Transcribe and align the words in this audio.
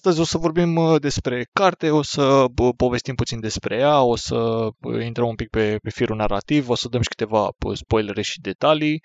Astăzi 0.00 0.20
o 0.20 0.24
să 0.24 0.38
vorbim 0.38 0.76
uh, 0.76 1.00
despre 1.00 1.48
carte, 1.52 1.90
o 1.90 2.02
să 2.02 2.44
povestim 2.76 3.14
puțin 3.14 3.40
despre 3.40 3.76
ea, 3.76 4.02
o 4.02 4.16
să 4.16 4.36
uh, 4.36 5.04
intrăm 5.04 5.28
un 5.28 5.34
pic 5.34 5.48
pe, 5.48 5.76
pe 5.82 5.90
firul 5.90 6.16
narrativ, 6.16 6.68
o 6.68 6.74
să 6.74 6.88
dăm 6.88 7.00
și 7.00 7.08
câteva 7.08 7.42
uh, 7.44 7.76
spoilere 7.76 8.22
și 8.22 8.40
detalii. 8.40 9.02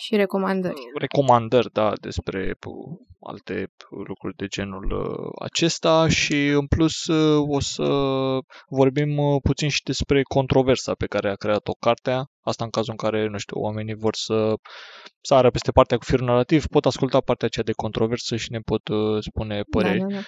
Și 0.00 0.16
recomandări. 0.16 0.80
Recomandări, 0.94 1.72
da, 1.72 1.92
despre 2.00 2.54
alte 3.20 3.72
lucruri 4.06 4.36
de 4.36 4.46
genul 4.46 5.12
acesta 5.38 6.08
și 6.08 6.46
în 6.46 6.66
plus 6.66 7.06
o 7.36 7.60
să 7.60 7.88
vorbim 8.68 9.38
puțin 9.42 9.68
și 9.68 9.82
despre 9.82 10.22
controversa 10.22 10.94
pe 10.94 11.06
care 11.06 11.30
a 11.30 11.34
creat-o 11.34 11.72
cartea. 11.72 12.24
Asta 12.40 12.64
în 12.64 12.70
cazul 12.70 12.94
în 12.98 13.08
care, 13.08 13.28
nu 13.28 13.38
știu, 13.38 13.60
oamenii 13.60 13.94
vor 13.94 14.14
să 14.14 14.54
sară 15.20 15.50
peste 15.50 15.70
partea 15.70 15.96
cu 15.96 16.04
firul 16.04 16.26
narrativ, 16.26 16.66
pot 16.66 16.86
asculta 16.86 17.20
partea 17.20 17.46
aceea 17.46 17.64
de 17.64 17.72
controversă 17.72 18.36
și 18.36 18.50
ne 18.50 18.58
pot 18.58 18.82
spune 19.20 19.62
păreri. 19.70 19.98
Da, 19.98 20.06
da, 20.06 20.14
da 20.14 20.20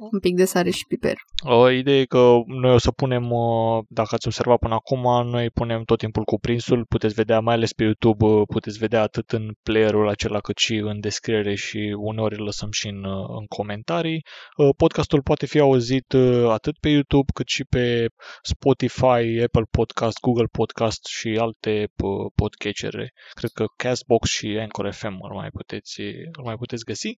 un 0.00 0.18
pic 0.18 0.34
de 0.36 0.44
sare 0.44 0.70
și 0.70 0.86
piper. 0.86 1.14
O 1.42 1.70
idee 1.70 2.00
e 2.00 2.04
că 2.04 2.32
noi 2.46 2.72
o 2.72 2.78
să 2.78 2.90
punem, 2.90 3.30
uh, 3.30 3.84
dacă 3.88 4.14
ați 4.14 4.26
observat 4.26 4.58
până 4.58 4.74
acum, 4.74 5.28
noi 5.28 5.50
punem 5.50 5.82
tot 5.82 5.98
timpul 5.98 6.24
cuprinsul, 6.24 6.84
puteți 6.84 7.14
vedea 7.14 7.40
mai 7.40 7.54
ales 7.54 7.72
pe 7.72 7.82
YouTube, 7.82 8.24
uh, 8.24 8.42
puteți 8.48 8.78
vedea 8.78 9.02
atât 9.02 9.30
în 9.30 9.52
playerul 9.62 10.08
acela 10.08 10.40
cât 10.40 10.58
și 10.58 10.74
în 10.74 11.00
descriere 11.00 11.54
și 11.54 11.94
uneori 11.98 12.38
îl 12.38 12.44
lăsăm 12.44 12.70
și 12.70 12.86
în, 12.88 13.04
uh, 13.04 13.26
în 13.38 13.46
comentarii. 13.46 14.24
Podcastul 14.76 15.22
poate 15.22 15.46
fi 15.46 15.58
auzit 15.58 16.14
atât 16.48 16.78
pe 16.78 16.88
YouTube 16.88 17.32
cât 17.34 17.48
și 17.48 17.64
pe 17.64 18.06
Spotify, 18.42 19.42
Apple 19.42 19.66
Podcast, 19.70 20.20
Google 20.20 20.48
Podcast 20.52 21.06
și 21.06 21.28
alte 21.40 21.86
podcatchere. 22.34 23.12
Cred 23.30 23.50
că 23.50 23.64
Castbox 23.76 24.28
și 24.30 24.46
Anchor 24.60 24.90
FM 24.90 25.18
îl 25.22 25.34
mai 25.34 25.48
puteți, 25.48 26.00
îl 26.36 26.44
mai 26.44 26.56
puteți 26.56 26.84
găsi. 26.84 27.16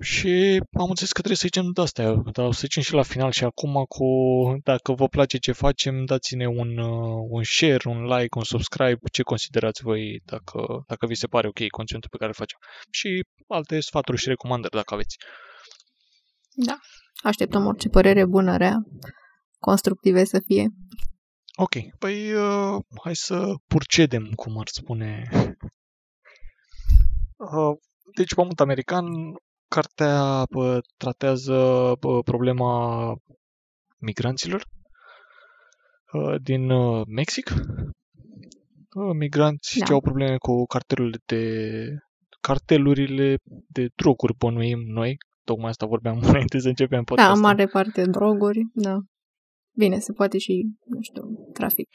Și 0.00 0.62
am 0.72 0.88
înțeles 0.88 1.12
că 1.12 1.20
trebuie 1.22 1.36
să 1.36 1.46
zicem 1.46 1.70
de 1.72 1.80
astea, 1.80 2.14
dar 2.14 2.46
o 2.46 2.52
să 2.52 2.60
zicem 2.60 2.82
și 2.82 2.92
la 2.92 3.02
final 3.02 3.30
și 3.30 3.44
acum 3.44 3.84
cu, 3.88 4.06
dacă 4.62 4.92
vă 4.92 5.08
place 5.08 5.38
ce 5.38 5.52
facem, 5.52 6.04
dați-ne 6.04 6.46
un, 6.46 6.78
uh, 6.78 7.26
un 7.28 7.42
share, 7.42 7.88
un 7.88 8.04
like, 8.04 8.38
un 8.38 8.44
subscribe, 8.44 8.98
ce 9.12 9.22
considerați 9.22 9.82
voi 9.82 10.20
dacă, 10.24 10.84
dacă 10.86 11.06
vi 11.06 11.14
se 11.14 11.26
pare 11.26 11.48
ok 11.48 11.68
conținutul 11.68 12.10
pe 12.10 12.16
care 12.16 12.28
îl 12.28 12.36
facem. 12.36 12.58
Și 12.90 13.24
alte 13.48 13.80
sfaturi 13.80 14.18
și 14.18 14.28
recomandări 14.28 14.74
dacă 14.74 14.94
aveți. 14.94 15.16
Da, 16.54 16.78
așteptăm 17.22 17.66
orice 17.66 17.88
părere 17.88 18.26
bună, 18.26 18.56
rea, 18.56 18.76
constructive 19.58 20.24
să 20.24 20.42
fie. 20.46 20.68
Ok, 21.56 21.74
păi 21.98 22.32
uh, 22.32 22.76
hai 23.02 23.16
să 23.16 23.54
purcedem, 23.66 24.30
cum 24.34 24.58
ar 24.58 24.66
spune. 24.66 25.28
Uh, 27.36 27.76
deci, 28.16 28.34
Pământ 28.34 28.60
American 28.60 29.04
Cartea 29.74 30.44
tratează 30.96 31.92
problema 32.24 33.14
migranților 33.98 34.64
ă, 36.14 36.38
din 36.42 36.70
ă, 36.70 37.04
Mexic. 37.06 37.50
Ă, 38.96 39.12
migranți 39.12 39.78
da. 39.78 39.84
ce 39.84 39.92
au 39.92 40.00
probleme 40.00 40.36
cu 40.36 40.64
cartelurile 40.64 41.18
de 41.26 41.44
cartelurile 42.40 43.36
de 43.68 43.88
droguri, 43.94 44.34
bănuim 44.38 44.80
noi. 44.86 45.16
Tocmai 45.44 45.68
asta 45.68 45.86
vorbeam 45.86 46.18
înainte 46.28 46.58
să 46.58 46.68
începem 46.68 46.98
da, 46.98 47.04
podcastul. 47.04 47.42
Da, 47.42 47.48
mare 47.48 47.66
parte 47.66 48.04
droguri, 48.04 48.60
da. 48.74 48.98
Bine, 49.76 49.98
se 49.98 50.12
poate 50.12 50.38
și, 50.38 50.62
nu 50.84 51.00
știu, 51.00 51.22
trafic 51.52 51.88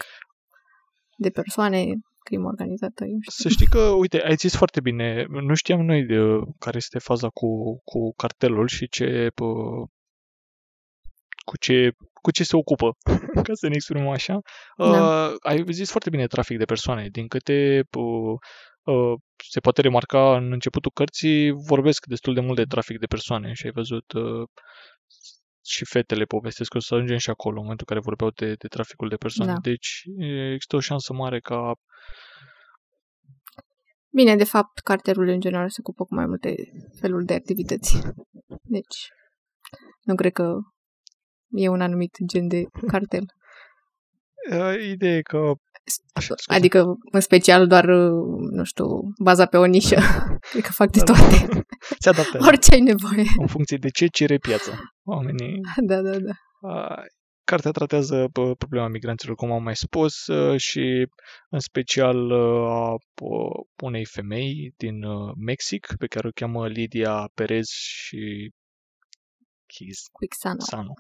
de 1.18 1.30
persoane, 1.30 1.86
crimă 2.30 2.48
organizată. 2.48 3.04
Eu 3.06 3.20
știu. 3.22 3.44
Să 3.44 3.50
știi 3.50 3.66
că, 3.76 3.80
uite, 3.80 4.22
ai 4.22 4.36
zis 4.36 4.56
foarte 4.56 4.80
bine, 4.82 5.26
nu 5.30 5.54
știam 5.54 5.82
noi 5.82 6.04
de 6.04 6.18
care 6.60 6.78
este 6.78 7.00
faza 7.00 7.30
cu, 7.30 7.50
cu 7.84 8.14
cartelul 8.16 8.68
și 8.68 8.90
ce 8.90 9.30
cu 11.50 11.58
ce, 11.58 11.92
cu 12.22 12.32
ce 12.32 12.44
se 12.44 12.56
ocupă, 12.56 12.98
ca 13.48 13.54
să 13.54 13.68
ne 13.68 13.76
exprimăm 13.76 14.08
așa. 14.08 14.40
Da. 14.78 14.86
Uh, 14.86 15.36
ai 15.40 15.64
zis 15.70 15.90
foarte 15.92 16.10
bine 16.10 16.28
trafic 16.28 16.58
de 16.58 16.66
persoane. 16.66 17.08
Din 17.12 17.28
câte 17.28 17.84
uh, 17.98 18.36
uh, 18.94 19.14
se 19.50 19.60
poate 19.60 19.82
remarca 19.82 20.36
în 20.36 20.52
începutul 20.52 20.92
cărții, 20.94 21.52
vorbesc 21.52 22.06
destul 22.06 22.34
de 22.34 22.40
mult 22.40 22.56
de 22.56 22.64
trafic 22.64 23.00
de 23.00 23.06
persoane 23.06 23.54
și 23.54 23.66
ai 23.66 23.72
văzut 23.72 24.12
uh, 24.12 24.48
și 25.66 25.86
fetele 25.86 26.24
povestesc 26.24 26.70
că 26.70 26.78
o 26.78 26.82
să 26.82 26.94
ajungem 26.94 27.18
și 27.18 27.30
acolo 27.30 27.56
în 27.56 27.62
momentul 27.62 27.86
în 27.90 27.94
care 27.96 28.08
vorbeau 28.10 28.30
de, 28.30 28.54
de 28.62 28.68
traficul 28.68 29.10
de 29.10 29.16
persoane. 29.16 29.52
Da. 29.52 29.60
Deci 29.62 30.04
există 30.54 30.76
o 30.76 30.80
șansă 30.80 31.14
mare 31.14 31.40
ca 31.40 31.74
Bine, 34.12 34.36
de 34.36 34.44
fapt, 34.44 34.80
carterul 34.80 35.28
în 35.28 35.40
general 35.40 35.70
se 35.70 35.78
ocupă 35.80 36.04
cu 36.06 36.16
mai 36.16 36.26
multe 36.26 36.56
feluri 37.00 37.26
de 37.26 37.34
activități. 37.34 38.00
Deci, 38.62 39.08
nu 40.02 40.16
cred 40.16 40.32
că 40.32 40.56
e 41.50 41.68
un 41.68 41.82
anumit 41.82 42.18
gen 42.26 42.48
de 42.48 42.64
cartel. 42.88 43.26
Ideea 44.92 45.16
e 45.16 45.22
că... 45.22 45.52
Așa, 46.14 46.34
adică, 46.46 46.86
în 47.12 47.20
special, 47.20 47.68
doar, 47.68 47.86
nu 48.52 48.64
știu, 48.64 48.86
baza 49.24 49.46
pe 49.46 49.58
o 49.58 49.66
nișă. 49.66 49.96
cred 50.52 50.64
că 50.68 50.72
fac 50.72 50.92
de 50.92 51.02
da, 51.06 51.14
da. 51.14 51.20
toate. 51.20 51.48
Da. 51.54 51.60
Se 52.00 52.10
adaptează. 52.10 52.46
Orice 52.48 52.74
ai 52.74 52.80
nevoie. 52.80 53.24
În 53.40 53.48
funcție 53.48 53.78
de 53.78 53.90
ce 53.90 54.08
cere 54.08 54.38
piața. 54.38 54.72
Oamenii... 55.04 55.60
Da, 55.82 56.02
da, 56.02 56.12
da. 56.20 56.34
Cartea 57.50 57.72
tratează 57.72 58.30
problema 58.58 58.88
migranților, 58.88 59.36
cum 59.36 59.52
am 59.52 59.64
mai 59.64 59.76
spus, 59.76 60.28
ă, 60.28 60.58
și 60.58 61.08
în 61.50 61.60
special 61.60 62.32
ă, 62.32 62.70
a 62.70 62.96
unei 63.84 64.06
femei 64.06 64.74
din 64.78 65.04
ă, 65.04 65.34
Mexic, 65.38 65.88
pe 65.98 66.08
care 66.08 66.28
o 66.28 66.32
cheamă 66.32 66.68
Lidia 66.68 67.30
Perez 67.34 67.68
și 67.68 68.52
Quixano. 70.12 70.60
Sano. 70.60 70.94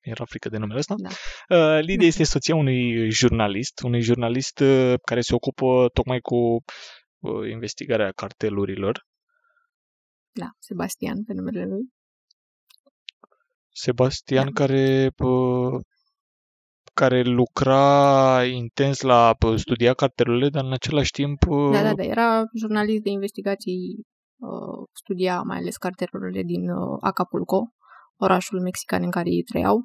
Era 0.00 0.24
frică 0.24 0.48
de 0.48 0.56
numele 0.56 0.78
ăsta. 0.78 0.94
Da. 0.98 1.78
Lidia 1.78 2.06
este 2.06 2.24
soția 2.24 2.54
unui 2.54 3.10
jurnalist, 3.10 3.82
unui 3.82 4.00
jurnalist 4.00 4.62
care 5.02 5.20
se 5.20 5.34
ocupă 5.34 5.88
tocmai 5.92 6.20
cu 6.20 6.64
investigarea 7.50 8.12
cartelurilor. 8.12 9.06
Da, 10.32 10.50
Sebastian 10.58 11.24
pe 11.24 11.32
numele 11.32 11.64
lui. 11.64 11.95
Sebastian 13.78 14.44
da. 14.44 14.50
care 14.52 15.10
care 16.94 17.22
lucra 17.22 18.44
intens 18.44 19.00
la 19.00 19.36
studia 19.56 19.94
cartelurile, 19.94 20.48
dar 20.48 20.64
în 20.64 20.72
același 20.72 21.10
timp... 21.10 21.44
Da, 21.72 21.82
da, 21.82 21.94
da, 21.94 22.02
era 22.02 22.42
jurnalist 22.58 23.02
de 23.02 23.10
investigații, 23.10 24.02
studia 24.92 25.40
mai 25.42 25.56
ales 25.56 25.76
cartelurile 25.76 26.42
din 26.42 26.70
Acapulco, 27.00 27.62
orașul 28.16 28.60
mexican 28.60 29.02
în 29.02 29.10
care 29.10 29.30
ei 29.30 29.42
trăiau, 29.42 29.80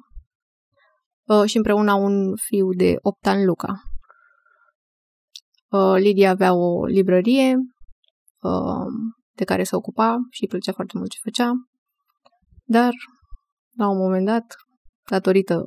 și 1.46 1.56
împreună 1.56 1.90
au 1.90 2.04
un 2.04 2.36
fiu 2.36 2.72
de 2.72 2.94
8 3.00 3.26
ani, 3.26 3.44
Luca. 3.44 3.82
Lidia 5.96 6.30
avea 6.30 6.54
o 6.54 6.84
librărie 6.84 7.56
de 9.36 9.44
care 9.44 9.62
se 9.62 9.76
ocupa 9.76 10.16
și 10.30 10.42
îi 10.42 10.48
plăcea 10.48 10.72
foarte 10.72 10.98
mult 10.98 11.10
ce 11.10 11.18
făcea, 11.22 11.50
dar 12.64 12.92
la 13.82 13.88
un 13.88 13.98
moment 13.98 14.26
dat, 14.26 14.56
datorită 15.10 15.64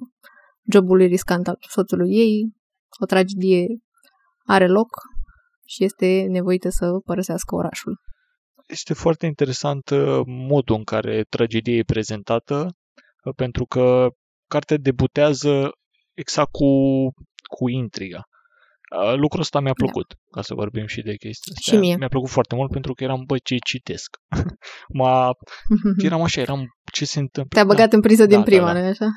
jobului 0.72 1.08
riscant 1.08 1.48
al 1.48 1.58
soțului 1.70 2.12
ei, 2.16 2.54
o 3.02 3.06
tragedie 3.06 3.66
are 4.46 4.68
loc 4.68 4.90
și 5.66 5.84
este 5.84 6.26
nevoită 6.30 6.70
să 6.70 6.86
părăsească 7.06 7.56
orașul. 7.56 8.00
Este 8.68 8.94
foarte 8.94 9.26
interesant 9.26 9.90
uh, 9.90 10.22
modul 10.26 10.76
în 10.76 10.84
care 10.84 11.24
tragedia 11.30 11.74
e 11.74 11.84
prezentată, 11.84 12.68
uh, 13.24 13.34
pentru 13.36 13.66
că 13.66 14.08
cartea 14.50 14.78
debutează 14.78 15.72
exact 16.14 16.52
cu, 16.52 16.68
cu 17.58 17.70
intriga. 17.70 18.22
Lucrul 19.16 19.42
ăsta 19.42 19.60
mi-a 19.60 19.74
da. 19.78 19.84
plăcut, 19.84 20.08
da. 20.08 20.16
ca 20.32 20.42
să 20.42 20.54
vorbim 20.54 20.86
și 20.86 21.02
de 21.02 21.16
chestia 21.16 21.54
asta. 21.56 21.72
Și 21.72 21.78
mie. 21.78 21.96
Mi-a 21.96 22.08
plăcut 22.08 22.30
foarte 22.30 22.56
mult 22.56 22.72
pentru 22.72 22.94
că 22.94 23.04
eram, 23.04 23.24
bă, 23.26 23.38
ce 23.38 23.56
citesc. 23.66 24.10
M-a... 25.00 25.32
eram 26.08 26.22
așa, 26.22 26.42
eram, 26.42 26.66
ce 26.92 27.06
se 27.06 27.20
întâmplă? 27.20 27.60
Te-a 27.60 27.66
băgat 27.66 27.90
da. 27.90 27.96
în 27.96 28.02
priză 28.02 28.26
din 28.26 28.38
da, 28.38 28.44
prima, 28.44 28.74
da, 28.74 28.82
da. 28.82 28.88
așa? 28.88 29.08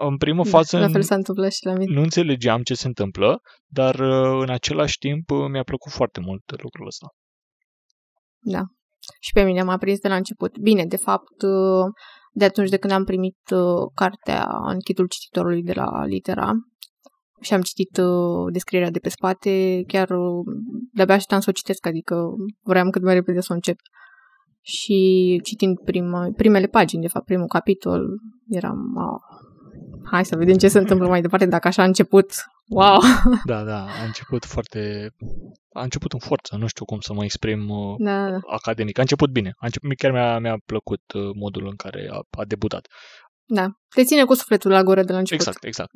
În 0.00 0.16
primă 0.16 0.42
da, 0.42 0.50
fază... 0.50 0.78
La 0.78 0.88
fel 0.88 1.02
s-a 1.02 1.14
întâmplat 1.14 1.52
și 1.52 1.64
la 1.64 1.72
mine. 1.72 1.94
Nu 1.94 2.02
înțelegeam 2.02 2.62
ce 2.62 2.74
se 2.74 2.86
întâmplă, 2.86 3.40
dar 3.66 4.00
în 4.40 4.50
același 4.50 4.98
timp 4.98 5.30
mi-a 5.50 5.62
plăcut 5.62 5.92
foarte 5.92 6.20
mult 6.20 6.62
lucrul 6.62 6.86
ăsta. 6.86 7.06
Da. 8.38 8.62
Și 9.20 9.32
pe 9.32 9.42
mine 9.42 9.62
m-a 9.62 9.76
prins 9.76 9.98
de 9.98 10.08
la 10.08 10.16
început. 10.16 10.58
Bine, 10.58 10.84
de 10.84 10.96
fapt, 10.96 11.42
de 12.32 12.44
atunci 12.44 12.68
de 12.68 12.76
când 12.76 12.92
am 12.92 13.04
primit 13.04 13.38
cartea 13.94 14.48
în 14.66 14.78
chitul 14.78 15.06
cititorului 15.06 15.62
de 15.62 15.72
la 15.72 16.04
Litera, 16.04 16.52
și 17.40 17.54
am 17.54 17.60
citit 17.60 17.96
uh, 17.96 18.52
descrierea 18.52 18.90
de 18.90 18.98
pe 18.98 19.08
spate, 19.08 19.82
chiar 19.86 20.10
uh, 20.10 20.44
de-abia 20.92 21.14
așteptam 21.14 21.40
să 21.40 21.50
o 21.50 21.52
citesc, 21.52 21.86
adică 21.86 22.24
vreau 22.62 22.90
cât 22.90 23.02
mai 23.02 23.14
repede 23.14 23.40
să 23.40 23.48
o 23.50 23.54
încep. 23.54 23.76
Și 24.60 25.40
citind 25.44 25.78
prima, 25.84 26.28
primele 26.36 26.66
pagini, 26.66 27.02
de 27.02 27.08
fapt, 27.08 27.24
primul 27.24 27.46
capitol, 27.46 28.06
eram, 28.48 28.92
wow, 28.94 29.20
hai 30.04 30.24
să 30.24 30.36
vedem 30.36 30.56
ce 30.56 30.68
se 30.68 30.78
întâmplă 30.78 31.08
mai 31.08 31.20
departe, 31.20 31.46
dacă 31.46 31.68
așa 31.68 31.82
a 31.82 31.86
început, 31.86 32.32
wow! 32.68 33.00
Da, 33.44 33.64
da, 33.64 33.84
a 33.84 34.04
început 34.04 34.44
foarte, 34.44 35.10
a 35.72 35.82
început 35.82 36.12
în 36.12 36.18
forță, 36.18 36.56
nu 36.56 36.66
știu 36.66 36.84
cum 36.84 37.00
să 37.00 37.12
mă 37.12 37.24
exprim 37.24 37.68
uh, 37.68 37.94
Da, 37.98 38.30
da. 38.30 38.38
academic. 38.46 38.98
A 38.98 39.00
început 39.00 39.30
bine. 39.30 39.52
A 39.56 39.64
început, 39.66 39.96
chiar 39.96 40.12
mi-a, 40.12 40.38
mi-a 40.38 40.58
plăcut 40.66 41.02
uh, 41.14 41.30
modul 41.34 41.66
în 41.66 41.76
care 41.76 42.08
a, 42.10 42.20
a 42.30 42.44
debutat. 42.44 42.86
Da. 43.44 43.66
Te 43.94 44.04
ține 44.04 44.24
cu 44.24 44.34
sufletul 44.34 44.70
la 44.70 44.82
gură 44.82 45.02
de 45.02 45.12
la 45.12 45.18
început. 45.18 45.46
Exact, 45.46 45.64
exact. 45.64 45.90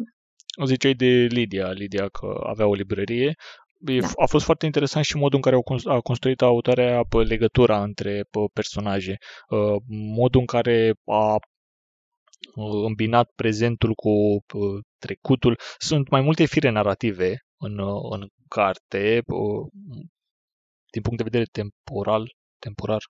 O 0.59 0.65
ziceai 0.65 0.95
de 0.95 1.07
Lidia, 1.07 1.71
Lidia 1.71 2.09
că 2.09 2.41
avea 2.47 2.67
o 2.67 2.75
librărie. 2.75 3.35
E, 3.87 3.99
Da. 4.01 4.09
A 4.17 4.27
fost 4.27 4.45
foarte 4.45 4.67
interesant 4.67 5.05
și 5.05 5.17
modul 5.17 5.37
în 5.37 5.43
care 5.43 5.55
au 5.55 5.63
cons- 5.63 5.87
a 5.87 6.01
construit 6.01 6.43
autoarea 6.43 7.03
pe 7.09 7.17
legătura 7.17 7.83
între 7.83 8.25
pe 8.31 8.39
personaje, 8.53 9.17
Uh, 9.49 9.77
modul 9.89 10.41
în 10.41 10.47
care 10.47 10.95
a 11.05 11.35
uh, 12.55 12.85
îmbinat 12.87 13.31
prezentul 13.35 13.95
cu 13.95 14.11
uh, 14.11 14.81
trecutul. 14.99 15.59
Sunt 15.79 16.09
mai 16.09 16.21
multe 16.21 16.45
fire 16.45 16.71
narrative 16.71 17.37
în, 17.59 17.79
uh, 17.79 18.01
în 18.11 18.27
carte, 18.49 19.23
uh, 19.27 19.67
din 20.93 21.03
punct 21.03 21.17
de 21.19 21.23
vedere 21.31 21.45
temporal, 21.53 22.33
temporar. 22.59 23.03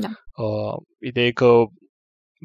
Da. 0.00 0.08
Uh, 0.42 0.76
ideea 1.00 1.26
e 1.26 1.30
că 1.32 1.64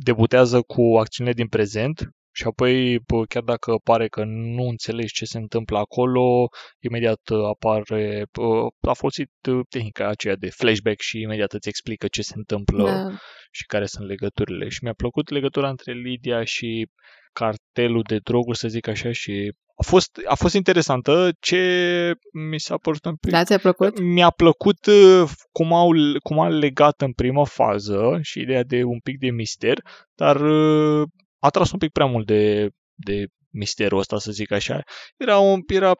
debutează 0.04 0.62
cu 0.62 0.82
acțiunile 0.98 1.36
din 1.36 1.48
prezent 1.48 2.10
și 2.32 2.44
apoi, 2.48 3.00
bă, 3.00 3.24
chiar 3.26 3.44
dacă 3.44 3.76
pare 3.84 4.08
că 4.08 4.24
nu 4.26 4.64
înțelegi 4.64 5.14
ce 5.14 5.26
se 5.26 5.38
întâmplă 5.38 5.78
acolo, 5.78 6.48
imediat 6.80 7.30
uh, 7.32 7.46
apare, 7.46 8.26
bă, 8.32 8.68
a 8.90 8.94
folosit 8.94 9.32
uh, 9.50 9.60
tehnica 9.70 10.08
aceea 10.08 10.36
de 10.36 10.50
flashback 10.50 11.00
și 11.02 11.20
imediat 11.22 11.54
îți 11.54 11.68
explică 11.68 12.08
ce 12.08 12.22
se 12.22 12.34
întâmplă 12.36 12.84
Da. 12.86 13.18
și 13.52 13.66
care 13.66 13.86
sunt 13.86 14.08
legăturile. 14.08 14.70
Și 14.70 14.80
mi-a 14.84 14.94
plăcut 14.94 15.30
legătura 15.30 15.70
între 15.70 15.94
Lidia 15.94 16.44
și 16.44 16.90
cartelul 17.34 18.04
de 18.08 18.18
droguri, 18.18 18.58
să 18.58 18.68
zic 18.68 18.88
așa, 18.88 19.12
și 19.12 19.54
a 19.76 19.84
fost, 19.84 20.20
a 20.26 20.36
fost 20.36 20.54
interesantă. 20.54 21.30
Ce 21.40 22.14
mi 22.34 22.60
s-a 22.60 22.78
părut 22.78 23.06
un 23.06 23.16
pic 23.16 23.32
Da, 23.32 23.44
ți-a 23.44 23.58
plăcut? 23.58 24.00
mi-a 24.00 24.30
plăcut 24.30 24.86
uh, 24.86 25.30
cum 25.52 25.74
au, 25.74 25.90
cum 26.24 26.40
au 26.40 26.52
legat 26.52 27.02
în 27.02 27.12
prima 27.12 27.46
fază 27.46 28.20
și 28.22 28.40
ideea 28.40 28.64
de 28.64 28.84
un 28.84 29.00
pic 29.00 29.18
de 29.20 29.30
mister, 29.30 29.78
dar 30.16 30.42
uh, 30.42 31.08
a 31.42 31.50
tras 31.50 31.72
un 31.72 31.80
pic 31.80 31.92
prea 31.92 32.06
mult 32.06 32.26
de, 32.26 32.70
de 32.94 33.26
misterul 33.54 34.00
ăsta, 34.00 34.18
să 34.18 34.32
zic 34.32 34.52
așa. 34.52 34.82
Era, 35.18 35.38
un, 35.38 35.60
era 35.68 35.92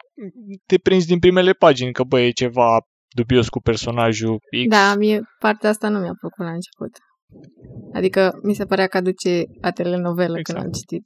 te 0.66 0.78
prins 0.78 1.06
din 1.06 1.18
primele 1.18 1.52
pagini 1.52 1.92
că, 1.92 2.02
băi, 2.02 2.26
e 2.26 2.30
ceva 2.30 2.80
dubios 3.16 3.48
cu 3.48 3.60
personajul 3.60 4.38
X. 4.38 4.68
Da, 4.68 4.94
mie 4.94 5.20
partea 5.38 5.70
asta 5.70 5.88
nu 5.88 5.98
mi-a 5.98 6.16
plăcut 6.20 6.44
la 6.44 6.52
început. 6.52 6.90
Adică 7.94 8.38
mi 8.42 8.54
se 8.54 8.64
părea 8.64 8.86
că 8.86 8.96
aduce 8.96 9.42
a 9.60 9.70
telenovelă 9.70 10.38
Exact. 10.38 10.44
când 10.44 10.58
am 10.58 10.70
citit 10.70 11.02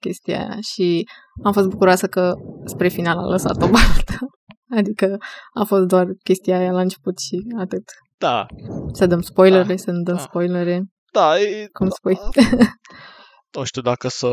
chestia 0.00 0.38
aia 0.38 0.58
și 0.72 1.08
am 1.44 1.52
fost 1.52 1.68
bucuroasă 1.68 2.06
că 2.06 2.34
spre 2.64 2.88
final 2.88 3.18
a 3.18 3.26
lăsat 3.26 3.62
o 3.62 3.68
baltă. 3.68 4.18
Adică 4.78 5.16
a 5.60 5.64
fost 5.64 5.86
doar 5.86 6.06
chestia 6.22 6.58
aia 6.58 6.72
la 6.72 6.80
început 6.80 7.18
și 7.18 7.36
atât. 7.58 7.82
Da, 8.18 8.46
Să 8.92 9.06
dăm 9.06 9.20
spoilere, 9.20 9.68
Da, 9.68 9.76
să 9.76 9.90
nu 9.90 10.02
dăm 10.02 10.14
da. 10.14 10.20
spoilere, 10.20 10.82
da, 11.12 11.40
e, 11.40 11.68
cum 11.72 11.88
spui. 11.88 12.18
nu 13.58 13.64
știu 13.64 13.82
dacă 13.82 14.08
să... 14.08 14.26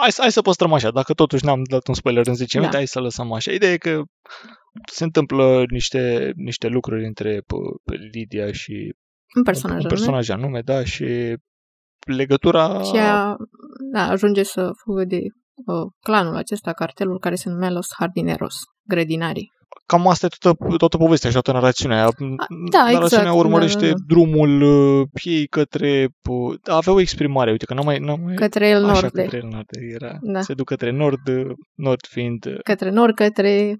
Hai, 0.00 0.12
să- 0.12 0.20
hai 0.20 0.32
să 0.32 0.42
păstrăm 0.42 0.72
așa, 0.72 0.90
dacă 0.90 1.12
totuși 1.12 1.44
n-am 1.44 1.62
dat 1.62 1.88
un 1.88 1.94
spoiler 1.94 2.26
în 2.26 2.34
10 2.34 2.56
minute, 2.56 2.72
Da. 2.76 2.82
hai 2.82 2.88
să 2.92 3.00
lăsăm 3.00 3.32
așa. 3.32 3.52
Ideea 3.52 3.72
e 3.72 3.76
că 3.76 4.02
se 4.92 5.04
întâmplă 5.04 5.64
niște, 5.70 6.32
niște 6.36 6.68
lucruri 6.68 7.06
între 7.06 7.38
p- 7.40 7.82
pe 7.84 7.94
Lidia 8.12 8.52
și 8.52 8.94
Un 9.36 9.42
personaj, 9.42 9.76
un 9.76 9.82
nu? 9.82 9.88
personaj 9.88 10.28
anume, 10.28 10.60
da, 10.60 10.84
și 10.84 11.36
legătura... 12.06 12.82
Și 12.82 12.96
a, 12.96 13.36
da, 13.92 14.02
ajunge 14.08 14.42
să 14.42 14.70
fugă 14.84 15.04
de 15.04 15.16
uh, 15.54 15.90
clanul 16.00 16.36
acesta, 16.36 16.72
cartelul 16.72 17.18
care 17.18 17.34
se 17.34 17.48
numea 17.48 17.70
Los 17.70 17.86
Jardineros, 17.98 18.54
grădinarii. 18.88 19.50
Cam 19.86 20.08
asta 20.08 20.26
e 20.26 20.28
toată, 20.38 20.76
toată 20.76 20.96
povestea 20.96 21.28
și 21.30 21.40
toată 21.40 21.52
narațiunea. 21.60 22.08
da, 22.70 22.78
narațiunea 22.78 23.24
exact, 23.26 23.36
urmărește 23.36 23.80
da, 23.80 23.86
da, 23.86 23.92
da. 23.92 24.04
drumul 24.06 24.62
uh, 25.00 25.06
ei 25.22 25.46
către... 25.46 26.08
uh, 26.30 26.54
Avea 26.64 26.92
o 26.92 27.00
exprimare, 27.00 27.50
uite, 27.50 27.64
că 27.64 27.74
n-am 27.74 27.84
mai... 27.84 27.98
N-am 27.98 28.20
mai 28.24 28.34
Către 28.34 28.68
el 28.68 28.84
Așa, 28.84 29.00
norde. 29.00 29.22
către 29.22 29.36
el 29.42 29.48
nord 29.52 29.68
era. 29.94 30.18
Da. 30.20 30.40
Se 30.40 30.54
duc 30.54 30.66
către 30.66 30.90
nord, 30.90 31.28
uh, 31.28 31.50
nord 31.74 32.06
fiind... 32.08 32.46
uh, 32.46 32.58
către 32.62 32.90
nord, 32.90 33.14
către 33.14 33.76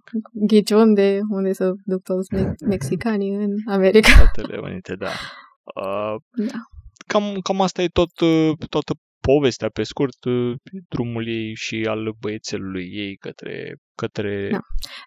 ghici 0.46 0.70
unde, 0.70 1.18
unde 1.30 1.52
să 1.52 1.72
duc 1.84 2.02
toți 2.02 2.34
me- 2.34 2.54
mexicanii 2.74 3.34
în 3.34 3.50
America. 3.68 4.08
Statele 4.08 4.58
Unite, 4.62 4.94
da. 4.94 5.08
Uh, 5.82 6.14
Da. 6.46 6.58
cam, 7.06 7.22
cam 7.42 7.60
asta 7.60 7.82
e 7.82 7.86
tot, 7.86 8.20
uh, 8.20 8.52
toată 8.68 8.92
povestea, 9.30 9.68
pe 9.68 9.82
scurt, 9.82 10.24
uh, 10.24 10.54
drumul 10.88 11.28
ei 11.28 11.54
și 11.54 11.86
al 11.88 12.14
băiețelului 12.20 12.88
ei 12.92 13.16
către... 13.16 13.76
către 13.94 14.48
Da. 14.50 14.58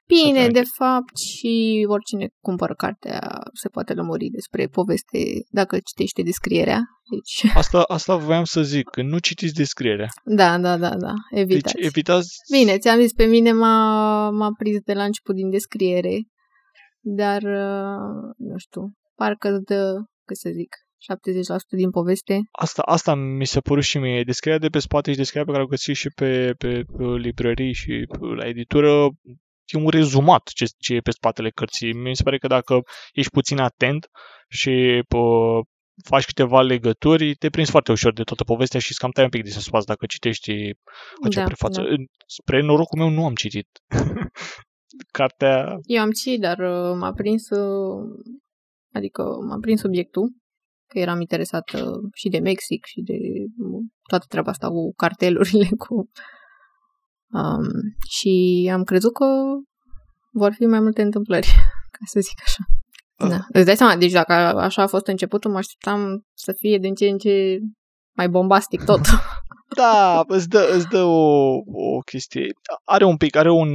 Bine, 0.08 0.40
Statele 0.40 0.60
de 0.60 0.64
fapt, 0.78 1.18
și 1.18 1.86
oricine 1.90 2.28
cumpără 2.40 2.74
cartea 2.74 3.22
se 3.54 3.70
poate 3.70 3.94
lămuri 3.94 4.28
despre 4.28 4.68
poveste 4.68 5.20
dacă 5.50 5.78
citește 5.80 6.22
descrierea. 6.22 6.80
Deci, 7.14 7.52
Asta, 7.62 7.82
asta 7.82 8.16
voiam 8.16 8.44
să 8.44 8.62
zic, 8.62 8.90
că 8.90 9.02
nu 9.02 9.18
citiți 9.20 9.54
descrierea. 9.54 10.08
da, 10.24 10.58
da, 10.58 10.78
da, 10.78 10.96
da, 10.96 11.14
evitați. 11.32 11.76
Deci 11.76 11.86
evitați... 11.86 12.30
Bine, 12.58 12.78
ți-am 12.78 13.00
zis, 13.00 13.14
pe 13.14 13.26
mine 13.26 13.52
m-a, 13.52 14.30
m-a 14.30 14.52
prins 14.58 14.80
de 14.80 14.94
la 14.94 15.04
început 15.04 15.36
din 15.36 15.50
descriere, 15.50 16.24
dar, 17.02 17.42
uh, 17.42 18.34
nu 18.38 18.58
știu, 18.58 18.82
parcă 19.16 19.50
îți 19.50 19.64
dă, 19.64 19.94
cât 20.26 20.38
să 20.38 20.50
zic, 20.54 20.76
70% 20.98 21.78
din 21.78 21.90
poveste. 21.90 22.40
Asta, 22.52 22.82
asta 22.82 23.16
mi 23.16 23.46
s-a 23.46 23.60
părut 23.60 23.84
și 23.84 23.98
mie. 23.98 24.24
Descrierea 24.24 24.62
de 24.62 24.68
pe 24.70 24.80
spate 24.80 25.12
și 25.12 25.18
descrierea 25.18 25.46
pe 25.46 25.52
care 25.52 25.64
o 25.64 25.70
găsiți 25.70 26.00
și 26.00 26.10
pe, 26.10 26.54
pe, 26.58 26.84
pe 26.98 27.04
librării 27.04 27.74
și 27.74 28.06
pe- 28.12 28.18
la 28.36 28.48
editură 28.48 29.10
e 29.66 29.78
un 29.78 29.90
rezumat 29.90 30.42
ce, 30.54 30.66
ce 30.78 30.94
e 30.94 31.00
pe 31.00 31.12
spatele 31.12 31.50
cărții. 31.50 31.94
Mi 31.94 32.16
se 32.16 32.24
pare 32.24 32.38
că 32.38 32.48
dacă 32.48 32.82
ești 33.14 33.32
puțin 33.32 33.60
atent 33.60 34.08
și 34.50 35.04
pă, 35.08 35.20
faci 36.04 36.26
câteva 36.26 36.62
legături, 36.62 37.36
te 37.36 37.50
prinzi 37.50 37.72
foarte 37.72 37.92
ușor 37.92 38.14
de 38.14 38.24
toată 38.24 38.44
povestea 38.44 38.80
și 38.80 38.88
îți 38.90 39.00
cam 39.00 39.10
tai 39.12 39.24
un 39.24 39.30
pic 39.30 39.44
de 39.44 39.50
suspas 39.50 39.86
dacă 39.86 40.06
citești 40.06 40.52
acea 41.24 41.40
Da, 41.40 41.46
prefață. 41.46 41.82
da. 41.82 41.88
Spre 42.26 42.62
norocul 42.62 43.00
meu 43.00 43.10
nu 43.10 43.26
am 43.26 43.34
citit. 43.36 43.68
Cartea, 45.12 45.78
Eu 45.84 46.02
am 46.02 46.12
citit, 46.12 46.42
dar 46.42 46.58
uh, 46.60 46.96
m-a 47.00 47.12
prins, 47.14 47.50
uh, 47.50 48.04
adică 48.94 49.24
m-a 49.48 49.58
prins 49.62 49.80
subiectul, 49.80 50.34
că 50.96 51.02
eram 51.02 51.20
interesată 51.20 51.78
și 52.14 52.30
de 52.30 52.40
Mexic 52.40 52.86
și 52.86 53.02
de 53.02 53.18
uh, 53.58 53.82
toată 54.10 54.26
treaba 54.30 54.52
asta 54.52 54.68
cu 54.68 54.94
cartelurile, 54.96 55.68
cu... 55.84 56.10
Um, 57.40 57.68
și 58.10 58.34
am 58.74 58.84
crezut 58.84 59.14
că 59.14 59.26
vor 60.32 60.54
fi 60.54 60.66
mai 60.66 60.80
multe 60.80 61.02
întâmplări, 61.02 61.48
ca 61.96 62.04
să 62.06 62.20
zic 62.20 62.40
așa. 62.46 62.64
Ah. 63.16 63.30
Da. 63.30 63.40
Îți 63.60 63.66
dai 63.66 63.76
seama, 63.76 63.96
deci 63.96 64.12
dacă 64.12 64.34
așa 64.68 64.82
a 64.82 64.88
fost 64.88 65.08
începutul, 65.08 65.52
mă 65.52 65.58
așteptam 65.58 66.22
să 66.34 66.52
fie 66.60 66.78
din 66.78 66.94
ce 66.94 67.06
în 67.06 67.18
ce 67.18 67.58
mai 68.18 68.30
bombastic 68.30 68.84
tot. 68.84 69.02
Da, 69.76 70.24
îți 70.28 70.50
dă, 70.50 70.70
îți 70.76 70.88
dă 70.88 71.04
o, 71.04 71.54
o 71.72 72.00
chestie. 72.06 72.48
Are 72.84 73.06
un 73.06 73.18
pic, 73.18 73.36
are 73.36 73.52
un... 73.52 73.70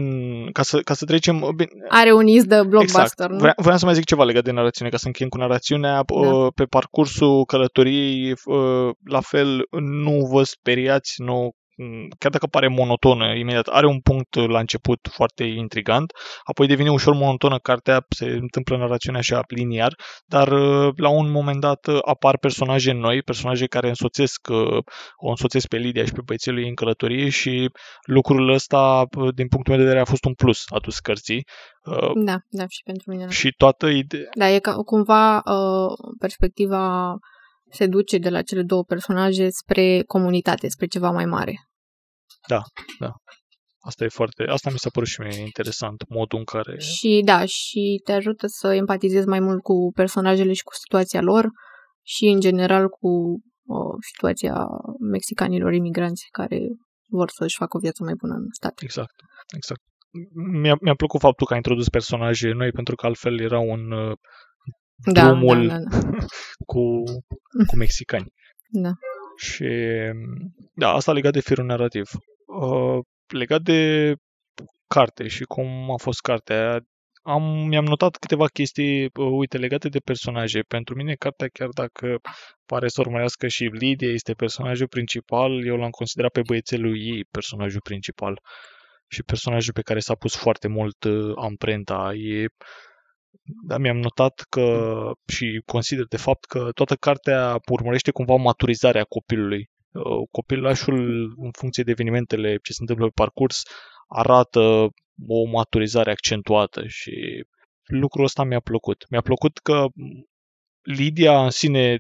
Ca 0.53 0.63
să, 0.63 0.79
ca 0.79 0.95
să 0.95 1.05
trecem... 1.05 1.39
Bine, 1.57 1.71
Are 1.89 2.13
un 2.13 2.27
iz 2.27 2.45
de 2.45 2.63
blockbuster, 2.63 3.03
exact. 3.03 3.31
nu? 3.31 3.39
Vre- 3.39 3.55
Vreau 3.57 3.79
să 3.79 3.85
mai 3.85 3.95
zic 3.95 4.05
ceva 4.05 4.25
legat 4.25 4.45
de 4.45 4.51
narațiune, 4.51 4.91
ca 4.91 4.97
să 4.97 5.07
încheiem 5.07 5.31
cu 5.31 5.39
narațiunea. 5.39 6.03
Da. 6.07 6.49
Pe 6.55 6.65
parcursul 6.65 7.45
călătoriei, 7.45 8.31
uh, 8.31 8.91
la 9.05 9.21
fel, 9.21 9.67
nu 9.81 10.29
vă 10.33 10.43
speriați, 10.43 11.15
nu 11.17 11.51
chiar 12.19 12.31
dacă 12.31 12.47
pare 12.47 12.69
monotonă 12.69 13.35
imediat, 13.35 13.67
are 13.67 13.87
un 13.87 14.01
punct 14.01 14.35
la 14.35 14.59
început 14.59 15.09
foarte 15.11 15.45
intrigant, 15.45 16.13
apoi 16.45 16.67
devine 16.67 16.91
ușor 16.91 17.15
monotonă 17.15 17.59
cartea, 17.59 18.05
se 18.09 18.25
întâmplă 18.25 18.77
narațiunea 18.77 19.21
așa 19.21 19.43
liniar, 19.49 19.95
dar 20.27 20.49
uh, 20.49 20.93
la 20.97 21.09
un 21.09 21.31
moment 21.31 21.61
dat 21.61 21.87
uh, 21.87 21.99
apar 22.05 22.39
personaje 22.39 22.93
noi, 22.93 23.23
personaje 23.23 23.67
care 23.67 23.89
însoțesc, 23.89 24.49
uh, 24.51 24.79
o 25.17 25.29
însoțesc 25.29 25.69
pe 25.69 25.77
Lidia 25.77 26.05
și 26.05 26.13
pe 26.13 26.21
băiețelul 26.25 26.61
ei 26.61 26.69
în 26.69 26.75
călătorie 26.75 27.29
și 27.29 27.71
lucrul 28.07 28.49
ăsta, 28.53 29.07
uh, 29.17 29.35
din 29.35 29.49
punctul 29.49 29.75
meu 29.75 29.77
de 29.77 29.89
vedere, 29.89 30.01
a 30.01 30.11
fost 30.11 30.25
un 30.25 30.35
plus 30.35 30.65
adus 30.69 30.99
cărții. 30.99 31.45
Uh, 31.85 32.11
Da, 32.25 32.37
da, 32.49 32.65
și 32.69 32.83
pentru 32.85 33.11
mine. 33.11 33.29
și 33.29 33.55
toată 33.57 33.87
ideea... 33.87 34.29
Da, 34.35 34.51
e 34.51 34.59
ca, 34.59 34.75
cumva 34.75 35.37
uh, 35.37 36.15
perspectiva 36.19 37.15
se 37.71 37.87
duce 37.87 38.19
de 38.19 38.29
la 38.29 38.43
cele 38.43 38.63
două 38.63 38.85
personaje 38.85 39.49
spre 39.49 40.03
comunitate, 40.07 40.69
spre 40.69 40.87
ceva 40.87 41.11
mai 41.11 41.25
mare. 41.25 41.70
Da, 42.49 42.63
da. 42.99 43.13
Asta 43.83 44.05
e 44.05 44.09
foarte, 44.09 44.43
asta 44.43 44.71
mi 44.71 44.79
s-a 44.79 44.91
părut 44.91 45.09
și 45.09 45.21
mie 45.21 45.41
interesant, 45.41 46.09
modul 46.09 46.39
în 46.39 46.45
care... 46.45 46.79
Și 46.79 47.23
da, 47.25 47.45
și 47.45 48.01
te 48.05 48.13
ajută 48.13 48.47
să 48.47 48.75
empatizezi 48.75 49.27
mai 49.27 49.41
mult 49.41 49.63
cu 49.63 49.93
personajele 49.95 50.53
și 50.53 50.63
cu 50.63 50.75
situația 50.75 51.21
lor 51.21 51.49
și 52.03 52.25
în 52.25 52.41
general 52.41 52.89
cu 52.89 53.09
uh, 53.63 53.95
situația 54.13 54.67
mexicanilor 55.11 55.73
imigranți 55.73 56.29
care 56.31 56.59
vor 57.09 57.31
să-și 57.31 57.57
facă 57.57 57.77
o 57.77 57.81
viață 57.81 58.03
mai 58.03 58.15
bună 58.15 58.35
în 58.35 58.47
stat. 58.51 58.81
Exact, 58.83 59.15
exact. 59.57 59.81
Mi-a, 60.61 60.77
mi-a 60.81 60.95
plăcut 60.95 61.21
faptul 61.21 61.47
că 61.47 61.53
a 61.53 61.57
introdus 61.57 61.89
personaje 61.89 62.53
noi, 62.53 62.71
pentru 62.71 62.95
că 62.95 63.07
altfel 63.07 63.41
era 63.41 63.59
un 63.59 63.91
uh, 63.93 64.17
Da, 65.13 65.25
drumul 65.25 65.67
da, 65.67 65.79
da, 65.79 65.99
da. 66.01 66.25
cu, 66.71 66.83
cu 67.67 67.77
mexicani. 67.77 68.27
da. 68.69 68.91
Și 69.41 69.69
da, 70.75 70.89
asta 70.93 71.13
legat 71.13 71.33
de 71.33 71.41
firul 71.41 71.65
narrativ. 71.65 72.11
Uh, 72.47 72.99
legat 73.27 73.63
de 73.63 74.15
carte 74.87 75.29
și 75.29 75.45
cum 75.45 75.91
a 75.91 75.97
fost 75.97 76.21
cartea, 76.21 76.81
am, 77.23 77.43
mi-am 77.67 77.85
notat 77.85 78.17
câteva 78.17 78.47
chestii, 78.47 79.05
uh, 79.05 79.11
uite, 79.31 79.59
legate 79.59 79.89
de 79.89 79.99
personaje. 79.99 80.61
Pentru 80.61 80.95
mine, 80.95 81.15
cartea, 81.15 81.49
chiar 81.53 81.69
dacă 81.69 82.21
pare 82.67 82.89
să 82.89 83.01
urmărească 83.01 83.49
și 83.49 83.65
Lydia 83.65 84.13
este 84.13 84.33
personajul 84.33 84.89
principal, 84.89 85.67
eu 85.67 85.77
l-am 85.77 85.91
considerat 85.91 86.33
pe 86.33 86.41
băiețelul 86.47 86.97
ei 86.99 87.25
personajul 87.31 87.81
principal 87.81 88.41
și 89.09 89.23
personajul 89.23 89.73
pe 89.73 89.83
care 89.83 89.99
s-a 89.99 90.15
pus 90.15 90.37
foarte 90.37 90.69
mult 90.69 91.05
uh, 91.05 91.33
amprenta. 91.37 92.13
E, 92.15 92.47
da, 93.67 93.79
mi-am 93.79 93.97
notat 93.97 94.47
că 94.49 94.95
și 95.27 95.63
consider 95.67 96.05
de 96.05 96.17
fapt 96.17 96.45
că 96.45 96.69
toată 96.75 96.95
cartea 96.95 97.59
urmărește 97.71 98.11
cumva 98.11 98.35
maturizarea 98.35 99.05
copilului. 99.05 99.71
Uh, 99.93 100.29
copilașul, 100.31 101.23
în 101.37 101.51
funcție 101.53 101.83
de 101.83 101.91
evenimentele 101.91 102.57
ce 102.63 102.73
se 102.73 102.79
întâmplă 102.81 103.07
pe 103.07 103.13
parcurs, 103.15 103.63
arată 104.07 104.61
o 105.27 105.45
maturizare 105.51 106.11
accentuată 106.11 106.87
și 106.87 107.45
lucrul 107.85 108.25
ăsta 108.25 108.45
mi-a 108.45 108.61
plăcut. 108.61 109.07
Mi-a 109.11 109.21
plăcut 109.21 109.59
că 109.59 109.87
Lidia 110.83 111.45
în 111.45 111.51
sine, 111.51 111.99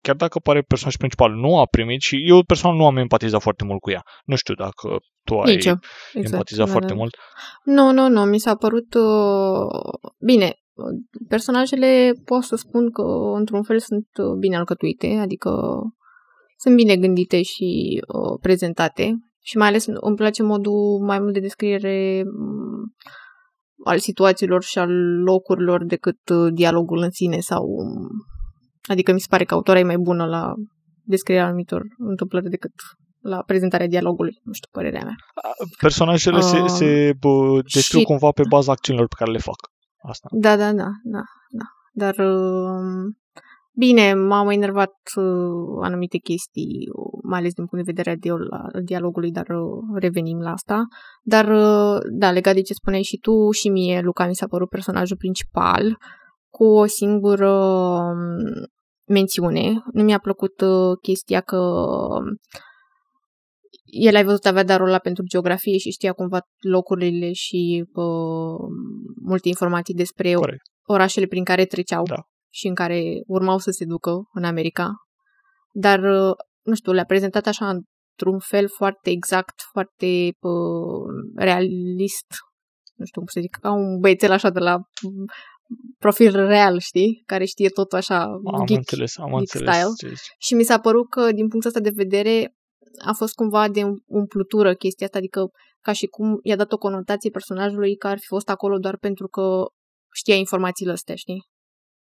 chiar 0.00 0.16
dacă 0.16 0.38
pare 0.38 0.60
personaj 0.62 0.96
principal, 0.96 1.32
nu 1.32 1.58
a 1.58 1.66
primit 1.66 2.00
și 2.00 2.28
eu 2.28 2.42
personal 2.42 2.76
nu 2.76 2.86
am 2.86 2.96
empatizat 2.96 3.40
foarte 3.40 3.64
mult 3.64 3.80
cu 3.80 3.90
ea. 3.90 4.02
Nu 4.24 4.36
știu 4.36 4.54
dacă 4.54 4.98
tu 5.24 5.38
ai 5.38 5.54
Nici 5.54 5.64
exact, 5.64 5.84
empatizat 6.12 6.66
da, 6.66 6.72
foarte 6.72 6.92
da. 6.92 6.94
mult. 6.94 7.16
Nu, 7.64 7.92
nu, 7.92 8.08
nu, 8.08 8.24
mi 8.24 8.38
s-a 8.38 8.54
părut 8.54 8.94
uh... 8.94 9.92
bine. 10.18 10.54
Personajele 11.28 12.12
pot 12.24 12.42
să 12.42 12.56
spun 12.56 12.90
că 12.90 13.02
într-un 13.34 13.62
fel 13.62 13.78
sunt 13.78 14.06
bine 14.38 14.56
alcătuite, 14.56 15.06
adică 15.06 15.50
sunt 16.56 16.74
bine 16.74 16.96
gândite 16.96 17.42
și 17.42 18.00
uh, 18.06 18.38
prezentate 18.40 19.14
și 19.42 19.56
mai 19.56 19.68
ales 19.68 19.86
îmi 19.86 20.16
place 20.16 20.42
modul 20.42 21.04
mai 21.06 21.18
mult 21.18 21.32
de 21.32 21.40
descriere 21.40 22.22
mm, 22.24 22.94
al 23.84 23.98
situațiilor 23.98 24.62
și 24.62 24.78
al 24.78 24.90
locurilor 25.22 25.84
decât 25.84 26.28
uh, 26.28 26.52
dialogul 26.52 26.98
în 26.98 27.10
sine 27.10 27.38
sau 27.38 27.64
um, 27.64 28.08
adică 28.88 29.12
mi 29.12 29.20
se 29.20 29.26
pare 29.30 29.44
că 29.44 29.54
autora 29.54 29.78
e 29.78 29.82
mai 29.82 29.98
bună 29.98 30.26
la 30.26 30.52
descrierea 31.02 31.46
anumitor 31.46 31.82
întâmplări 31.98 32.48
decât 32.48 32.72
la 33.20 33.42
prezentarea 33.46 33.86
dialogului, 33.86 34.40
nu 34.42 34.52
știu, 34.52 34.68
părerea 34.72 35.04
mea. 35.04 35.14
Personajele 35.80 36.36
uh, 36.36 36.42
se, 36.42 36.66
se 36.66 37.12
bă, 37.20 37.60
descriu 37.72 37.98
și... 37.98 38.04
cumva 38.04 38.30
pe 38.30 38.42
baza 38.48 38.72
acțiunilor 38.72 39.08
pe 39.08 39.14
care 39.18 39.30
le 39.30 39.38
fac. 39.38 39.56
Asta. 40.02 40.28
Da, 40.32 40.56
da, 40.56 40.72
da, 40.72 40.88
da, 41.02 41.22
da. 41.48 41.64
Dar 41.92 42.14
uh, 42.26 43.12
Bine, 43.80 44.14
m-au 44.14 44.50
enervat 44.50 44.94
uh, 45.16 45.78
anumite 45.82 46.18
chestii, 46.18 46.88
mai 47.22 47.38
ales 47.38 47.52
din 47.52 47.66
punct 47.66 47.84
de 47.84 47.92
vedere 47.92 48.18
al 48.50 48.82
dialogului, 48.84 49.30
dar 49.30 49.46
uh, 49.48 50.00
revenim 50.00 50.38
la 50.38 50.50
asta. 50.50 50.82
Dar, 51.22 51.48
uh, 51.48 51.98
da, 52.18 52.30
legat 52.30 52.54
de 52.54 52.62
ce 52.62 52.72
spuneai 52.72 53.02
și 53.02 53.16
tu, 53.16 53.50
și 53.50 53.68
mie, 53.68 54.00
Luca 54.00 54.26
mi 54.26 54.34
s-a 54.34 54.46
părut 54.46 54.68
personajul 54.68 55.16
principal 55.16 55.96
cu 56.50 56.64
o 56.64 56.86
singură 56.86 57.50
um, 57.50 58.66
mențiune. 59.06 59.82
Nu 59.92 60.02
mi-a 60.02 60.18
plăcut 60.18 60.60
uh, 60.60 60.98
chestia 61.02 61.40
că 61.40 61.56
um, 61.56 62.24
el 63.84 64.16
ai 64.16 64.24
văzut 64.24 64.46
avea 64.46 64.64
darul 64.64 64.86
ăla 64.86 64.98
pentru 64.98 65.24
geografie 65.24 65.78
și 65.78 65.90
știa 65.90 66.12
cumva 66.12 66.38
locurile 66.58 67.32
și 67.32 67.84
uh, 67.92 68.68
multe 69.22 69.48
informații 69.48 69.94
despre 69.94 70.32
Corect. 70.32 70.62
orașele 70.86 71.26
prin 71.26 71.44
care 71.44 71.64
treceau. 71.64 72.02
Da 72.02 72.24
și 72.50 72.66
în 72.66 72.74
care 72.74 73.02
urmau 73.26 73.58
să 73.58 73.70
se 73.70 73.84
ducă 73.84 74.10
în 74.32 74.44
America, 74.44 74.92
dar, 75.72 75.98
uh, 75.98 76.34
nu 76.62 76.74
știu, 76.74 76.92
le-a 76.92 77.04
prezentat 77.04 77.46
așa 77.46 77.68
într-un 77.68 78.38
fel 78.38 78.68
foarte 78.68 79.10
exact, 79.10 79.54
foarte 79.72 80.30
uh, 80.40 81.34
realist, 81.36 82.26
nu 82.94 83.04
știu 83.04 83.20
cum 83.20 83.30
să 83.32 83.40
zic, 83.40 83.56
ca 83.60 83.72
un 83.72 83.98
băiețel 83.98 84.32
așa 84.32 84.50
de 84.50 84.58
la 84.58 84.80
profil 85.98 86.32
real, 86.46 86.78
știi? 86.78 87.22
Care 87.26 87.44
știe 87.44 87.68
totul 87.68 87.98
așa 87.98 88.22
am 88.52 88.66
geek, 88.66 88.78
înțeles, 88.78 89.18
am 89.18 89.28
geek 89.28 89.38
înțeles 89.38 89.74
style. 89.74 90.14
Și 90.38 90.54
mi 90.54 90.62
s-a 90.62 90.78
părut 90.78 91.10
că, 91.10 91.32
din 91.32 91.48
punctul 91.48 91.66
ăsta 91.74 91.80
de 91.80 91.92
vedere, 91.94 92.54
a 93.04 93.12
fost 93.12 93.34
cumva 93.34 93.68
de 93.68 93.82
umplutură 94.06 94.74
chestia 94.74 95.06
asta, 95.06 95.18
adică 95.18 95.50
ca 95.80 95.92
și 95.92 96.06
cum 96.06 96.38
i-a 96.42 96.56
dat 96.56 96.72
o 96.72 96.78
conotație 96.78 97.30
personajului 97.30 97.96
că 97.96 98.06
ar 98.06 98.18
fi 98.18 98.26
fost 98.26 98.48
acolo 98.48 98.78
doar 98.78 98.96
pentru 98.96 99.28
că 99.28 99.62
știa 100.12 100.34
informațiile 100.34 100.92
astea, 100.92 101.14
știi? 101.14 101.48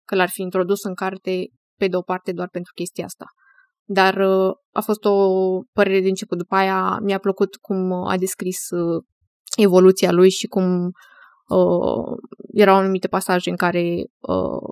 că 0.06 0.16
l-ar 0.16 0.30
fi 0.30 0.42
introdus 0.42 0.84
în 0.84 0.94
carte 0.94 1.48
pe 1.78 1.88
de 1.88 1.96
o 1.96 2.02
parte 2.02 2.32
doar 2.32 2.50
pentru 2.50 2.72
chestia 2.74 3.06
asta. 3.06 3.26
Dar 3.84 4.18
uh, 4.18 4.54
a 4.72 4.82
fost 4.82 5.06
o 5.06 5.16
părere 5.74 6.02
de 6.02 6.08
început. 6.08 6.38
După 6.38 6.56
aia 6.56 7.00
mi-a 7.02 7.18
plăcut 7.18 7.56
cum 7.56 7.92
a 7.92 8.18
descris 8.18 8.70
uh, 8.70 9.04
evoluția 9.58 10.12
lui 10.12 10.30
și 10.30 10.48
cum 10.48 10.92
uh, 11.48 12.18
erau 12.54 12.76
anumite 12.76 13.08
pasaje 13.08 13.50
în 13.50 13.56
care 13.56 14.04
uh, 14.20 14.70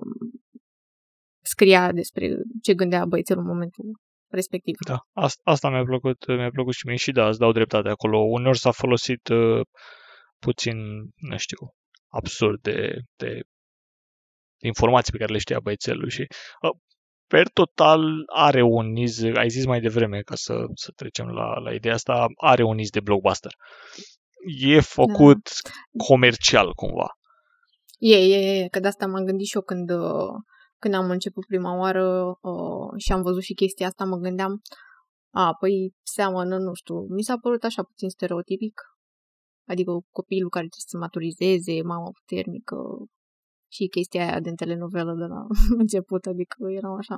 scria 1.44 1.92
despre 1.92 2.36
ce 2.62 2.74
gândea 2.74 3.04
băiețelul 3.04 3.42
în 3.42 3.48
momentul 3.48 4.00
respectiv. 4.30 4.76
Da, 4.86 4.98
asta, 5.12 5.40
asta 5.44 5.70
mi-a 5.70 5.84
plăcut, 5.84 6.26
mi-a 6.26 6.50
plăcut 6.50 6.74
și 6.74 6.86
mie 6.86 6.96
și 6.96 7.12
da, 7.12 7.28
îți 7.28 7.38
dau 7.38 7.52
dreptate 7.52 7.88
acolo. 7.88 8.18
Uneori 8.18 8.58
s-a 8.58 8.70
folosit 8.70 9.28
uh, 9.28 9.60
puțin, 10.38 10.76
nu 11.14 11.36
știu, 11.36 11.58
absurd 12.08 12.62
de, 12.62 12.98
de 13.16 13.40
informații 14.62 15.12
pe 15.12 15.18
care 15.18 15.32
le 15.32 15.38
știa 15.38 15.60
băiețelul 15.60 16.08
și 16.08 16.26
uh, 16.62 16.76
per 17.26 17.48
total 17.48 18.02
are 18.26 18.62
un 18.62 18.96
iz, 18.96 19.22
ai 19.22 19.48
zis 19.48 19.64
mai 19.66 19.80
devreme 19.80 20.20
ca 20.20 20.34
să, 20.34 20.64
să 20.74 20.90
trecem 20.96 21.26
la, 21.26 21.58
la 21.58 21.72
ideea 21.72 21.94
asta, 21.94 22.26
are 22.36 22.62
un 22.62 22.78
iz 22.78 22.90
de 22.90 23.00
blockbuster. 23.00 23.52
E 24.44 24.80
făcut 24.80 25.42
da. 25.62 26.04
comercial 26.06 26.74
cumva. 26.74 27.08
E, 27.98 28.16
e, 28.16 28.62
e, 28.62 28.68
că 28.68 28.80
de 28.80 28.88
asta 28.88 29.06
m-am 29.06 29.24
gândit 29.24 29.46
și 29.46 29.56
eu 29.56 29.62
când, 29.62 29.90
uh, 29.90 30.34
când 30.78 30.94
am 30.94 31.10
început 31.10 31.46
prima 31.46 31.78
oară 31.78 32.38
uh, 32.40 32.88
și 32.96 33.12
am 33.12 33.22
văzut 33.22 33.42
și 33.42 33.54
chestia 33.54 33.86
asta, 33.86 34.04
mă 34.04 34.16
gândeam, 34.16 34.62
a, 35.34 35.54
păi 35.60 35.92
seamănă, 36.02 36.58
nu 36.58 36.74
știu, 36.74 36.94
mi 37.08 37.22
s-a 37.22 37.36
părut 37.36 37.64
așa 37.64 37.82
puțin 37.82 38.08
stereotipic, 38.08 38.80
adică 39.68 39.90
copilul 40.10 40.50
care 40.50 40.66
trebuie 40.66 40.92
să 40.92 40.98
maturizeze, 40.98 41.82
mama 41.82 42.10
puternică, 42.10 42.76
și 43.74 43.86
chestia 43.86 44.22
aia 44.22 44.40
din 44.40 44.54
telenovelă 44.54 45.12
de 45.14 45.24
la 45.24 45.40
început, 45.82 46.26
adică 46.26 46.56
eram 46.78 46.96
așa... 46.96 47.16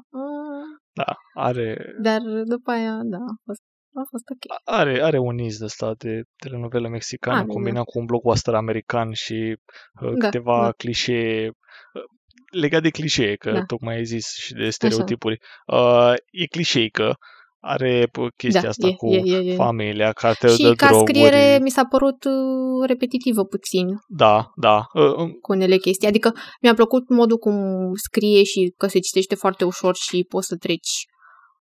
Da, 0.93 1.15
are... 1.35 1.77
Dar 2.03 2.21
după 2.45 2.71
aia, 2.71 3.01
da, 3.05 3.17
a 3.17 3.37
fost, 3.45 3.63
a 3.95 4.07
fost 4.11 4.25
ok. 4.35 4.61
Are, 4.65 5.03
are 5.03 5.19
un 5.19 5.39
iz 5.39 5.57
de 5.59 5.65
asta 5.65 5.95
de 5.99 6.23
telenovelă 6.37 6.89
mexicană 6.89 7.37
are, 7.37 7.47
combinat 7.47 7.85
da. 7.85 7.91
cu 7.91 7.99
un 7.99 8.05
blockbuster 8.05 8.55
american 8.55 9.13
și 9.13 9.57
uh, 10.03 10.13
da, 10.19 10.25
câteva 10.25 10.63
da. 10.63 10.73
clișee 10.73 11.49
uh, 11.49 12.03
legat 12.51 12.83
de 12.83 12.91
clișee, 12.91 13.35
că 13.37 13.51
da. 13.53 13.65
tocmai 13.65 13.95
ai 13.95 14.05
zis 14.05 14.27
și 14.35 14.53
de 14.53 14.71
stereotipuri. 14.71 15.39
Uh, 15.67 16.13
e 16.31 16.47
clișeică, 16.47 17.19
are 17.65 18.11
chestia 18.37 18.63
da, 18.63 18.69
asta 18.69 18.87
e, 18.87 18.95
cu 18.95 19.07
e, 19.07 19.37
e, 19.37 19.53
e. 19.53 19.55
familia, 19.55 20.13
care 20.13 20.35
te 20.39 20.49
Și 20.49 20.63
dă 20.63 20.75
ca 20.75 20.87
droguri. 20.87 21.13
scriere 21.13 21.59
mi 21.63 21.71
s-a 21.71 21.85
părut 21.85 22.25
uh, 22.25 22.87
repetitivă 22.87 23.45
puțin. 23.45 23.87
Da, 24.09 24.51
da. 24.57 24.87
Uh, 24.93 25.15
um. 25.17 25.31
cu 25.31 25.53
unele 25.53 25.77
chestii. 25.77 26.09
Adică 26.09 26.33
mi-a 26.61 26.75
plăcut 26.75 27.09
modul 27.09 27.37
cum 27.37 27.57
scrie 27.95 28.43
și 28.43 28.75
că 28.77 28.87
se 28.87 28.99
citește 28.99 29.35
foarte 29.35 29.65
ușor 29.65 29.95
și 29.95 30.27
poți 30.29 30.47
să 30.47 30.57
treci 30.57 30.93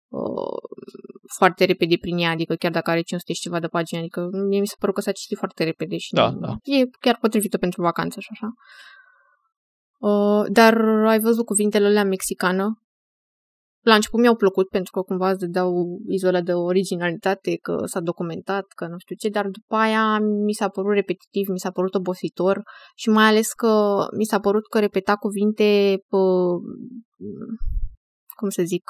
uh, 0.07 0.48
foarte 1.37 1.65
repede 1.65 1.97
prin 2.01 2.17
ea, 2.17 2.29
adică 2.29 2.55
chiar 2.55 2.71
dacă 2.71 2.89
are 2.89 3.01
500 3.01 3.33
și 3.33 3.41
ceva 3.41 3.59
de 3.59 3.67
pagini, 3.67 3.99
adică 3.99 4.27
mie 4.47 4.59
mi 4.59 4.67
s-a 4.67 4.75
părut 4.79 4.95
că 4.95 5.01
s-a 5.01 5.11
citit 5.11 5.37
foarte 5.37 5.63
repede 5.63 5.97
și 5.97 6.13
da, 6.13 6.31
da. 6.31 6.55
e 6.63 6.85
chiar 6.99 7.17
potrivită 7.21 7.57
pentru 7.57 7.81
vacanță 7.81 8.19
și 8.19 8.29
așa. 8.31 8.47
Uh, 9.97 10.45
dar 10.51 10.75
ai 11.05 11.19
văzut 11.19 11.45
cuvintele 11.45 11.85
alea 11.85 12.03
mexicană, 12.03 12.81
la 13.81 13.95
început 13.95 14.19
mi-au 14.19 14.35
plăcut 14.35 14.67
pentru 14.67 14.91
că 14.91 15.01
cumva 15.01 15.29
îți 15.29 15.47
dau 15.47 15.99
izola 16.07 16.41
de 16.41 16.53
originalitate, 16.53 17.55
că 17.55 17.81
s-a 17.85 17.99
documentat, 17.99 18.65
că 18.75 18.87
nu 18.87 18.97
știu 18.97 19.15
ce, 19.15 19.29
dar 19.29 19.47
după 19.47 19.75
aia 19.75 20.19
mi 20.19 20.53
s-a 20.53 20.69
părut 20.69 20.93
repetitiv, 20.93 21.47
mi 21.47 21.59
s-a 21.59 21.71
părut 21.71 21.95
obositor 21.95 22.61
și 22.95 23.09
mai 23.09 23.25
ales 23.25 23.53
că 23.53 24.05
mi 24.17 24.25
s-a 24.25 24.39
părut 24.39 24.67
că 24.67 24.79
repeta 24.79 25.15
cuvinte 25.15 25.97
pe, 26.09 26.17
cum 28.35 28.49
să 28.49 28.63
zic, 28.65 28.83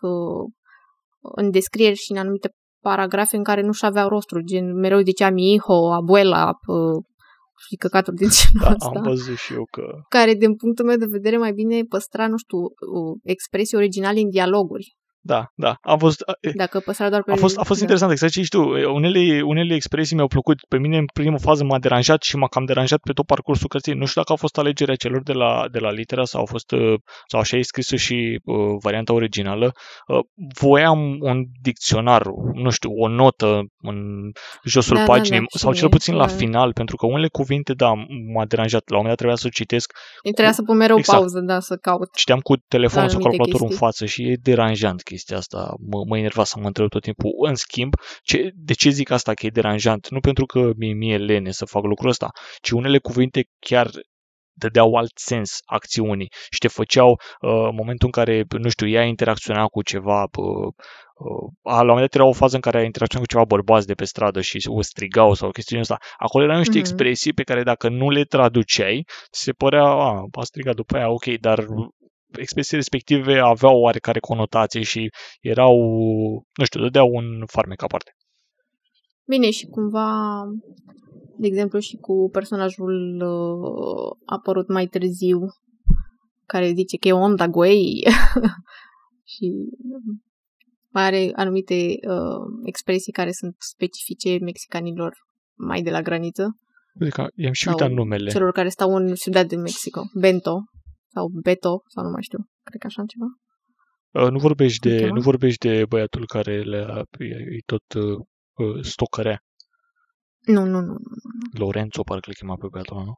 în 1.21 1.49
descrieri 1.51 1.95
și 1.95 2.11
în 2.11 2.17
anumite 2.17 2.49
paragrafe 2.83 3.35
în 3.35 3.43
care 3.43 3.61
nu-și 3.61 3.85
aveau 3.85 4.07
rostru, 4.07 4.41
gen 4.41 4.73
mereu 4.73 4.99
zicea 4.99 5.29
mi 5.29 5.51
hijo, 5.51 5.93
abuela, 5.93 6.51
și 7.67 7.75
căcaturi 7.75 8.15
din 8.15 8.29
genul 8.37 8.67
da, 8.67 8.73
ăsta. 8.73 8.99
am 8.99 9.03
văzut 9.03 9.37
și 9.37 9.53
eu 9.53 9.67
că... 9.71 9.83
Care, 10.09 10.33
din 10.33 10.55
punctul 10.55 10.85
meu 10.85 10.97
de 10.97 11.05
vedere, 11.09 11.37
mai 11.37 11.51
bine 11.51 11.83
păstra, 11.83 12.27
nu 12.27 12.37
știu, 12.37 12.57
expresii 13.23 13.77
originale 13.77 14.19
în 14.19 14.29
dialoguri. 14.29 14.95
Da, 15.29 15.51
da. 15.55 15.77
A 15.81 15.95
fost, 15.95 16.23
Dacă 16.55 16.79
păstra 16.79 17.09
doar 17.09 17.23
pe... 17.23 17.31
a 17.31 17.35
fost, 17.35 17.57
a 17.57 17.63
fost 17.63 17.79
da. 17.79 17.81
interesant, 17.81 18.11
exact 18.11 18.31
ce 18.31 18.41
știu. 18.41 18.93
Unele, 18.93 19.41
unele 19.41 19.73
expresii 19.75 20.15
mi-au 20.15 20.27
plăcut. 20.27 20.57
Pe 20.67 20.77
mine, 20.77 20.97
în 20.97 21.05
primă 21.13 21.39
fază, 21.39 21.63
m-a 21.63 21.79
deranjat 21.79 22.21
și 22.21 22.35
m-a 22.35 22.47
cam 22.47 22.65
deranjat 22.65 22.99
pe 22.99 23.13
tot 23.13 23.25
parcursul 23.25 23.67
cărții. 23.67 23.93
Nu 23.93 24.05
știu 24.05 24.21
dacă 24.21 24.33
a 24.33 24.35
fost 24.35 24.57
alegerea 24.57 24.95
celor 24.95 25.23
de 25.23 25.33
la, 25.33 25.65
de 25.71 25.79
la 25.79 25.91
litera 25.91 26.25
sau 26.25 26.41
a 26.41 26.45
fost, 26.45 26.71
uh, 26.71 26.93
sau 27.27 27.39
așa 27.39 27.57
e 27.57 27.61
scrisă 27.61 27.95
și 27.95 28.41
uh, 28.43 28.55
varianta 28.83 29.13
originală. 29.13 29.71
Uh, 30.07 30.19
voiam 30.59 30.99
un 31.19 31.43
dicționar, 31.61 32.23
nu 32.53 32.69
știu, 32.69 32.89
o 33.03 33.07
notă 33.07 33.61
în 33.81 33.97
josul 34.63 34.95
Da, 34.95 34.99
da, 34.99 35.05
paginii, 35.13 35.39
da, 35.39 35.45
sau 35.59 35.71
și 35.71 35.79
cel 35.79 35.87
mie, 35.87 35.97
puțin 35.97 36.13
la 36.15 36.25
da. 36.25 36.33
final, 36.33 36.73
pentru 36.73 36.95
că 36.95 37.05
unele 37.05 37.27
cuvinte, 37.27 37.73
da, 37.73 37.93
m-a 38.33 38.45
deranjat. 38.45 38.83
La 38.89 38.97
un 38.97 39.01
moment 39.03 39.07
dat 39.07 39.17
trebuia 39.17 39.35
să 39.35 39.47
o 39.47 39.49
citesc 39.49 39.93
Îi 40.23 40.31
trebuia 40.31 40.53
să 40.53 40.61
pun 40.61 40.77
mereu 40.77 40.97
Exact. 40.97 41.17
pauză, 41.17 41.39
da, 41.39 41.59
să 41.59 41.75
caut. 41.75 42.09
citeam 42.15 42.39
cu 42.39 42.55
telefonul 42.67 43.09
sau 43.09 43.19
Anumite 43.19 43.37
calculatorul 43.37 43.61
în 43.61 43.77
chestii. 43.77 43.85
față 43.85 44.05
și 44.05 44.21
e 44.31 44.37
deranjant 44.41 45.01
chestia 45.01 45.17
asta. 45.27 45.73
Mă, 45.89 46.03
mă 46.07 46.17
enerva 46.17 46.43
să 46.43 46.59
mă 46.59 46.65
întreb 46.67 46.89
tot 46.89 47.01
timpul. 47.01 47.31
În 47.47 47.55
schimb, 47.55 47.93
ce, 48.23 48.51
de 48.55 48.73
ce 48.73 48.89
zic 48.89 49.09
asta 49.11 49.33
că 49.33 49.45
e 49.45 49.49
deranjant? 49.49 50.09
Nu 50.09 50.19
pentru 50.19 50.45
că 50.45 50.71
mie, 50.77 50.93
mie 50.93 51.17
lene 51.17 51.51
să 51.51 51.65
fac 51.65 51.83
lucrul 51.83 52.09
ăsta, 52.09 52.29
ci 52.61 52.69
unele 52.69 52.97
cuvinte 52.99 53.47
chiar 53.59 53.89
dădeau 54.53 54.95
alt 54.95 55.11
sens 55.15 55.57
acțiunii 55.65 56.31
și 56.49 56.59
te 56.59 56.67
făceau 56.67 57.09
uh, 57.11 57.49
în 57.69 57.75
momentul 57.75 58.05
în 58.05 58.11
care, 58.11 58.43
nu 58.57 58.69
știu, 58.69 58.87
ea 58.87 59.03
interacționa 59.03 59.65
cu 59.65 59.81
ceva 59.83 60.21
uh, 60.37 60.73
uh, 61.15 61.51
a, 61.63 61.73
la 61.75 61.79
un 61.81 61.87
moment 61.87 61.99
dat 62.05 62.15
era 62.15 62.25
o 62.25 62.31
fază 62.33 62.55
în 62.55 62.61
care 62.61 62.77
a 62.79 62.83
interacționat 62.83 63.25
cu 63.27 63.33
ceva 63.33 63.45
bărbați 63.45 63.87
de 63.87 63.93
pe 63.93 64.05
stradă 64.05 64.41
și 64.41 64.67
o 64.67 64.81
strigau 64.81 65.33
sau 65.33 65.51
chestiunea 65.51 65.83
asta. 65.89 65.97
Acolo 66.17 66.43
erau 66.43 66.57
niște 66.57 66.77
Mhm. 66.77 66.87
expresii 66.87 67.33
pe 67.33 67.43
care 67.43 67.63
dacă 67.63 67.89
nu 67.89 68.09
le 68.09 68.23
traduceai, 68.23 69.05
ți 69.31 69.41
se 69.43 69.51
părea, 69.51 69.83
a, 69.85 70.23
a 70.31 70.43
strigat 70.43 70.75
după 70.75 70.95
aia, 70.95 71.09
ok, 71.09 71.25
dar 71.25 71.65
expresiile 72.37 72.77
respective 72.77 73.39
aveau 73.39 73.79
oarecare 73.79 74.19
conotație 74.19 74.81
și 74.81 75.09
erau, 75.41 75.75
nu 76.57 76.63
știu, 76.63 76.81
dădeau 76.81 77.09
un 77.11 77.45
farmec 77.45 77.81
aparte. 77.81 78.11
Bine, 79.25 79.49
și 79.49 79.65
cumva, 79.65 80.41
de 81.37 81.47
exemplu, 81.47 81.79
și 81.79 81.95
cu 81.95 82.29
personajul 82.31 83.21
uh, 83.21 84.17
apărut 84.25 84.67
mai 84.67 84.85
târziu, 84.85 85.39
care 86.45 86.71
zice 86.75 86.97
că 86.97 87.07
e 87.07 87.11
om 87.11 87.35
da 87.35 87.47
guei 87.47 88.07
și 89.33 89.51
are 90.91 91.31
anumite 91.35 91.75
uh, 91.75 92.63
expresii 92.65 93.11
care 93.11 93.31
sunt 93.31 93.55
specifice 93.57 94.37
mexicanilor 94.41 95.13
mai 95.57 95.81
de 95.81 95.89
la 95.89 96.01
graniță 96.01 96.55
Adică 97.01 97.31
i-am 97.35 97.51
și 97.51 97.63
Sau 97.63 97.73
uitat 97.73 97.91
numele. 97.91 98.29
celor 98.29 98.51
care 98.51 98.69
stau 98.69 98.95
în 98.95 99.13
Ciudad 99.13 99.47
de 99.47 99.55
Mexico. 99.55 100.01
Bento 100.19 100.61
sau 101.13 101.27
Beto 101.43 101.81
sau 101.87 102.03
nu 102.03 102.09
mai 102.09 102.23
știu. 102.23 102.39
Cred 102.63 102.81
că 102.81 102.87
așa 102.87 103.03
ceva. 103.05 103.27
Uh, 104.25 104.31
Nu 104.31 104.39
vorbești 104.39 104.79
Cum 104.79 104.91
de, 104.91 104.99
cheamă? 104.99 105.13
nu 105.13 105.21
vorbești 105.21 105.67
de 105.67 105.85
băiatul 105.85 106.27
care 106.27 106.61
le 106.61 107.03
îi 107.49 107.61
tot 107.65 107.93
uh, 107.93 108.17
uh, 108.53 108.83
stocărea. 108.85 109.39
Nu, 110.39 110.63
nu, 110.65 110.79
nu. 110.79 110.81
nu. 110.81 110.97
Lorenzo, 111.51 112.01
parcă 112.03 112.25
le 112.29 112.33
chema 112.39 112.55
pe 112.55 112.67
băiatul 112.71 112.95
ăla, 112.95 113.05
nu? 113.05 113.13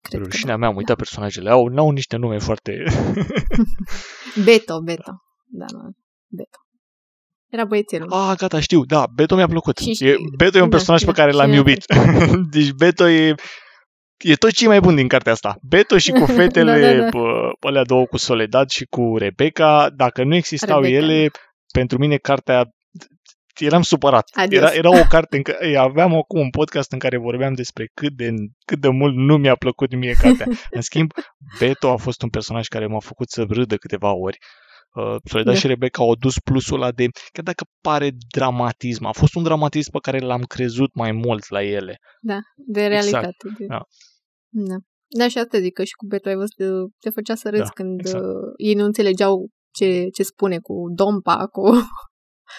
Cred 0.00 0.20
că 0.20 0.26
Rușinea 0.26 0.52
da. 0.54 0.58
mea, 0.60 0.68
am 0.68 0.76
uitat 0.76 0.96
personajele. 0.96 1.50
Au, 1.50 1.66
n-au 1.66 1.90
niște 1.90 2.16
nume 2.16 2.38
foarte... 2.38 2.82
Beto, 4.44 4.80
Beto. 4.80 5.12
Da, 5.46 5.64
nu. 5.72 5.90
Beto. 6.28 6.58
Era 7.48 7.64
băiețelul. 7.64 8.12
ah, 8.12 8.34
gata, 8.36 8.60
știu, 8.60 8.84
da, 8.84 9.06
Beto 9.14 9.34
mi-a 9.34 9.46
plăcut. 9.46 9.78
Și 9.78 9.90
E, 9.90 9.92
știu- 9.92 10.16
Beto 10.36 10.58
e 10.58 10.62
un 10.62 10.68
da, 10.68 10.76
personaj 10.76 11.00
pe 11.00 11.06
da, 11.06 11.12
care 11.12 11.30
și 11.30 11.36
l-am 11.36 11.48
mie 11.48 11.56
iubit. 11.58 11.84
deci 12.54 12.70
Beto 12.72 13.08
e... 13.08 13.34
E 14.20 14.34
tot 14.34 14.50
ce 14.50 14.64
e 14.64 14.68
mai 14.68 14.80
bun 14.80 14.94
din 14.94 15.08
cartea 15.08 15.32
asta. 15.32 15.56
Beto 15.62 15.98
și 15.98 16.10
cu 16.10 16.24
fetele, 16.36 16.80
Da, 16.80 16.92
da, 16.92 17.02
da. 17.02 17.08
bă, 17.08 17.50
alea 17.60 17.84
două 17.84 18.06
cu 18.06 18.16
Soledad 18.16 18.68
și 18.68 18.84
cu 18.84 19.16
Rebecca, 19.16 19.90
dacă 19.94 20.24
nu 20.24 20.34
existau 20.34 20.80
Rebecca, 20.80 21.04
ele, 21.04 21.30
pentru 21.72 21.98
mine 21.98 22.16
cartea 22.16 22.64
eram 23.58 23.82
supărat. 23.82 24.30
Adios. 24.32 24.62
Era, 24.62 24.72
era 24.72 24.88
o 24.88 25.06
carte 25.08 25.36
în 25.36 25.42
care 25.42 25.76
aveam 25.76 26.14
acum 26.14 26.40
un 26.40 26.50
podcast 26.50 26.92
în 26.92 26.98
care 26.98 27.16
vorbeam 27.16 27.52
despre 27.54 27.90
cât 27.94 28.12
de, 28.12 28.30
cât 28.64 28.80
de 28.80 28.88
mult 28.88 29.14
nu 29.14 29.36
mi-a 29.36 29.54
plăcut 29.54 29.94
mie 29.94 30.12
cartea. 30.12 30.46
În 30.70 30.80
schimb, 30.80 31.10
Beto 31.58 31.90
a 31.90 31.96
fost 31.96 32.22
un 32.22 32.28
personaj 32.28 32.66
care 32.66 32.86
m-a 32.86 32.98
făcut 32.98 33.28
să 33.30 33.44
râdă 33.48 33.76
câteva 33.76 34.12
ori. 34.12 34.38
Uh, 34.94 35.16
Soledad 35.24 35.52
Da. 35.54 35.60
și 35.60 35.66
Rebecca 35.66 36.02
au 36.02 36.14
dus 36.14 36.38
plusul 36.38 36.82
ăla 36.82 36.90
de, 36.90 37.06
chiar 37.32 37.44
dacă 37.44 37.64
pare 37.80 38.10
dramatism, 38.34 39.04
a 39.04 39.12
fost 39.12 39.34
un 39.34 39.42
dramatism 39.42 39.90
pe 39.90 39.98
care 40.02 40.18
l-am 40.18 40.42
crezut 40.42 40.94
mai 40.94 41.12
mult 41.12 41.48
la 41.48 41.62
ele. 41.62 41.98
Da, 42.20 42.38
de 42.54 42.86
realitate. 42.86 43.34
de... 43.58 43.66
da. 43.66 43.80
Da. 44.50 44.74
Da, 45.18 45.28
și 45.28 45.38
asta 45.38 45.58
zic 45.58 45.72
că 45.72 45.84
și 45.84 45.92
cu 45.94 46.06
Beto 46.06 46.28
ai 46.28 46.34
văzut, 46.34 46.58
uh, 46.58 46.90
te 47.00 47.10
făcea 47.10 47.34
să 47.34 47.48
râzi 47.48 47.62
Da, 47.62 47.68
când 47.68 47.98
exact. 48.00 48.24
uh, 48.24 48.30
ei 48.56 48.74
nu 48.74 48.84
înțelegeau 48.84 49.48
ce, 49.78 50.06
ce 50.14 50.22
spune 50.22 50.58
cu 50.58 50.74
dompa, 50.94 51.46
cu, 51.54 51.62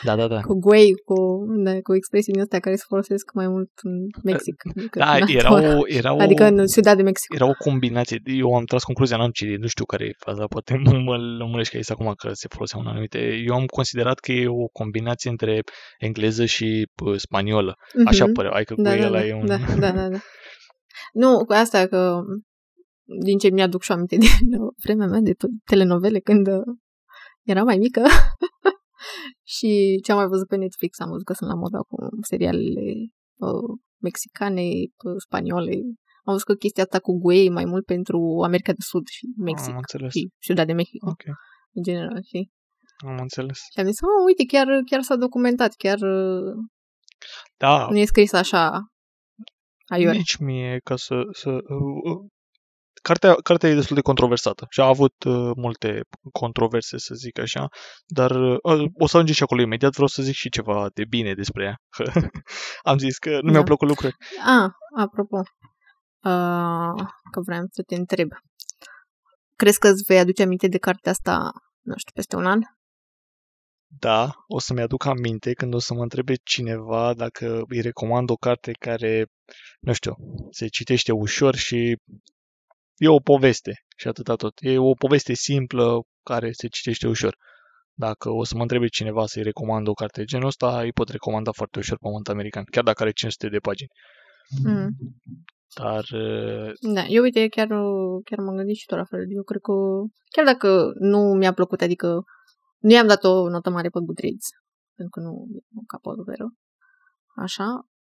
Da, 0.03 0.15
da, 0.15 0.27
da. 0.27 0.39
cu 0.41 0.53
guei, 0.59 0.91
cu, 1.05 1.15
da, 1.63 1.71
cu 1.81 1.95
expresiunile 1.95 2.43
astea 2.43 2.59
care 2.59 2.75
se 2.75 2.83
folosesc 2.87 3.31
mai 3.33 3.47
mult 3.47 3.69
în 3.81 3.93
Mexic. 4.23 4.55
decât 4.75 5.01
Da, 5.01 5.15
în 5.15 5.27
era 5.27 5.49
altora. 5.49 5.77
o, 5.77 5.81
era 5.87 6.13
o, 6.13 6.19
Adică 6.19 6.43
în 6.43 6.65
Ciudad 6.65 6.95
de 6.97 7.03
Mexico. 7.03 7.35
era 7.35 7.45
o 7.49 7.53
combinație. 7.57 8.21
Eu 8.25 8.55
am 8.55 8.63
tras 8.65 8.83
concluzia, 8.83 9.17
n-am 9.17 9.29
citit, 9.31 9.59
nu 9.59 9.67
știu 9.67 9.85
care 9.85 10.05
e 10.05 10.11
faza, 10.25 10.45
poate 10.45 10.75
mă, 10.83 10.91
mă 11.05 11.17
lămurești 11.17 11.75
aici 11.75 11.91
acum 11.91 12.13
că 12.17 12.29
se 12.33 12.47
foloseau 12.49 12.81
în 12.81 12.87
anumite. 12.87 13.19
Eu 13.47 13.53
am 13.55 13.65
considerat 13.65 14.19
că 14.19 14.31
e 14.31 14.47
o 14.47 14.65
combinație 14.71 15.29
între 15.29 15.61
engleză 15.99 16.45
și 16.45 16.87
pă, 16.95 17.17
spaniolă. 17.17 17.75
Așa 18.05 18.23
Mhm. 18.25 18.33
părea, 18.33 18.51
adică 18.51 18.73
da, 18.77 18.93
cu 18.93 18.99
da, 18.99 19.05
ăla 19.07 19.19
da, 19.19 19.25
e 19.25 19.33
un... 19.33 19.45
da, 19.45 19.57
da, 19.79 19.91
da, 19.91 20.09
da. 20.09 20.17
Nu, 21.13 21.45
cu 21.45 21.53
asta 21.53 21.87
că 21.87 22.21
din 23.23 23.37
ce 23.37 23.49
mi-aduc 23.49 23.81
și 23.81 23.91
aminte 23.91 24.15
din 24.21 24.29
vremea 24.83 25.07
mea 25.07 25.19
de 25.19 25.31
to- 25.31 25.63
telenovele 25.65 26.19
când 26.19 26.47
uh, 26.47 26.61
eram 27.45 27.65
mai 27.65 27.77
mică 27.77 28.03
și 29.55 29.99
ce 30.03 30.11
am 30.11 30.17
mai 30.17 30.27
văzut 30.27 30.47
pe 30.47 30.55
Netflix, 30.55 30.99
am 30.99 31.09
văzut 31.09 31.25
că 31.25 31.33
sunt 31.33 31.49
la 31.49 31.55
modă 31.55 31.77
cu 31.87 31.95
serialele 32.21 32.91
uh, 33.35 33.77
mexicane, 34.01 34.61
uh, 34.61 35.15
spaniole. 35.25 35.71
Am 36.23 36.33
văzut 36.33 36.43
că 36.47 36.53
chestia 36.53 36.83
asta 36.83 36.99
cu 36.99 37.19
guei 37.19 37.49
mai 37.49 37.65
mult 37.65 37.85
pentru 37.85 38.41
America 38.43 38.71
de 38.71 38.81
Sud 38.91 39.07
și 39.07 39.25
Mexic 39.37 39.69
Am 39.71 39.77
înțeles. 39.77 40.11
și 40.13 40.29
Ciudad 40.39 40.67
de 40.67 40.73
Mexico, 40.73 41.09
Ok, 41.09 41.23
în 41.73 41.83
general, 41.83 42.21
știi? 42.23 42.51
am 43.05 43.17
înțeles. 43.21 43.57
Și 43.73 43.79
am 43.79 43.85
zis, 43.85 43.99
oh, 44.01 44.25
uite, 44.25 44.43
chiar, 44.45 44.67
chiar 44.89 45.01
s-a 45.01 45.15
documentat, 45.15 45.73
chiar 45.73 45.99
uh, 46.01 46.53
Da, 47.57 47.87
nu 47.89 47.97
e 47.97 48.05
scris 48.05 48.33
așa 48.33 48.90
aiure. 49.91 50.17
nici 50.17 50.35
mie 50.35 50.79
ca 50.83 50.95
să... 50.95 51.21
să 51.31 51.49
uh, 51.49 52.13
uh, 52.13 52.29
Cartea, 53.03 53.33
cartea 53.33 53.69
e 53.69 53.73
destul 53.73 53.95
de 53.95 54.01
controversată 54.01 54.65
și 54.69 54.79
a 54.79 54.85
avut 54.87 55.23
uh, 55.23 55.51
multe 55.55 56.01
controverse, 56.31 56.97
să 56.97 57.13
zic 57.15 57.39
așa, 57.39 57.67
dar 58.05 58.31
uh, 58.31 58.85
o 58.93 59.07
să 59.07 59.15
ajungem 59.15 59.33
și 59.35 59.43
acolo 59.43 59.61
imediat. 59.61 59.91
Vreau 59.91 60.07
să 60.07 60.21
zic 60.21 60.35
și 60.35 60.49
ceva 60.49 60.89
de 60.93 61.05
bine 61.05 61.33
despre 61.33 61.63
ea. 61.63 61.75
Am 62.91 62.97
zis 62.97 63.17
că 63.17 63.29
nu 63.29 63.49
mi-au 63.49 63.53
Da. 63.53 63.63
plăcut 63.63 63.87
lucruri. 63.87 64.15
Ah, 64.45 64.69
apropo, 64.97 65.37
uh, 65.37 67.05
că 67.31 67.39
vreau 67.45 67.63
să 67.71 67.81
te 67.85 67.95
întreb. 67.95 68.29
Crezi 69.55 69.79
că 69.79 69.87
îți 69.87 70.03
vei 70.03 70.19
aduce 70.19 70.43
aminte 70.43 70.67
de 70.67 70.77
cartea 70.77 71.11
asta, 71.11 71.51
nu 71.81 71.93
știu, 71.97 72.11
peste 72.13 72.35
un 72.35 72.45
an? 72.45 72.59
Da, 73.99 74.31
o 74.47 74.59
să-mi 74.59 74.81
aduc 74.81 75.05
aminte 75.05 75.53
când 75.53 75.73
o 75.73 75.79
să 75.79 75.93
mă 75.93 76.01
întrebe 76.01 76.33
cineva 76.43 77.13
dacă 77.13 77.63
îi 77.67 77.81
recomand 77.81 78.29
o 78.29 78.35
carte 78.35 78.71
care, 78.71 79.25
nu 79.79 79.93
știu, 79.93 80.15
se 80.49 80.67
citește 80.67 81.11
ușor 81.11 81.55
și 81.55 81.97
e 82.97 83.07
o 83.07 83.19
poveste 83.19 83.73
și 83.97 84.07
atâta 84.07 84.35
tot. 84.35 84.53
E 84.59 84.77
o 84.77 84.93
poveste 84.93 85.33
simplă 85.33 86.01
care 86.23 86.51
se 86.51 86.67
citește 86.67 87.07
ușor. 87.07 87.35
Dacă 87.93 88.29
o 88.29 88.43
să 88.43 88.55
mă 88.55 88.61
întrebe 88.61 88.87
cineva 88.87 89.25
să-i 89.25 89.43
recomand 89.43 89.87
o 89.87 89.93
carte 89.93 90.19
de 90.19 90.25
genul 90.25 90.47
ăsta, 90.47 90.81
îi 90.81 90.93
pot 90.93 91.09
recomanda 91.09 91.51
foarte 91.51 91.79
ușor 91.79 91.97
Pământ 91.97 92.29
American, 92.29 92.63
chiar 92.63 92.83
dacă 92.83 93.01
are 93.01 93.11
500 93.11 93.47
de 93.47 93.57
pagini. 93.57 93.89
Mm. 94.63 94.89
Dar, 95.79 96.03
uh, 96.13 96.71
Da, 96.93 97.05
eu 97.05 97.21
uite, 97.23 97.47
chiar, 97.47 97.67
chiar 98.23 98.39
m-am 98.39 98.55
gândit 98.55 98.75
și 98.75 98.85
tot 98.85 98.97
la 98.97 99.03
fel. 99.03 99.23
Eu 99.35 99.43
cred 99.43 99.61
că, 99.61 99.73
chiar 100.35 100.45
dacă 100.45 100.91
nu 100.99 101.19
mi-a 101.19 101.53
plăcut, 101.53 101.81
adică 101.81 102.23
nu 102.81 102.91
i-am 102.91 103.07
dat 103.07 103.23
o 103.23 103.49
notă 103.49 103.69
mare 103.69 103.89
pe 103.89 103.99
Goodreads, 104.05 104.47
pentru 104.95 105.19
că 105.21 105.27
nu 105.27 105.45
nu 105.75 105.81
capătul 105.87 106.23
vero, 106.23 106.45
așa, 107.35 107.65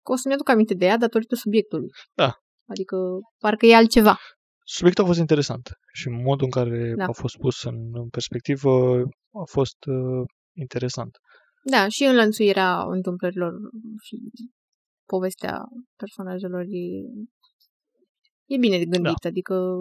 că 0.02 0.12
o 0.12 0.16
să-mi 0.16 0.34
aduc 0.34 0.48
aminte 0.48 0.74
de 0.74 0.84
ea 0.84 0.96
datorită 0.96 1.34
subiectului. 1.34 1.90
Da. 2.14 2.30
Adică 2.68 2.96
parcă 3.38 3.66
e 3.66 3.74
altceva. 3.76 4.16
subiectul 4.64 5.04
a 5.04 5.06
fost 5.06 5.18
interesant 5.18 5.68
și 5.92 6.08
modul 6.08 6.44
în 6.44 6.50
care 6.50 6.94
Da. 6.96 7.04
a 7.04 7.12
fost 7.12 7.36
pus 7.36 7.62
în, 7.64 7.90
în 7.92 8.08
perspectivă 8.08 8.70
a 9.32 9.44
fost 9.50 9.76
uh, 9.86 10.24
interesant. 10.56 11.18
Da, 11.62 11.88
și 11.88 12.04
înlănțuirea 12.04 12.82
întâmplărilor 12.82 13.52
și 14.02 14.16
povestea 15.04 15.64
personajelor 15.96 16.60
e, 16.60 16.84
e 18.44 18.56
bine 18.58 18.78
de 18.78 18.84
gândit, 18.84 19.20
da. 19.22 19.28
adică 19.28 19.74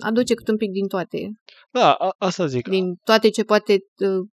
aduce 0.00 0.34
cât 0.34 0.48
un 0.48 0.56
pic 0.56 0.70
din 0.70 0.88
toate. 0.88 1.18
Da, 1.70 1.92
a, 1.92 2.14
asta 2.18 2.46
zic. 2.46 2.68
Din 2.68 2.94
toate 2.94 3.28
ce 3.28 3.44
poate 3.44 3.72
uh, 3.72 4.28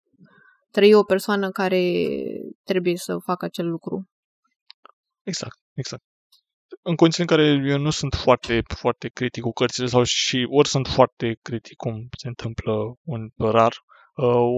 trăi 0.70 0.94
o 0.94 1.02
persoană 1.02 1.50
care 1.50 2.06
trebuie 2.64 2.96
să 2.96 3.16
facă 3.24 3.44
acel 3.44 3.68
lucru. 3.68 4.08
Exact, 5.22 5.58
exact. 5.74 6.02
În 6.82 6.94
condiții 6.94 7.22
în 7.22 7.28
care 7.28 7.62
eu 7.66 7.78
nu 7.78 7.90
sunt 7.90 8.14
foarte, 8.14 8.62
foarte 8.76 9.08
critic 9.08 9.42
cu 9.42 9.50
cărțile 9.50 9.86
sau 9.86 10.02
și 10.02 10.46
ori 10.50 10.68
sunt 10.68 10.86
foarte 10.86 11.38
critic 11.42 11.76
cum 11.76 12.08
se 12.18 12.28
întâmplă 12.28 12.72
un 13.02 13.28
rar, 13.36 13.74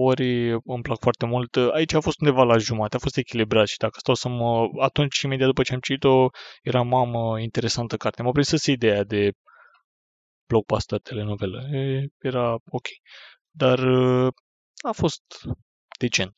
ori 0.01 0.51
îmi 0.51 0.81
plac 0.81 0.99
foarte 0.99 1.25
mult. 1.25 1.55
Aici 1.55 1.93
a 1.93 1.99
fost 1.99 2.21
undeva 2.21 2.43
la 2.43 2.57
jumate, 2.57 2.95
a 2.95 2.99
fost 2.99 3.17
echilibrat 3.17 3.67
și 3.67 3.77
dacă 3.77 3.97
stau 3.99 4.13
să 4.13 4.29
mă... 4.29 4.67
Atunci, 4.79 5.21
imediat 5.21 5.47
după 5.47 5.63
ce 5.63 5.73
am 5.73 5.79
citit-o, 5.79 6.29
era 6.61 6.81
mamă, 6.81 7.39
interesantă 7.39 7.97
carte. 7.97 8.21
M-a 8.21 8.31
prins 8.31 8.65
ideea 8.65 9.03
de 9.03 9.31
blockbuster 10.49 10.99
telenovelă. 10.99 11.59
E, 11.71 12.07
era 12.17 12.53
ok. 12.53 12.87
Dar 13.49 13.79
a 14.81 14.91
fost 14.91 15.23
decent. 15.99 16.33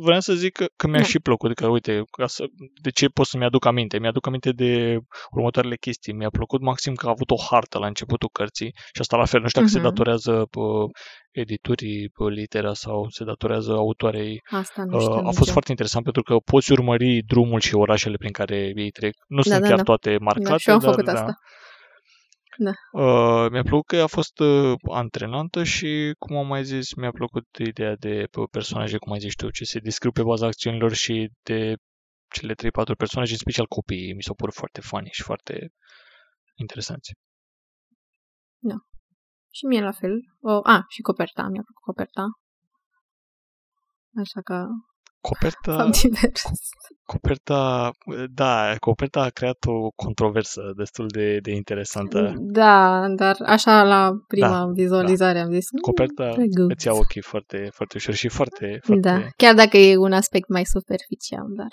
Vreau 0.00 0.20
să 0.20 0.32
zic 0.32 0.52
că, 0.52 0.66
că 0.76 0.86
mi-a 0.86 1.00
da. 1.00 1.06
și 1.06 1.18
plăcut, 1.18 1.54
că 1.54 1.66
uite, 1.66 2.02
ca 2.10 2.26
să, 2.26 2.44
de 2.82 2.90
ce 2.90 3.06
pot 3.08 3.26
să-mi 3.26 3.44
aduc 3.44 3.64
aminte? 3.64 3.98
Mi-aduc 3.98 4.26
aminte 4.26 4.50
de 4.52 4.98
următoarele 5.30 5.76
chestii. 5.76 6.12
Mi-a 6.12 6.30
plăcut 6.30 6.60
maxim 6.60 6.94
că 6.94 7.06
a 7.06 7.10
avut 7.10 7.30
o 7.30 7.36
hartă 7.50 7.78
la 7.78 7.86
începutul 7.86 8.28
cărții 8.32 8.72
și 8.94 9.00
asta 9.00 9.16
la 9.16 9.24
fel, 9.24 9.40
nu 9.40 9.48
știu 9.48 9.60
dacă 9.60 9.72
uh-huh. 9.72 9.80
se 9.80 9.86
mhm. 9.86 9.88
datorează 9.88 10.46
pe 10.50 10.60
editurii 11.30 12.08
pe 12.08 12.24
litera 12.24 12.74
sau 12.74 13.08
se 13.08 13.24
datorează 13.24 13.72
autoarei. 13.72 14.40
Asta 14.50 14.84
nu 14.84 15.00
știu 15.00 15.12
uh, 15.12 15.18
a 15.18 15.22
fost 15.22 15.38
nicio. 15.38 15.52
foarte 15.52 15.70
interesant 15.70 16.04
pentru 16.04 16.22
că 16.22 16.34
poți 16.36 16.72
urmări 16.72 17.22
drumul 17.26 17.60
și 17.60 17.74
orașele 17.74 18.16
prin 18.16 18.32
care 18.32 18.72
ei 18.76 18.90
trec. 18.90 19.14
Nu 19.26 19.36
da, 19.36 19.42
sunt 19.42 19.60
da, 19.60 19.68
chiar 19.68 19.76
da. 19.76 19.82
toate 19.82 20.16
marcate, 20.20 20.48
Da, 20.48 20.56
și 20.56 20.68
eu 20.68 20.74
am 20.74 20.80
dar 20.80 20.90
făcut 20.90 21.04
da. 21.04 21.12
asta. 21.12 21.38
Da. 22.58 22.72
Uh, 22.92 23.50
mi-a 23.50 23.62
plăcut 23.62 23.86
că 23.86 23.96
a 23.96 24.06
fost 24.06 24.38
uh, 24.38 24.74
antrenantă 24.90 25.64
și, 25.64 26.14
cum 26.18 26.36
am 26.36 26.46
mai 26.46 26.64
zis, 26.64 26.94
mi-a 26.94 27.10
plăcut 27.10 27.46
ideea 27.58 27.96
de 27.96 28.28
pe 28.30 28.40
personaje, 28.50 28.98
cum 28.98 29.12
ai 29.12 29.18
zis 29.18 29.34
tu, 29.34 29.50
ce 29.50 29.64
se 29.64 29.78
descriu 29.78 30.10
pe 30.10 30.22
baza 30.22 30.46
acțiunilor 30.46 30.92
și 30.92 31.30
de 31.42 31.74
cele 32.32 32.54
3-4 32.54 32.56
personaje, 32.96 33.32
în 33.32 33.38
special 33.38 33.66
copiii, 33.66 34.14
mi 34.14 34.22
s-au 34.22 34.34
părut 34.34 34.54
foarte 34.54 34.80
funny 34.80 35.08
și 35.12 35.22
foarte 35.22 35.72
interesanți. 36.54 37.12
Și 39.50 39.66
mie 39.66 39.80
la 39.80 39.92
fel. 39.92 40.14
Uh, 40.38 40.60
a, 40.62 40.84
și 40.88 41.00
coperta. 41.00 41.42
Mi-a 41.42 41.62
plăcut 41.62 41.82
coperta. 41.82 42.24
Așa 44.16 44.40
că 44.40 44.66
Coperta, 45.20 45.76
s-am 45.76 45.90
divers. 45.90 46.42
coperta, 47.04 47.90
da, 48.34 48.74
coperta 48.78 49.20
a 49.22 49.28
creat 49.28 49.64
o 49.66 49.90
controversă 49.90 50.72
destul 50.76 51.06
de, 51.08 51.38
de 51.38 51.50
interesantă. 51.52 52.32
Da, 52.36 53.06
dar 53.16 53.36
așa 53.46 53.82
la 53.82 54.10
prima 54.26 54.48
Da, 54.48 54.66
vizualizare 54.72 55.38
am 55.38 55.50
zis. 55.52 55.66
"Mm, 55.72 55.78
Coperta 55.80 56.32
drăguț." 56.32 56.72
îți 56.74 56.86
ia 56.86 56.92
ochii 56.94 57.22
foarte, 57.22 57.68
foarte 57.72 57.96
ușor 57.96 58.14
și 58.14 58.28
foarte, 58.28 58.80
foarte... 58.82 59.08
Da, 59.08 59.26
chiar 59.36 59.54
dacă 59.54 59.76
e 59.76 59.96
un 59.96 60.12
aspect 60.12 60.48
mai 60.48 60.64
superficial, 60.64 61.46
dar 61.56 61.68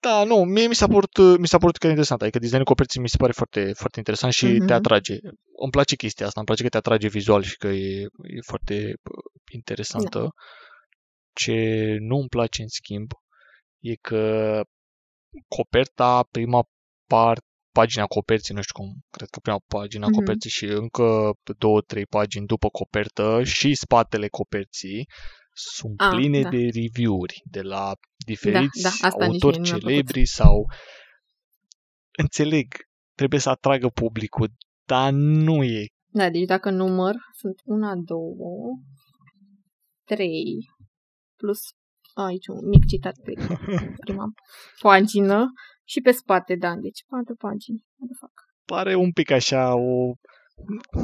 Da, 0.00 0.24
nu, 0.24 0.36
mie 0.36 0.66
mi 0.66 0.74
s-a 0.74 0.86
părut, 0.86 1.38
mi 1.38 1.46
s-a 1.46 1.58
părut 1.58 1.76
că 1.76 1.86
e 1.86 1.88
interesant. 1.88 2.22
Adică 2.22 2.38
designul 2.38 2.64
coperții 2.64 3.00
mi 3.00 3.08
se 3.08 3.16
pare 3.16 3.32
foarte, 3.32 3.72
foarte 3.76 3.98
interesant 3.98 4.32
și 4.32 4.46
Mhm. 4.46 4.66
te 4.66 4.72
atrage. 4.72 5.18
Îmi 5.62 5.70
place 5.70 5.94
chestia 5.96 6.26
asta, 6.26 6.38
îmi 6.40 6.46
place 6.46 6.62
că 6.62 6.68
te 6.68 6.76
atrage 6.76 7.08
vizual 7.08 7.42
și 7.42 7.56
că 7.56 7.66
e, 7.66 8.00
e 8.36 8.40
foarte 8.46 8.74
uh, 8.84 9.24
interesantă. 9.52 10.18
Da. 10.18 10.28
Ce 11.34 11.54
nu 12.00 12.16
îmi 12.16 12.28
place, 12.28 12.62
în 12.62 12.68
schimb, 12.68 13.10
e 13.78 13.94
că 13.94 14.62
coperta, 15.48 16.22
prima 16.30 16.64
part, 17.08 17.42
pagina 17.72 18.04
coperții, 18.06 18.54
nu 18.54 18.62
știu 18.62 18.82
cum, 18.84 18.92
cred 19.10 19.28
că 19.28 19.38
prima 19.40 19.60
pagina 19.66 20.06
Mhm. 20.06 20.14
coperții 20.14 20.50
și 20.50 20.64
încă 20.64 21.32
două, 21.58 21.80
trei 21.80 22.06
pagini 22.06 22.46
după 22.46 22.68
copertă 22.68 23.42
și 23.44 23.74
spatele 23.74 24.28
coperții 24.28 25.06
sunt 25.52 26.00
Ah, 26.00 26.08
pline 26.16 26.40
da. 26.42 26.48
de 26.48 26.56
review-uri 26.56 27.42
de 27.44 27.62
la 27.62 27.92
diferiți 28.26 28.82
da, 28.82 28.88
asta 28.88 29.26
nici 29.26 29.32
autori 29.32 29.58
mie 29.58 29.70
nu 29.70 29.76
mi-a 29.76 29.78
plăcut. 29.78 29.88
celebri 29.88 30.26
sau 30.26 30.64
înțeleg, 32.18 32.66
trebuie 33.14 33.40
să 33.40 33.48
atragă 33.48 33.88
publicul, 33.88 34.50
dar 34.84 35.12
nu 35.12 35.62
e. 35.64 35.86
Da, 36.06 36.30
deci 36.30 36.44
dacă 36.46 36.70
număr, 36.70 37.14
sunt 37.32 37.54
una, 37.64 37.94
două, 37.96 38.70
trei, 40.04 40.44
plus 41.36 41.60
aici 42.14 42.46
un 42.46 42.68
mic 42.68 42.84
citat 42.86 43.14
pe 43.24 43.32
prima 44.04 44.26
pagină 44.80 45.46
și 45.84 46.00
pe 46.00 46.10
spate, 46.10 46.54
da, 46.54 46.74
deci 46.76 47.04
patru 47.08 47.34
pagini. 47.34 47.84
What 47.96 48.10
the 48.10 48.18
fuck? 48.20 48.32
Pare 48.64 48.94
un 48.94 49.12
pic 49.12 49.30
așa 49.30 49.74
o 49.74 50.12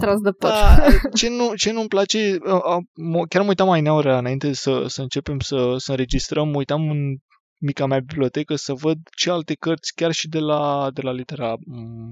Tras 0.01 0.21
de 0.21 0.31
păr. 0.31 0.51
Da, 0.51 0.77
ce, 1.14 1.29
nu, 1.29 1.55
ce 1.55 1.73
nu-mi 1.73 1.88
place, 1.88 2.38
a, 2.45 2.59
a, 2.59 2.79
mă- 2.95 3.27
chiar 3.27 3.43
mă 3.43 3.49
uitam 3.49 3.66
mai 3.66 3.81
neaură 3.81 4.16
înainte 4.16 4.53
să, 4.53 4.85
să 4.87 5.03
începem 5.03 5.38
să, 5.38 5.75
să 5.77 5.90
înregistrăm, 5.90 6.49
mă 6.49 6.57
uitam 6.57 6.90
în 6.90 7.16
mica 7.61 7.87
mea 7.87 8.01
bibliotecă 8.01 8.55
să 8.55 8.73
văd 8.73 8.99
ce 9.16 9.31
alte 9.31 9.55
cărți 9.55 9.93
chiar 9.95 10.12
și 10.12 10.29
de 10.29 10.38
la, 10.38 10.90
de 10.95 11.01
la 11.01 11.12
litera 11.12 11.55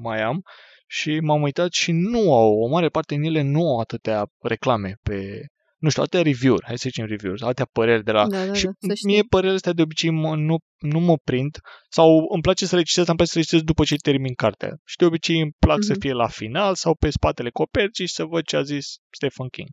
mai 0.03 0.23
am 0.23 0.43
și 0.87 1.21
m-am 1.21 1.43
uitat 1.43 1.73
și 1.73 1.93
nu 1.93 2.35
au, 2.35 2.53
o 2.53 2.69
mare 2.69 2.89
parte 2.89 3.15
din 3.15 3.25
ele 3.25 3.43
nu 3.43 3.61
au 3.61 3.79
atâtea 3.79 4.27
reclame 4.41 4.95
pe, 5.03 5.47
nu 5.79 5.89
știu, 5.89 6.03
atâtea 6.03 6.23
review-uri, 6.23 6.65
hai 6.67 6.79
să 6.79 6.89
zicem 6.89 7.07
review-uri, 7.07 7.43
atâtea 7.43 7.69
păreri 7.73 8.05
de 8.05 8.13
la... 8.13 8.27
Da, 8.27 8.47
da, 8.47 8.53
și 8.53 8.65
da, 8.65 8.71
să 8.81 8.95
știi. 8.95 9.09
mie 9.11 9.23
părerile 9.29 9.55
astea 9.57 9.73
de 9.73 9.83
obicei 9.83 10.11
mă, 10.11 10.37
nu, 10.37 10.57
nu 10.79 10.99
mă 11.01 11.17
prind 11.25 11.59
sau 11.89 12.09
îmi 12.33 12.43
place 12.43 12.67
să 12.67 12.77
le 12.77 12.83
citesc, 12.83 13.09
îmi 13.09 13.17
place 13.17 13.31
să 13.33 13.39
le 13.39 13.45
citesc 13.45 13.65
după 13.65 13.85
ce 13.85 13.97
termin 13.97 14.35
cartea. 14.35 14.71
Și 14.85 14.97
de 14.97 15.05
obicei 15.05 15.41
îmi 15.41 15.53
plac 15.59 15.83
să 15.83 15.91
Mhm. 15.93 16.01
fie 16.01 16.13
la 16.13 16.27
final 16.29 16.75
sau 16.75 16.95
pe 16.95 17.11
spatele 17.11 17.51
coperții 17.51 18.07
și 18.07 18.13
să 18.15 18.25
văd 18.25 18.45
ce 18.45 18.57
a 18.57 18.63
zis 18.63 18.87
Stephen 19.11 19.49
King. 19.49 19.69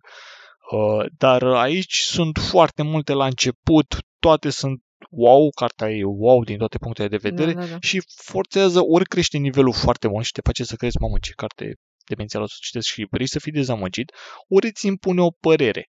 Uh, 0.72 1.06
dar 1.18 1.44
aici 1.44 1.98
sunt 1.98 2.38
foarte 2.38 2.82
multe 2.84 3.14
la 3.14 3.26
început, 3.26 3.98
toate 4.20 4.50
sunt 4.50 4.80
wow, 5.10 5.50
cartea 5.56 5.90
e 5.92 6.04
wow 6.04 6.44
din 6.44 6.58
toate 6.58 6.78
punctele 6.78 7.08
de 7.08 7.18
vedere 7.18 7.54
Da, 7.54 7.60
da, 7.60 7.66
da. 7.66 7.78
și 7.82 8.02
forțează 8.24 8.80
ori 8.84 9.06
crește 9.06 9.38
nivelul 9.38 9.74
foarte 9.74 10.08
mult 10.08 10.26
și 10.26 10.32
te 10.32 10.42
face 10.44 10.64
să 10.64 10.76
crezi, 10.76 10.98
mamă, 11.00 11.18
ce 11.22 11.32
carte 11.36 11.74
demențială 12.06 12.46
o 12.46 12.48
să 12.48 12.56
citesc 12.60 12.88
și 12.88 13.08
vrei 13.10 13.28
să 13.28 13.40
fii 13.40 13.52
dezamăgit, 13.52 14.12
ori 14.48 14.68
îți 14.68 14.88
impune 14.88 15.22
o 15.22 15.30
părere. 15.30 15.90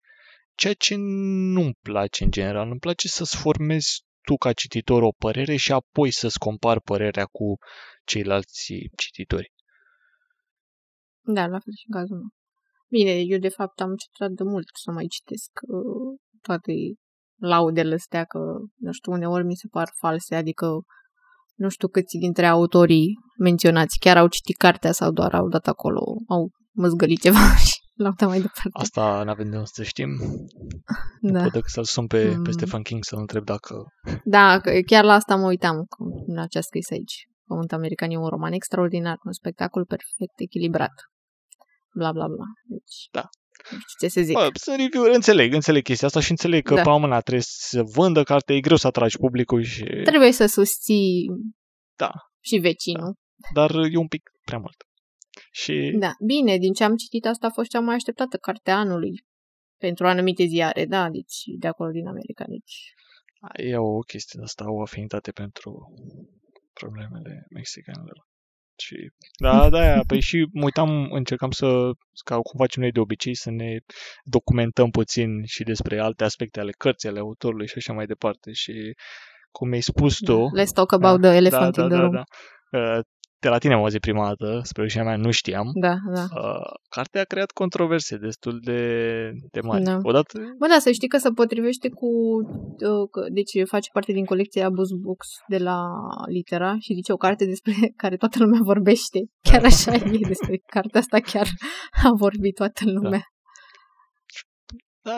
Ceea 0.54 0.74
ce 0.74 0.94
nu-mi 1.54 1.78
place 1.82 2.24
în 2.24 2.30
general. 2.30 2.70
Îmi 2.70 2.78
place 2.78 3.08
să-ți 3.08 3.36
formezi 3.36 4.04
tu 4.22 4.36
ca 4.36 4.52
cititor 4.52 5.02
o 5.02 5.16
părere 5.18 5.56
și 5.56 5.72
apoi 5.72 6.10
să-ți 6.10 6.38
compari 6.38 6.80
părerea 6.80 7.24
cu 7.24 7.56
ceilalți 8.04 8.72
cititori. 8.96 9.52
Da, 11.20 11.46
la 11.46 11.58
fel 11.64 11.74
și 11.80 11.86
în 11.88 12.00
cazul 12.00 12.16
meu. 12.16 12.30
Bine, 12.88 13.20
eu 13.32 13.38
de 13.38 13.48
fapt 13.48 13.80
am 13.80 13.94
citat 13.96 14.30
de 14.30 14.42
mult 14.42 14.66
să 14.84 14.90
mai 14.90 15.06
citesc 15.06 15.50
uh, 15.60 16.18
toate 16.40 16.72
laudele 17.40 17.94
astea, 17.94 18.24
că, 18.24 18.38
nu 18.76 18.92
știu, 18.92 19.12
uneori 19.12 19.44
mi 19.44 19.56
se 19.56 19.68
par 19.70 19.88
false, 20.00 20.34
adică 20.34 20.66
nu 21.56 21.68
știu 21.68 21.88
câți 21.88 22.16
dintre 22.18 22.46
autorii 22.46 23.14
menționați 23.38 23.98
chiar 23.98 24.16
au 24.16 24.26
citit 24.26 24.56
cartea 24.56 24.92
sau 24.92 25.10
doar 25.10 25.34
au 25.34 25.48
dat 25.48 25.66
acolo, 25.66 26.00
au 26.28 26.50
măzgălit 26.72 27.20
ceva 27.20 27.54
și 27.66 27.74
l-au 27.94 28.12
dat 28.16 28.28
mai 28.28 28.40
departe. 28.40 28.70
Asta 28.72 29.22
nu 29.24 29.30
avem 29.30 29.50
de 29.50 29.56
unde 29.56 29.68
să 29.72 29.82
știm. 29.82 30.08
Nu 31.20 31.30
da. 31.32 31.42
pot 31.42 31.52
decât 31.52 31.70
să-l 31.70 31.84
sun 31.84 32.06
pe, 32.06 32.18
pe 32.28 32.36
Mm. 32.36 32.50
Stephen 32.50 32.82
King 32.82 33.04
să-l 33.04 33.18
întreb 33.18 33.44
dacă... 33.44 33.84
da, 34.24 34.60
că 34.60 34.70
chiar 34.86 35.04
la 35.04 35.12
asta 35.12 35.36
mă 35.36 35.46
uitam, 35.46 35.84
cum- 35.88 36.34
la 36.34 36.46
ce 36.46 36.58
a 36.58 36.60
scris 36.60 36.90
aici. 36.90 37.14
Pământ 37.46 37.72
American 37.72 38.10
e 38.10 38.16
un 38.16 38.26
roman 38.28 38.52
extraordinar, 38.52 39.16
un 39.24 39.32
spectacol 39.32 39.84
perfect 39.84 40.34
echilibrat. 40.36 40.92
Bla, 41.94 42.12
bla, 42.12 42.26
bla. 42.26 42.44
Deci, 42.68 43.08
Da. 43.10 43.28
Nu 43.70 43.78
știu 43.86 44.06
ce 44.06 44.08
să 44.08 44.20
zic. 44.20 44.34
Bă, 44.34 44.48
sunt 44.52 44.76
review 44.76 45.14
înțeleg, 45.14 45.52
înțeleg 45.52 45.82
chestia 45.82 46.06
asta 46.06 46.20
și 46.20 46.30
înțeleg 46.30 46.62
că 46.64 46.74
Da. 46.74 46.82
pe 46.82 46.90
mâna 46.90 47.20
trebuie 47.20 47.44
să 47.46 47.82
vândă 47.82 48.22
carte, 48.22 48.54
e 48.54 48.60
greu 48.60 48.76
să 48.76 48.86
atragi 48.86 49.16
publicul 49.16 49.62
și... 49.62 49.84
Trebuie 50.04 50.32
să 50.32 50.46
susții 50.46 51.26
Da. 51.96 52.10
și 52.40 52.56
vecinul. 52.56 53.14
Dar 53.54 53.70
e 53.70 53.96
un 53.96 54.08
pic 54.08 54.30
prea 54.44 54.58
mult. 54.58 54.76
Și 55.50 55.96
Da. 55.98 56.10
Bine, 56.26 56.56
din 56.56 56.72
ce 56.72 56.84
am 56.84 56.96
citit, 56.96 57.26
asta 57.26 57.46
a 57.46 57.50
fost 57.50 57.68
cea 57.70 57.80
mai 57.80 57.94
așteptată 57.94 58.36
carte 58.36 58.70
a 58.70 58.76
anului. 58.78 59.24
Pentru 59.78 60.06
anumite 60.06 60.44
ziare, 60.44 60.84
da, 60.84 61.10
deci 61.10 61.42
de 61.58 61.66
acolo 61.66 61.90
din 61.90 62.06
America. 62.06 62.44
Deci, 62.48 62.94
e 63.70 63.76
o 63.76 63.98
chestie 63.98 64.38
de 64.38 64.44
asta, 64.44 64.72
o 64.72 64.80
afinitate 64.80 65.30
pentru 65.30 65.94
problemele 66.72 67.46
mexicanilor. 67.50 68.26
Și, 68.78 69.10
da, 69.38 69.68
da, 69.68 69.78
aia, 69.78 70.02
păi 70.06 70.20
și 70.20 70.48
mă 70.52 70.64
uitam, 70.64 71.08
încercam 71.10 71.50
să, 71.50 71.66
ca 72.24 72.34
cum 72.34 72.58
facem 72.58 72.82
noi 72.82 72.92
de 72.92 73.00
obicei, 73.00 73.34
să 73.34 73.50
ne 73.50 73.78
documentăm 74.24 74.90
puțin 74.90 75.44
și 75.44 75.62
despre 75.62 75.98
alte 75.98 76.24
aspecte 76.24 76.60
ale 76.60 76.70
cărții, 76.70 77.08
ale 77.08 77.18
autorului 77.18 77.66
și 77.66 77.74
așa 77.76 77.92
mai 77.92 78.06
departe. 78.06 78.52
Și 78.52 78.94
cum 79.50 79.68
mi-ai 79.68 79.80
spus 79.80 80.18
tu, 80.18 80.50
da. 80.54 80.62
let's 80.62 80.74
talk 80.74 80.92
about 80.92 81.20
the 81.20 81.30
elephant 81.30 81.76
da, 81.76 81.82
in 81.82 81.88
the 81.88 81.96
da, 81.96 82.02
room. 82.02 82.14
da, 82.14 82.24
da. 82.70 82.96
Uh, 82.96 83.00
De 83.40 83.48
la 83.48 83.58
tine 83.58 83.74
am 83.74 83.80
auzit 83.80 84.00
prima 84.00 84.26
dată, 84.26 84.60
spre 84.62 84.82
rușinea 84.82 85.04
mea 85.04 85.16
nu 85.16 85.30
știam. 85.30 85.66
Da, 85.80 85.94
da. 86.14 86.22
Uh, 86.22 86.70
cartea 86.88 87.20
a 87.20 87.24
creat 87.24 87.50
controverse 87.50 88.16
destul 88.16 88.58
de, 88.62 88.80
de 89.50 89.60
mari. 89.60 89.82
Da. 89.84 89.98
Odată, 90.02 90.38
Bă, 90.58 90.66
da, 90.66 90.78
să 90.78 90.90
știi 90.90 91.08
că 91.08 91.16
se 91.18 91.30
potrivește 91.30 91.88
cu... 91.88 92.06
uh, 92.90 93.08
că- 93.10 93.26
Deci 93.32 93.68
face 93.68 93.88
parte 93.92 94.12
din 94.12 94.24
colecția 94.24 94.70
Buzz 94.70 94.90
Books 94.90 95.28
de 95.48 95.58
la 95.58 95.78
Litera 96.28 96.76
și 96.78 96.94
zice 96.94 97.12
o 97.12 97.16
carte 97.16 97.44
despre 97.44 97.72
care 98.02 98.16
toată 98.16 98.36
lumea 98.38 98.60
vorbește. 98.62 99.18
Chiar 99.50 99.64
așa 99.64 99.94
e 99.94 100.18
despre 100.28 100.56
cartea 100.66 101.00
asta, 101.00 101.18
chiar 101.20 101.46
a 102.04 102.10
vorbit 102.18 102.54
toată 102.54 102.82
lumea. 102.84 103.10
Da, 103.10 103.34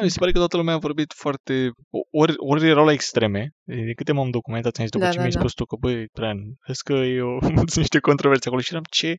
mi 0.03 0.09
se 0.09 0.19
pare 0.19 0.33
că 0.33 0.39
toată 0.39 0.57
lumea 0.57 0.75
a 0.75 0.79
vorbit 0.79 1.13
foarte... 1.17 1.71
Ori, 2.11 2.35
ori 2.37 2.69
erau 2.69 2.85
la 2.85 2.93
extreme, 2.93 3.51
de 3.65 3.93
câte 3.97 4.13
m-am 4.13 4.31
documentat, 4.31 4.77
am 4.77 4.85
zis, 4.85 4.93
după 4.93 5.05
Da, 5.05 5.11
ce 5.11 5.17
da, 5.17 5.23
mi-ai 5.23 5.35
da. 5.35 5.41
spus 5.41 5.53
tu 5.53 5.65
că, 5.65 5.77
băi, 5.81 6.07
Brian, 6.13 6.39
vezi 6.67 6.83
că 6.83 6.93
e 6.93 7.23
o, 7.23 7.39
sunt 7.57 7.77
niște 7.77 7.99
controverse 7.99 8.47
acolo 8.49 8.61
și 8.63 8.73
eram, 8.73 8.85
ce, 8.91 9.17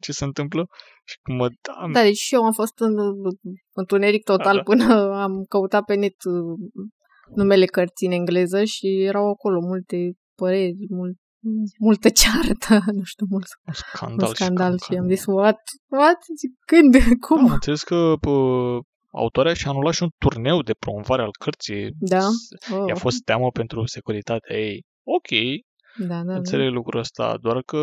ce 0.00 0.12
se 0.12 0.24
întâmplă? 0.24 0.66
Și 1.04 1.16
cum 1.22 1.34
mă, 1.34 1.48
da, 1.48 1.88
Da, 1.92 2.02
deci 2.02 2.16
și 2.16 2.34
eu 2.34 2.42
am 2.42 2.52
fost 2.52 2.78
în 2.78 2.94
întuneric 3.72 4.24
total 4.24 4.56
Da, 4.56 4.62
da. 4.62 4.62
până 4.62 4.84
am 5.24 5.44
căutat 5.48 5.84
pe 5.84 5.94
net 5.94 6.24
uh, 6.24 6.58
numele 7.34 7.64
cărții 7.64 8.06
în 8.06 8.12
engleză 8.12 8.64
și 8.64 8.86
erau 8.86 9.30
acolo 9.30 9.60
multe 9.60 9.96
păreri, 10.34 10.76
mult, 10.88 11.16
multă 11.78 12.08
ceartă, 12.08 12.84
nu 12.98 13.02
știu, 13.02 13.26
mult 13.30 13.46
un 13.66 13.72
scandal, 13.72 14.28
un 14.28 14.34
scandal 14.34 14.78
și, 14.78 14.84
și 14.84 14.98
am 14.98 15.08
zis, 15.08 15.24
what? 15.26 15.60
What? 15.90 16.18
Zic, 16.38 16.50
Când? 16.66 16.92
Da, 16.98 17.04
am 17.04 17.16
Cum? 17.18 17.52
înțeles 17.52 17.82
că 17.82 18.14
pă, 18.20 18.30
autoarea 19.12 19.54
și-a 19.54 19.70
anulat 19.70 19.94
și 19.94 20.02
un 20.02 20.08
turneu 20.18 20.62
de 20.62 20.72
promovare 20.78 21.22
al 21.22 21.30
cărții. 21.38 21.90
Da? 21.98 22.20
S- 22.20 22.70
Oh, 22.72 22.84
I-a 22.88 22.94
fost 22.94 23.22
teamă 23.24 23.50
pentru 23.50 23.86
securitatea 23.86 24.56
ei. 24.56 24.84
Ok, 25.02 25.28
da, 26.08 26.16
da, 26.16 26.22
da. 26.22 26.34
înțeleg 26.34 26.72
lucrul 26.72 27.00
ăsta, 27.00 27.36
doar 27.40 27.62
că 27.62 27.78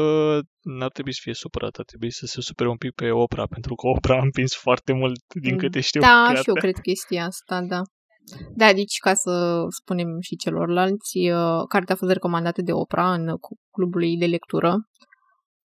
n-ar 0.62 0.90
trebui 0.90 1.14
să 1.14 1.20
fie 1.24 1.34
supărat, 1.34 1.76
ar 1.76 1.86
trebui 1.86 2.12
să 2.12 2.26
se 2.26 2.42
supere 2.42 2.70
un 2.70 2.78
pic 2.78 2.92
pe 2.92 3.12
Oprah, 3.12 3.48
pentru 3.50 3.76
că 3.76 3.88
Oprah 3.88 4.18
a 4.18 4.22
împins 4.24 4.56
foarte 4.56 4.94
mult, 4.94 5.20
din 5.42 5.58
câte 5.58 5.80
știu, 5.80 6.02
Da, 6.02 6.08
cartea. 6.26 6.42
și 6.42 6.50
eu 6.50 6.54
cred 6.56 6.76
chestia 6.82 7.26
asta, 7.26 7.62
da. 7.62 7.82
Da, 8.56 8.74
deci 8.74 8.98
ca 8.98 9.14
să 9.14 9.66
spunem 9.82 10.08
și 10.20 10.36
celorlalți, 10.36 11.18
uh, 11.18 11.64
cartea 11.68 11.96
a 11.96 11.98
fost 11.98 12.12
recomandată 12.12 12.62
de 12.62 12.72
Oprah 12.72 13.14
în 13.18 13.38
cu- 13.38 13.58
clubul 13.72 14.04
ei 14.04 14.18
de 14.18 14.26
lectură 14.26 14.76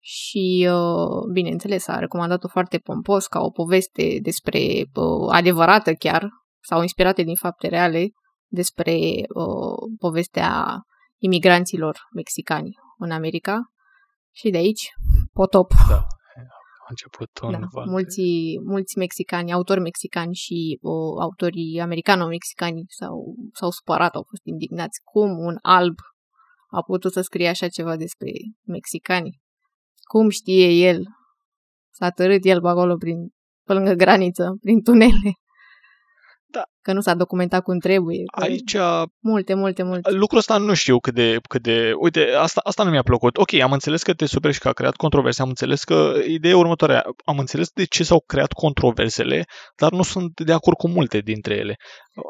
și, 0.07 0.69
uh, 0.71 1.33
bineînțeles, 1.33 1.87
a 1.89 1.99
recomandat-o 1.99 2.49
foarte 2.49 2.79
pompos 2.79 3.27
ca 3.27 3.41
o 3.41 3.51
poveste 3.51 4.19
despre 4.23 4.59
uh, 4.95 5.29
adevărată 5.33 5.93
chiar 5.93 6.29
sau 6.63 6.83
inspirate 6.83 7.23
din 7.23 7.35
fapte 7.35 7.69
reale 7.69 8.09
despre 8.51 8.93
uh, 9.35 9.97
povestea 9.99 10.65
imigranților 11.19 11.99
mexicani 12.15 12.71
în 12.99 13.11
America 13.11 13.61
și 14.35 14.51
de 14.51 14.57
aici 14.57 14.91
potop. 15.33 15.73
Da. 15.89 15.97
A 15.97 16.87
început 16.89 17.39
un 17.43 17.51
Da, 17.51 17.59
val 17.71 17.85
de- 17.85 17.91
mulți, 17.91 18.23
mulți 18.65 18.99
mexicani, 18.99 19.53
autori 19.53 19.81
mexicani 19.81 20.35
și 20.35 20.79
o, 20.83 21.21
autorii 21.21 21.81
americano-mexicani 21.81 22.85
s-au, 22.87 23.35
s-au 23.53 23.71
supărat, 23.71 24.15
au 24.15 24.25
fost 24.29 24.43
indignați. 24.45 25.01
Cum 25.05 25.31
un 25.39 25.57
alb 25.63 25.95
a 26.71 26.83
putut 26.83 27.13
să 27.13 27.21
scrie 27.21 27.49
așa 27.49 27.69
ceva 27.69 27.97
despre 27.97 28.31
mexicani? 28.67 29.43
Cum 30.05 30.29
știe 30.29 30.89
el? 30.89 31.03
S-a 31.91 32.11
tărât 32.11 32.45
el 32.45 32.61
pe 32.61 32.69
acolo 32.69 32.97
prin, 32.97 33.35
pe 33.67 33.73
lângă 33.73 33.93
graniță, 33.93 34.57
prin 34.61 34.83
tunele. 34.83 35.33
Da. 36.47 36.63
Că 36.85 36.93
nu 36.93 37.01
s-a 37.01 37.15
documentat 37.15 37.63
cum 37.63 37.79
trebuie. 37.79 38.23
Că 38.37 38.43
Aici 38.43 38.77
Multe, 39.21 39.55
multe, 39.55 39.83
multe. 39.83 40.11
Lucrul 40.11 40.39
ăsta 40.39 40.57
nu 40.57 40.75
știu 40.75 40.99
cât 40.99 41.15
de... 41.15 41.39
Cât 41.49 41.63
de 41.63 41.93
uite, 41.99 42.27
asta, 42.39 42.61
asta 42.65 42.83
nu 42.83 42.91
mi-a 42.91 43.03
plăcut. 43.03 43.37
Ok, 43.37 43.53
am 43.55 43.73
înțeles 43.73 44.03
că 44.03 44.13
te 44.13 44.27
superi 44.27 44.55
și 44.55 44.59
că 44.61 44.69
a 44.69 44.73
creat 44.73 44.97
controverse, 44.97 45.43
am 45.43 45.49
înțeles 45.49 45.85
că 45.85 46.13
ideea 46.29 46.53
e 46.53 46.57
următoarea. 46.57 47.05
Am 47.25 47.39
înțeles 47.39 47.69
de 47.71 47.85
ce 47.85 48.05
s-au 48.05 48.21
creat 48.27 48.53
controversele, 48.53 49.45
dar 49.77 49.93
nu 49.93 50.03
sunt 50.03 50.41
de 50.41 50.53
acord 50.53 50.77
cu 50.77 50.89
multe 50.89 51.19
dintre 51.19 51.55
ele. 51.55 51.77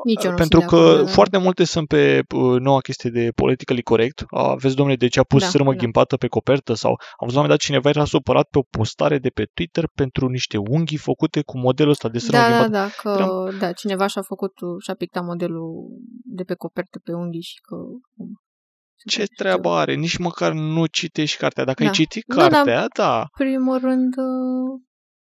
Nici 0.04 0.24
eu 0.24 0.30
nu 0.30 0.36
Pentru 0.36 0.58
sunt 0.60 0.70
de 0.70 0.76
că 0.76 0.82
acord, 0.82 0.96
da, 0.98 1.04
da. 1.04 1.10
foarte 1.10 1.38
multe 1.38 1.64
sunt 1.64 1.88
pe 1.88 2.22
uh, 2.34 2.60
noua 2.60 2.80
chestie 2.80 3.10
de 3.10 3.30
politically 3.34 3.82
correct. 3.82 4.24
Aveți, 4.30 4.74
domnule, 4.76 4.96
de 4.96 5.08
ce 5.08 5.20
a 5.20 5.22
pus 5.22 5.42
Da, 5.42 5.48
sârmă 5.48 5.70
da. 5.70 5.76
ghimpată 5.76 6.16
pe 6.16 6.26
copertă? 6.26 6.74
Sau 6.74 6.90
am 6.90 6.96
văzut 7.26 7.34
la 7.34 7.40
un 7.40 7.46
moment 7.46 7.48
dat 7.48 7.58
cineva 7.58 7.88
era 7.88 8.04
supărat 8.04 8.46
pe 8.50 8.58
o 8.58 8.62
postare 8.70 9.18
de 9.18 9.28
pe 9.28 9.44
Twitter 9.54 9.84
pentru 9.94 10.28
niște 10.28 10.56
unghii 10.56 10.96
făcute 10.96 11.42
cu 11.42 11.58
modelul 11.58 11.90
ăsta 11.90 12.08
de 12.08 12.18
sârmă 12.18 12.38
Da, 12.38 12.48
da, 12.48 12.60
ghimpată. 12.62 12.70
da, 12.72 12.88
că 13.02 13.16
Eram- 13.18 13.58
da, 13.58 13.72
cineva 13.72 14.06
și-a 14.06 14.22
făcut, 14.22 14.43
și-a 14.84 14.94
pictat 14.94 15.24
modelul 15.24 15.72
de 16.24 16.42
pe 16.42 16.54
copertă 16.54 16.98
pe 17.04 17.12
unghii 17.12 17.40
și 17.42 17.60
că... 17.60 17.76
Ce 19.06 19.24
treabă 19.36 19.68
are? 19.68 19.94
Nici 19.94 20.16
măcar 20.18 20.52
nu 20.52 20.86
citești 20.86 21.38
cartea. 21.38 21.64
Dacă 21.64 21.82
ai 21.82 21.88
Da. 21.88 21.94
citit 21.94 22.24
Nu, 22.26 22.36
dar- 22.36 22.50
cartea, 22.50 22.86
da, 22.96 23.24
primul 23.38 23.78
rând, 23.78 24.14
uh, 24.16 24.80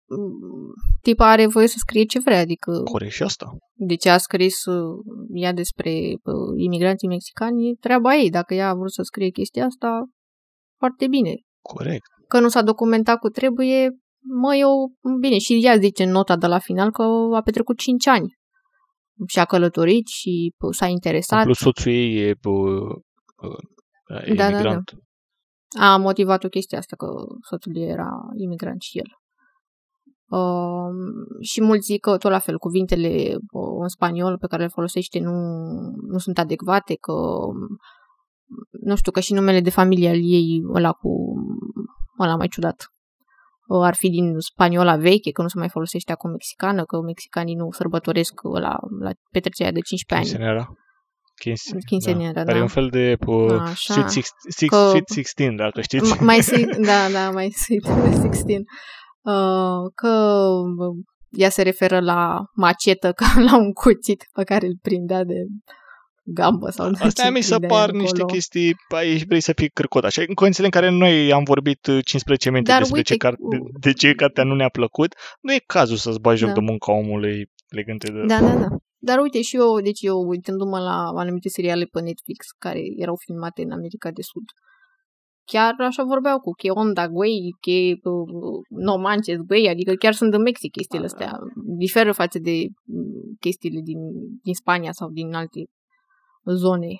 m, 0.08 0.72
tipa 1.02 1.30
are 1.30 1.46
voie 1.46 1.66
să 1.66 1.74
scrie 1.78 2.04
ce 2.04 2.18
vrea, 2.18 2.38
adică 2.40 2.80
corect 2.84 3.12
și 3.12 3.22
asta. 3.22 3.56
de 3.74 3.94
ce 3.94 4.08
a 4.08 4.18
scris 4.18 4.64
uh, 4.64 4.96
ea 5.34 5.52
despre 5.52 5.90
uh, 6.22 6.54
imigranții 6.56 7.08
mexicani, 7.08 7.68
e 7.68 7.74
treaba 7.80 8.14
ei. 8.14 8.30
Dacă 8.30 8.54
ea 8.54 8.68
a 8.68 8.74
vrut 8.74 8.92
să 8.92 9.02
scrie 9.02 9.28
chestia 9.30 9.64
asta, 9.64 10.04
foarte 10.78 11.06
bine. 11.08 11.34
Corect. 11.62 12.06
Că 12.28 12.40
nu 12.40 12.48
s-a 12.48 12.62
documentat 12.62 13.18
cu 13.18 13.28
trebuie, 13.28 13.90
mă, 14.40 14.54
eu, 14.56 14.92
bine, 15.20 15.38
și 15.38 15.60
ea 15.64 15.76
zice 15.76 16.02
în 16.02 16.10
nota 16.10 16.36
de 16.36 16.46
la 16.46 16.58
final 16.58 16.90
că 16.90 17.02
a 17.34 17.42
petrecut 17.42 17.78
5 17.78 18.06
ani. 18.06 18.34
Și 19.26 19.38
a 19.38 19.44
călătorit 19.44 20.06
și 20.06 20.54
uh, 20.58 20.74
s-a 20.74 20.86
În 20.86 20.92
interesat. 20.92 21.44
plus, 21.44 21.58
soțul 21.58 21.92
ei 21.92 22.16
e, 22.16 22.34
uh, 22.48 22.94
uh, 23.42 24.28
e 24.28 24.34
Da, 24.34 24.44
da, 24.44 24.50
da. 24.50 24.50
imigrant. 24.50 24.92
A 25.78 25.96
motivat 25.96 26.44
o 26.44 26.48
chestie 26.48 26.78
asta, 26.78 26.96
că 26.96 27.06
soțul 27.48 27.76
ei 27.76 27.88
era 27.88 28.10
imigrant 28.36 28.80
și 28.80 28.98
el. 28.98 29.06
Uh, 30.40 30.90
și 31.40 31.62
mulți 31.62 31.86
zic 31.86 32.00
că 32.00 32.16
tot 32.16 32.30
la 32.30 32.38
fel, 32.38 32.58
cuvintele 32.58 33.34
uh, 33.50 33.76
în 33.80 33.88
spaniol 33.88 34.38
pe 34.38 34.46
care 34.46 34.62
le 34.62 34.68
folosește 34.68 35.18
nu, 35.18 35.32
nu 36.06 36.18
sunt 36.18 36.38
adecvate, 36.38 36.94
că 36.94 37.12
nu 38.70 38.96
știu, 38.96 39.12
că 39.12 39.20
și 39.20 39.32
numele 39.32 39.60
de 39.60 39.70
familie 39.70 40.08
al 40.08 40.20
ei, 40.20 40.62
ăla 40.74 40.92
cu 40.92 41.34
ăla 42.20 42.36
mai 42.36 42.48
ciudat, 42.48 42.76
uh, 42.80 42.95
ar 43.68 43.94
fi 43.94 44.08
din 44.08 44.34
spaniola 44.38 44.96
veche, 44.96 45.30
că 45.30 45.42
nu 45.42 45.48
se 45.48 45.58
mai 45.58 45.68
folosește 45.68 46.12
acum 46.12 46.30
mexicană, 46.30 46.84
că 46.84 47.00
mexicanii 47.00 47.54
nu 47.54 47.70
sărbătoresc 47.70 48.32
la, 48.42 48.76
la 49.00 49.10
petrecerea 49.30 49.72
de 49.72 49.80
15 49.80 50.14
ani. 50.14 50.24
Quinceanera. 50.24 50.72
Quince- 51.42 51.86
Quinceanera, 51.88 52.32
da. 52.32 52.40
da. 52.40 52.44
Care 52.46 52.58
e 52.58 52.62
un 52.62 52.68
fel 52.68 52.88
de 52.88 53.16
uh, 53.26 53.50
Așa. 53.60 53.92
Sweet, 53.92 54.08
six, 54.10 54.28
six, 54.48 54.70
Că- 54.76 54.88
sweet 54.88 55.08
16, 55.08 55.56
dacă 55.56 55.80
știți. 55.80 56.16
M- 56.16 56.20
mai 56.20 56.40
sweet, 56.42 56.76
da, 56.90 57.08
da, 57.12 57.30
mai 57.30 57.50
sweet 57.50 57.84
16. 57.84 58.62
Uh, 59.22 59.90
că 59.94 60.08
uh, 60.78 60.96
ea 61.30 61.48
se 61.48 61.62
referă 61.62 62.00
la 62.00 62.42
macetă 62.54 63.12
ca 63.12 63.26
la 63.50 63.56
un 63.56 63.72
cuțit 63.72 64.24
pe 64.32 64.42
care 64.44 64.66
îl 64.66 64.76
prindea 64.82 65.24
de 65.24 65.34
gambă 66.26 66.70
sau 66.70 66.90
de 66.90 66.98
Astea 67.00 67.24
ce 67.24 67.30
mi 67.30 67.40
se 67.42 67.48
prindea 67.48 67.68
par 67.68 67.88
acolo. 67.88 68.02
niște 68.02 68.24
chestii, 68.24 68.74
aici 68.88 69.24
vrei 69.26 69.40
să 69.40 69.52
fii 69.56 69.68
cârcot. 69.68 70.04
Așa, 70.04 70.22
în 70.28 70.34
condițiile 70.34 70.68
în 70.72 70.80
care 70.80 70.90
noi 70.90 71.32
am 71.32 71.42
vorbit 71.44 71.86
uh, 71.86 72.04
15 72.04 72.50
minute 72.50 72.70
Dar 72.70 72.78
despre 72.80 72.98
uite, 72.98 73.12
ce 73.14 73.26
car- 73.26 73.38
de, 73.50 73.58
de 73.80 73.92
ce 73.92 74.12
cartea 74.14 74.44
nu 74.44 74.54
ne-a 74.54 74.68
plăcut, 74.68 75.14
nu 75.40 75.52
e 75.52 75.62
cazul 75.66 75.96
să-ți 75.96 76.20
bagi 76.20 76.38
joc 76.38 76.48
Da. 76.48 76.54
de 76.54 76.60
munca 76.60 76.92
omului 76.92 77.50
legându 77.68 78.12
de... 78.12 78.24
Da, 78.26 78.40
da, 78.40 78.54
da. 78.58 78.66
Dar 78.98 79.18
uite 79.18 79.40
și 79.42 79.56
eu, 79.56 79.80
deci 79.80 80.02
eu 80.02 80.18
uitându-mă 80.28 80.78
la 80.78 80.96
anumite 81.16 81.48
seriale 81.48 81.84
pe 81.84 82.00
Netflix 82.00 82.46
care 82.58 82.80
erau 82.96 83.16
filmate 83.26 83.62
în 83.62 83.70
America 83.70 84.10
de 84.10 84.22
Sud, 84.22 84.44
chiar 85.52 85.74
așa 85.78 86.02
vorbeau 86.02 86.38
cu 86.40 86.50
que 86.50 86.70
onda, 86.70 87.08
güey, 87.08 87.54
que 87.60 87.78
uh, 88.10 88.58
no 88.86 88.96
manches, 88.96 89.38
güey, 89.46 89.68
adică 89.68 89.92
chiar 89.94 90.12
sunt 90.12 90.34
în 90.34 90.42
Mexic 90.42 90.70
chestiile 90.70 91.06
Da, 91.06 91.14
da. 91.18 91.24
astea. 91.24 91.38
Diferă 91.78 92.12
față 92.12 92.38
de 92.38 92.56
mm, 92.84 93.36
chestiile 93.40 93.80
din, 93.84 93.98
din 94.42 94.54
Spania 94.54 94.92
sau 94.92 95.08
din 95.10 95.32
alte 95.34 95.60
zone. 96.54 96.94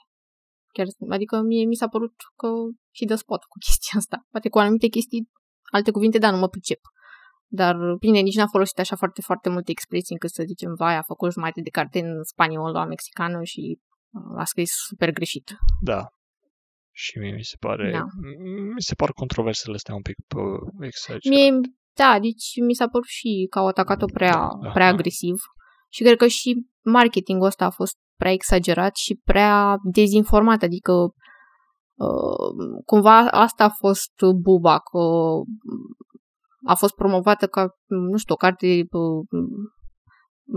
Chiar, 0.73 0.87
adică 1.09 1.41
mie 1.41 1.65
mi 1.65 1.75
s-a 1.75 1.89
părut 1.89 2.15
că 2.37 2.49
și 2.91 3.05
de 3.05 3.15
spot 3.15 3.45
cu 3.45 3.59
chestia 3.67 3.99
asta. 3.99 4.27
Poate 4.31 4.49
cu 4.49 4.59
anumite 4.59 4.89
chestii, 4.89 5.29
alte 5.73 5.91
cuvinte, 5.91 6.19
da, 6.19 6.31
nu 6.31 6.37
mă 6.39 6.49
pricep. 6.49 6.81
Dar, 7.49 7.77
bine, 7.99 8.21
nici 8.21 8.35
n-a 8.37 8.47
folosit 8.47 8.79
așa 8.79 8.97
foarte, 8.97 9.21
foarte 9.21 9.49
multe 9.49 9.71
expresii 9.71 10.13
încât 10.15 10.31
să 10.31 10.43
zicem, 10.47 10.75
vai, 10.75 10.97
a 10.97 11.03
făcut 11.03 11.33
jumătate 11.33 11.61
de 11.61 11.71
carte 11.71 11.99
în 12.01 12.23
spaniolă, 12.23 12.85
mexicană 12.89 13.43
și 13.43 13.79
uh, 14.11 14.39
a 14.41 14.45
scris 14.45 14.71
super 14.87 15.11
greșit. 15.13 15.57
Da. 15.81 16.09
Și 16.93 17.19
mie 17.19 17.33
mi 17.35 17.45
se 17.45 17.57
pare, 17.61 17.91
Da. 17.91 18.05
mi 18.75 18.83
se 18.83 18.95
par 18.95 19.13
controversele 19.13 19.75
astea 19.75 19.95
un 19.95 20.03
pic 20.03 20.17
uh, 20.37 20.73
exagerate. 20.81 21.29
Mie, 21.29 21.61
da, 21.95 22.19
deci 22.21 22.53
mi 22.67 22.75
s-a 22.75 22.89
părut 22.89 23.07
și 23.07 23.47
că 23.51 23.59
au 23.59 23.67
atacat-o 23.67 24.07
prea, 24.07 24.33
Da, 24.33 24.49
da, 24.63 24.71
prea 24.71 24.87
da. 24.89 24.93
agresiv 24.93 25.35
și 25.89 26.03
cred 26.03 26.17
că 26.17 26.27
și 26.27 26.67
marketingul 26.85 27.47
ăsta 27.47 27.65
a 27.65 27.71
fost 27.71 27.97
prea 28.17 28.33
exagerat 28.33 28.97
și 28.97 29.21
prea 29.25 29.77
dezinformat, 29.93 30.63
adică 30.63 30.93
uh, 30.93 32.81
cumva 32.85 33.19
asta 33.19 33.65
a 33.65 33.75
fost 33.79 34.13
buba, 34.41 34.79
că 34.79 34.99
a 36.67 36.75
fost 36.75 36.95
promovată 36.95 37.47
ca, 37.47 37.69
nu 37.87 38.17
știu, 38.17 38.35
o 38.35 38.37
carte 38.37 38.87
uh, 38.91 39.27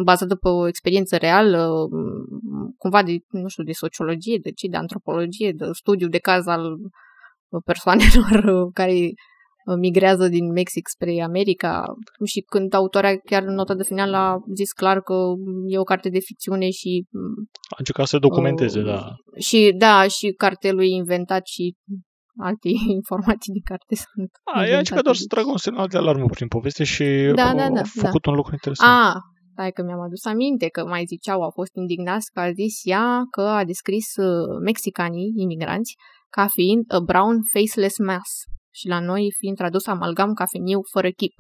bazată 0.04 0.36
pe 0.36 0.48
o 0.48 0.68
experiență 0.68 1.18
reală, 1.18 1.68
uh, 1.68 2.74
cumva 2.78 3.04
de, 3.04 3.18
nu 3.30 3.48
știu, 3.48 3.64
de 3.64 3.72
sociologie, 3.72 4.40
de 4.42 4.52
ce, 4.52 4.68
de 4.68 4.78
antropologie, 4.78 5.52
de 5.52 5.66
studiu 5.72 6.08
de 6.08 6.18
caz 6.18 6.48
al 6.48 6.78
persoanelor 7.66 8.44
uh, 8.44 8.72
care 8.74 9.14
migrează 9.76 10.28
din 10.28 10.52
Mexic 10.52 10.88
spre 10.88 11.22
America 11.22 11.84
și 12.26 12.40
când 12.42 12.74
autoarea 12.74 13.18
chiar 13.18 13.44
în 13.44 13.54
nota 13.54 13.76
de 13.76 13.84
final 13.84 14.14
a 14.14 14.38
zis 14.56 14.72
clar 14.72 15.02
că 15.02 15.14
e 15.68 15.78
o 15.80 15.84
carte 15.84 16.10
de 16.10 16.20
ficțiune 16.20 16.70
și 16.70 17.06
A 17.70 17.76
încercat 17.78 18.08
să 18.08 18.18
documenteze, 18.18 18.80
uh, 18.80 18.86
da. 18.86 19.16
și 19.38 19.74
da, 19.78 20.08
și 20.08 20.32
cartelul 20.38 20.82
e 20.82 20.86
inventat 20.96 21.48
și 21.48 21.76
alte 22.38 22.70
informații 23.00 23.54
din 23.54 23.62
carte 23.66 23.96
sunt 23.96 24.30
A, 24.44 24.50
e 24.50 24.54
inventate, 24.54 24.78
încercat 24.78 25.04
doar 25.04 25.16
să 25.16 25.22
deci- 25.28 25.34
tragă 25.34 25.50
un 25.50 25.58
semnal 25.58 25.88
de 25.88 25.98
alarmă 25.98 26.26
prin 26.26 26.48
poveste 26.48 26.84
și 26.84 27.32
Da, 27.36 27.44
a, 27.50 27.54
da, 27.54 27.58
da, 27.58 27.64
a 27.64 27.70
da. 27.70 27.82
făcut 27.84 28.26
un 28.26 28.36
lucru 28.36 28.52
interesant. 28.54 28.90
A, 28.92 29.20
stai 29.52 29.72
că 29.72 29.84
mi-am 29.84 30.00
adus 30.02 30.26
aminte 30.26 30.68
că 30.68 30.86
mai 30.86 31.04
ziceau, 31.08 31.42
au 31.42 31.50
fost 31.50 31.72
indignați 31.76 32.32
că 32.34 32.40
a 32.40 32.52
zis 32.52 32.76
ea 32.84 33.22
că 33.32 33.42
a 33.42 33.64
descris 33.66 34.16
uh, 34.16 34.60
mexicanii, 34.64 35.34
imigranți, 35.36 35.96
ca 36.30 36.48
fiind 36.48 36.84
a 36.88 37.00
brown 37.00 37.38
faceless 37.54 37.98
mass 37.98 38.30
și 38.72 38.88
la 38.88 39.00
noi 39.00 39.34
fiind 39.38 39.58
tradus 39.58 39.86
amalgam 39.86 40.34
ca 40.34 40.46
femeniu 40.46 40.80
fără 40.92 41.10
chip. 41.10 41.34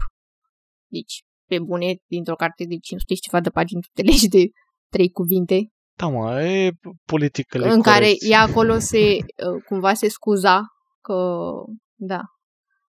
Deci, 0.87 1.23
pe 1.45 1.59
bune, 1.59 1.95
dintr-o 2.07 2.35
carte 2.35 2.63
de 2.63 2.77
500 2.77 3.13
și 3.13 3.21
ceva 3.21 3.39
de 3.41 3.49
pagini, 3.49 3.81
te 3.93 4.01
legi 4.01 4.27
de 4.27 4.43
trei 4.89 5.09
cuvinte. 5.09 5.57
Da, 5.95 6.07
mă, 6.07 6.41
e 6.41 6.71
politică. 7.05 7.57
În 7.57 7.81
care 7.81 8.11
ea 8.29 8.41
acolo 8.41 8.77
se, 8.77 9.17
uh, 9.17 9.63
cumva 9.67 9.93
se 9.93 10.07
scuza 10.07 10.61
că, 11.01 11.49
da, 11.95 12.21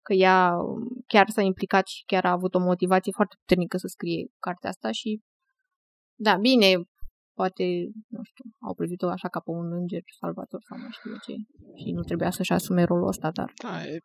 că 0.02 0.14
ea 0.14 0.54
chiar 1.08 1.30
s-a 1.30 1.42
implicat 1.42 1.88
și 1.88 2.04
chiar 2.06 2.26
a 2.26 2.32
avut 2.32 2.56
o 2.56 2.60
motivație 2.60 3.12
foarte 3.16 3.36
puternică 3.40 3.78
să 3.78 3.88
scrie 3.88 4.28
cartea 4.40 4.70
asta 4.70 4.92
și, 4.92 5.22
da, 6.16 6.36
bine, 6.38 6.68
poate, 7.34 7.64
nu 8.08 8.24
știu, 8.24 8.46
au 8.68 8.74
privit-o 8.76 9.08
așa 9.10 9.28
ca 9.30 9.40
pe 9.40 9.52
un 9.52 9.72
înger 9.72 10.02
salvator 10.20 10.62
sau 10.68 10.78
nu 10.78 10.90
știu 10.90 11.12
ce 11.26 11.34
și 11.82 11.92
nu 11.92 12.02
trebuia 12.02 12.32
să-și 12.32 12.54
asume 12.54 12.84
rolul 12.84 13.08
ăsta, 13.08 13.32
dar... 13.32 13.52
Da, 13.64 13.86
e, 13.86 13.98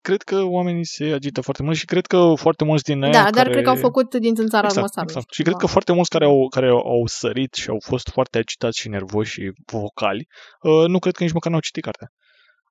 cred 0.00 0.22
că 0.22 0.42
oamenii 0.42 0.86
se 0.86 1.04
agită 1.04 1.40
foarte 1.40 1.62
mult 1.62 1.76
și 1.76 1.84
cred 1.84 2.06
că 2.06 2.32
foarte 2.36 2.64
mulți 2.64 2.84
din 2.84 3.02
ei 3.02 3.10
Da, 3.10 3.18
care... 3.18 3.30
dar 3.30 3.48
cred 3.48 3.64
că 3.64 3.70
au 3.70 3.76
făcut 3.76 4.14
din 4.14 4.34
țânțara 4.34 4.66
exact, 4.66 4.86
exact, 4.86 5.08
exact. 5.08 5.32
Și 5.32 5.42
cred 5.42 5.54
că 5.54 5.66
foarte 5.66 5.92
mulți 5.92 6.10
care 6.10 6.24
au, 6.24 6.48
care 6.48 6.68
au 6.68 7.06
sărit 7.06 7.54
și 7.54 7.68
au 7.68 7.80
fost 7.84 8.08
foarte 8.08 8.38
agitați 8.38 8.78
și 8.78 8.88
nervoși 8.88 9.32
și 9.32 9.50
vocali, 9.72 10.26
uh, 10.62 10.86
nu 10.88 10.98
cred 10.98 11.14
că 11.14 11.22
nici 11.22 11.32
măcar 11.32 11.50
n-au 11.50 11.60
citit 11.60 11.82
cartea. 11.82 12.08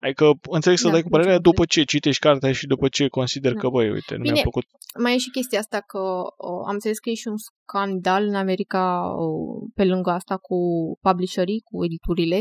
Adică 0.03 0.31
înțeleg 0.49 0.77
să 0.77 0.85
Da, 0.85 0.91
dai 0.91 1.01
cu 1.01 1.09
părerea 1.09 1.33
nici 1.33 1.41
după 1.41 1.65
ce 1.65 1.83
citești 1.83 2.21
cartea 2.21 2.51
și 2.51 2.65
după 2.67 2.87
ce 2.87 3.07
consider 3.07 3.53
Da. 3.53 3.59
că, 3.59 3.69
băi, 3.69 3.89
uite, 3.89 4.15
nu 4.15 4.21
Bine, 4.21 4.33
mi-a 4.33 4.41
plăcut. 4.41 4.65
Mai 4.99 5.13
e 5.13 5.17
și 5.17 5.29
chestia 5.29 5.59
asta 5.59 5.79
că 5.79 5.99
o, 6.37 6.65
am 6.65 6.73
înțeles 6.73 6.99
că 6.99 7.09
e 7.09 7.13
și 7.13 7.27
un 7.27 7.37
scandal 7.37 8.23
în 8.23 8.35
America 8.35 9.13
o, 9.15 9.27
pe 9.75 9.85
lângă 9.85 10.09
asta 10.09 10.37
cu 10.37 10.57
publisherii, 11.01 11.61
cu 11.61 11.83
editurile, 11.85 12.39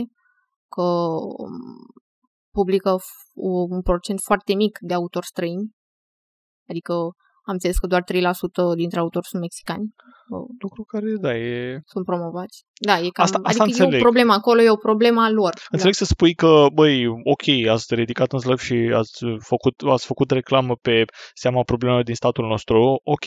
că 0.68 0.82
um, 0.82 1.89
publică 2.50 2.96
f- 2.98 3.32
un 3.70 3.82
procent 3.82 4.20
foarte 4.20 4.54
mic 4.54 4.78
de 4.80 4.94
autori 4.94 5.26
străini. 5.26 5.70
Adică 6.68 6.94
am 7.50 7.56
înțeles 7.56 7.78
că 7.78 7.86
doar 7.86 8.02
3% 8.02 8.06
dintre 8.76 8.98
autori 9.00 9.26
sunt 9.26 9.42
mexicani, 9.42 9.94
o, 10.28 10.38
Lucru 10.58 10.82
care, 10.84 11.06
da, 11.20 11.36
e... 11.36 11.80
sunt 11.84 12.04
promovați. 12.04 12.64
Da, 12.86 12.98
e 12.98 13.08
cam, 13.08 13.24
Asta- 13.24 13.40
asta 13.42 13.62
adică 13.62 13.80
e 13.80 13.84
înțeleg. 13.84 14.00
o 14.00 14.06
problemă 14.08 14.32
acolo, 14.32 14.60
e 14.60 14.70
o 14.70 14.86
problemă 14.88 15.20
a 15.22 15.30
lor. 15.30 15.54
Înțeleg 15.70 15.94
să 15.94 16.04
spui 16.04 16.34
că, 16.34 16.66
băi, 16.72 17.06
ok, 17.06 17.46
ați 17.70 17.94
ridicat 17.94 18.32
în 18.32 18.38
slăb 18.38 18.58
și 18.58 18.74
ați 18.94 19.18
făcut, 19.38 19.74
ați 19.86 20.06
făcut 20.06 20.30
reclamă 20.30 20.74
pe 20.82 21.04
seama 21.34 21.62
problemelor 21.62 22.04
din 22.04 22.14
statul 22.14 22.46
nostru, 22.46 23.00
ok, 23.04 23.26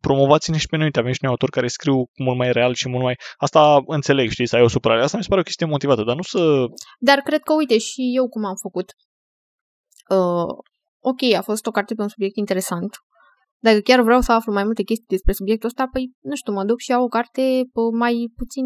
promovați-ne 0.00 0.56
și 0.56 0.66
pe 0.66 0.76
noi, 0.76 0.84
uite, 0.84 0.98
avem 0.98 1.12
și 1.12 1.18
noi 1.22 1.30
autori 1.30 1.52
care 1.52 1.66
scriu 1.66 2.10
mult 2.18 2.38
mai 2.38 2.52
real 2.52 2.74
și 2.74 2.88
mult 2.88 3.02
mai... 3.02 3.16
Asta 3.36 3.82
înțeleg, 3.86 4.30
știi, 4.30 4.46
să 4.46 4.56
ai 4.56 4.62
o 4.62 4.68
supărare. 4.68 5.02
Asta 5.02 5.16
mi 5.16 5.22
se 5.22 5.28
pare 5.28 5.40
o 5.40 5.44
chestie 5.44 5.66
motivată, 5.66 6.02
dar 6.02 6.16
nu 6.16 6.22
să... 6.22 6.66
Dar 6.98 7.18
cred 7.18 7.40
că, 7.40 7.52
uite, 7.52 7.78
și 7.78 8.12
eu 8.16 8.28
cum 8.28 8.44
am 8.44 8.56
făcut. 8.60 8.92
Uh, 10.08 10.54
ok, 11.00 11.22
a 11.36 11.42
fost 11.42 11.66
o 11.66 11.70
carte 11.70 11.94
pe 11.94 12.02
un 12.02 12.08
subiect 12.08 12.36
interesant. 12.36 12.96
Dacă 13.66 13.78
chiar 13.78 14.00
vreau 14.02 14.20
să 14.20 14.32
aflu 14.32 14.52
mai 14.52 14.64
multe 14.64 14.82
chestii 14.82 15.14
despre 15.16 15.32
subiectul 15.32 15.68
ăsta, 15.68 15.88
păi, 15.92 16.10
nu 16.20 16.34
știu, 16.34 16.52
mă 16.52 16.64
duc 16.64 16.78
și 16.78 16.90
iau 16.90 17.02
o 17.04 17.14
carte 17.16 17.42
pă, 17.72 17.80
mai 17.96 18.14
puțin, 18.36 18.64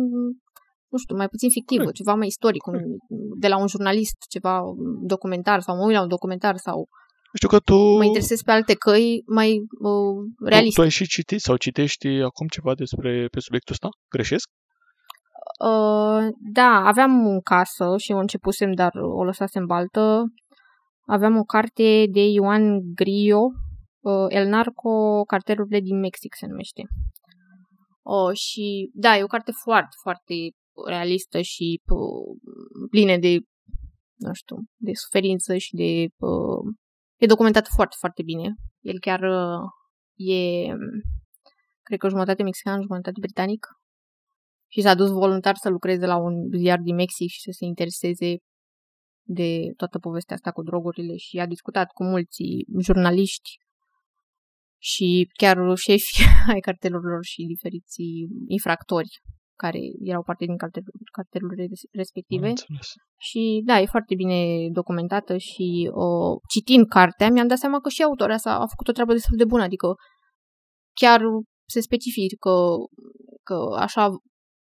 nu 0.92 0.98
știu, 0.98 1.16
mai 1.16 1.28
puțin 1.28 1.50
fictivă, 1.50 1.82
Corect. 1.82 1.96
ceva 1.96 2.14
mai 2.14 2.26
istoric, 2.26 2.66
un, 2.66 2.78
de 3.40 3.48
la 3.48 3.58
un 3.58 3.66
jurnalist, 3.66 4.16
ceva 4.28 4.60
documentar 5.06 5.60
sau 5.60 5.76
mă 5.76 5.84
uit 5.84 5.94
la 5.94 6.02
un 6.02 6.08
documentar 6.08 6.56
sau 6.56 6.88
Știu 7.36 7.48
că 7.48 7.58
tu... 7.58 7.76
mă 7.76 8.04
interesez 8.04 8.40
pe 8.42 8.50
alte 8.50 8.74
căi 8.74 9.22
mai 9.26 9.50
uh, 9.58 10.16
tu, 10.36 10.44
realiste. 10.44 10.80
tu 10.80 10.82
ai 10.82 10.90
și 10.90 11.06
citit 11.06 11.40
sau 11.40 11.56
citești 11.56 12.08
acum 12.08 12.46
ceva 12.46 12.74
despre 12.74 13.26
pe 13.30 13.40
subiectul 13.40 13.72
ăsta? 13.72 13.88
Greșesc? 14.10 14.48
Uh, 15.64 16.28
da, 16.52 16.82
aveam 16.84 17.26
în 17.26 17.40
casă 17.40 17.94
și 17.96 18.12
o 18.12 18.18
începusem, 18.18 18.72
dar 18.72 18.92
o 18.94 19.24
lăsasem 19.24 19.64
baltă. 19.66 20.24
Aveam 21.06 21.36
o 21.36 21.42
carte 21.42 22.06
de 22.10 22.20
Ioan 22.20 22.80
Grillo, 22.94 23.40
uh, 23.42 23.73
El 24.28 24.48
Narco, 24.48 25.22
cartelurile 25.22 25.80
din 25.80 25.98
Mexic 25.98 26.34
se 26.34 26.46
numește. 26.46 26.82
Uh, 28.02 28.36
și 28.36 28.90
da, 28.94 29.16
e 29.16 29.22
o 29.22 29.26
carte 29.26 29.52
foarte, 29.62 29.96
foarte 30.02 30.34
realistă 30.86 31.40
și 31.40 31.80
uh, 31.86 32.86
plină 32.90 33.16
de, 33.16 33.38
nu 34.14 34.32
știu, 34.32 34.56
de 34.76 34.90
suferință 34.94 35.56
și 35.56 35.74
de... 35.74 36.06
Uh, 36.16 36.74
e 37.16 37.26
documentat 37.26 37.66
foarte, 37.74 37.96
foarte 37.98 38.22
bine. 38.22 38.54
El 38.80 38.98
chiar 39.00 39.20
uh, 39.20 39.68
e, 40.14 40.66
cred 41.82 41.98
că 41.98 42.08
jumătate 42.08 42.42
mexican, 42.42 42.80
jumătate 42.80 43.20
britanic 43.20 43.66
și 44.70 44.80
s-a 44.82 44.94
dus 44.94 45.10
voluntar 45.10 45.54
să 45.56 45.68
lucreze 45.68 46.06
la 46.06 46.16
un 46.16 46.34
ziar 46.56 46.78
din 46.78 46.94
Mexic 46.94 47.28
și 47.28 47.40
să 47.40 47.50
se 47.52 47.64
intereseze 47.64 48.36
de 49.26 49.72
toată 49.76 49.98
povestea 49.98 50.36
asta 50.36 50.50
cu 50.50 50.62
drogurile 50.62 51.16
și 51.16 51.38
a 51.38 51.46
discutat 51.46 51.92
cu 51.92 52.04
mulți 52.04 52.42
jurnaliști 52.80 53.50
și 54.90 55.30
chiar 55.32 55.56
șefi 55.74 56.22
ai 56.52 56.60
cartelurilor 56.60 57.24
și 57.24 57.44
diferiți 57.54 58.02
infractori 58.46 59.20
care 59.56 59.78
erau 60.00 60.22
parte 60.22 60.44
din 60.44 60.56
cartel- 60.56 60.92
cartelurile 61.12 61.66
respective. 61.92 62.44
Am 62.44 62.50
înțeles. 62.50 62.88
Și 63.20 63.62
da, 63.64 63.80
e 63.80 63.86
foarte 63.86 64.14
bine 64.14 64.68
documentată 64.72 65.36
și 65.36 65.90
o, 65.92 66.36
citind 66.48 66.88
cartea 66.88 67.30
mi-am 67.30 67.46
dat 67.46 67.58
seama 67.58 67.80
că 67.80 67.88
și 67.88 68.02
autoarea 68.02 68.36
sa 68.36 68.54
a 68.54 68.66
făcut 68.66 68.88
o 68.88 68.92
treabă 68.92 69.12
destul 69.12 69.36
de 69.36 69.44
bună, 69.44 69.62
adică 69.62 69.94
chiar 71.00 71.20
se 71.68 71.80
specifică 71.80 72.50
că 73.42 73.58
așa 73.78 74.08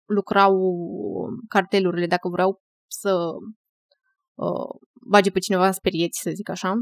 lucrau 0.10 0.56
cartelurile 1.48 2.08
dacă 2.08 2.30
vreau 2.30 2.60
să 2.92 3.28
uh, 4.38 4.80
bage 5.08 5.32
pe 5.32 5.40
cineva 5.40 5.66
în 5.66 5.72
sperieți, 5.72 6.20
să 6.22 6.32
zic 6.34 6.50
așa. 6.50 6.74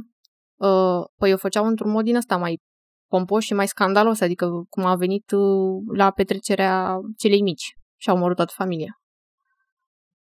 Uh, 0.55 1.03
păi 1.19 1.33
o 1.33 1.37
făceau 1.37 1.65
într-un 1.65 1.91
mod 1.91 2.03
din 2.03 2.15
ăsta 2.15 2.37
mai 2.37 2.59
pompos 3.07 3.43
și 3.43 3.53
mai 3.53 3.67
scandalos, 3.67 4.21
adică 4.21 4.65
cum 4.69 4.83
a 4.85 4.95
venit 4.95 5.31
uh, 5.31 5.83
la 5.95 6.11
petrecerea 6.11 6.97
celei 7.17 7.41
mici 7.41 7.73
și 7.97 8.09
au 8.09 8.15
omorât 8.15 8.35
toată 8.35 8.53
familia. 8.55 8.99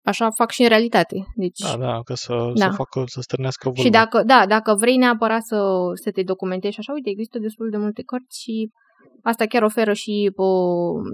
Așa 0.05 0.31
fac 0.31 0.51
și 0.51 0.61
în 0.61 0.67
realitate. 0.67 1.15
Deci, 1.35 1.59
Da, 1.59 1.77
da, 1.77 2.01
că 2.01 2.13
să, 2.13 2.51
Da. 2.55 2.65
să 2.65 2.75
facă, 2.75 3.03
să 3.05 3.21
stârnească 3.21 3.69
vâlva. 3.69 3.81
și 3.81 3.89
dacă, 3.89 4.23
da, 4.23 4.45
dacă 4.47 4.73
vrei 4.73 4.97
neapărat 4.97 5.43
să, 5.43 5.61
să 6.03 6.11
te 6.11 6.23
documentezi 6.23 6.73
și 6.73 6.79
așa, 6.79 6.93
uite, 6.93 7.09
există 7.09 7.39
destul 7.39 7.69
de 7.69 7.77
multe 7.77 8.01
cărți 8.01 8.41
și 8.41 8.69
asta 9.23 9.45
chiar 9.45 9.63
oferă 9.63 9.93
și 9.93 10.31
o 10.35 10.49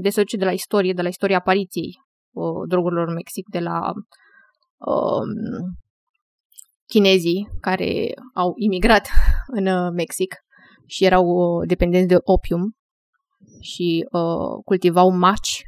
desăduce 0.02 0.38
de 0.38 0.46
la 0.46 0.52
istorie, 0.52 0.94
de 0.94 1.02
la 1.02 1.08
istoria 1.08 1.38
apariției 1.38 1.92
o, 2.34 2.66
drogurilor 2.66 3.08
în 3.08 3.14
Mexic, 3.14 3.48
de 3.50 3.60
la 3.60 3.92
um, 4.78 5.28
chinezii 6.86 7.48
care 7.62 8.14
au 8.34 8.54
imigrat 8.56 9.08
în 9.58 9.66
uh, 9.66 9.92
Mexic 9.94 10.36
și 10.86 11.06
erau 11.06 11.26
uh, 11.26 11.68
dependenți 11.68 12.08
de 12.08 12.18
opium 12.24 12.76
și 13.62 14.08
uh, 14.12 14.64
cultivau 14.66 15.10
maci 15.10 15.62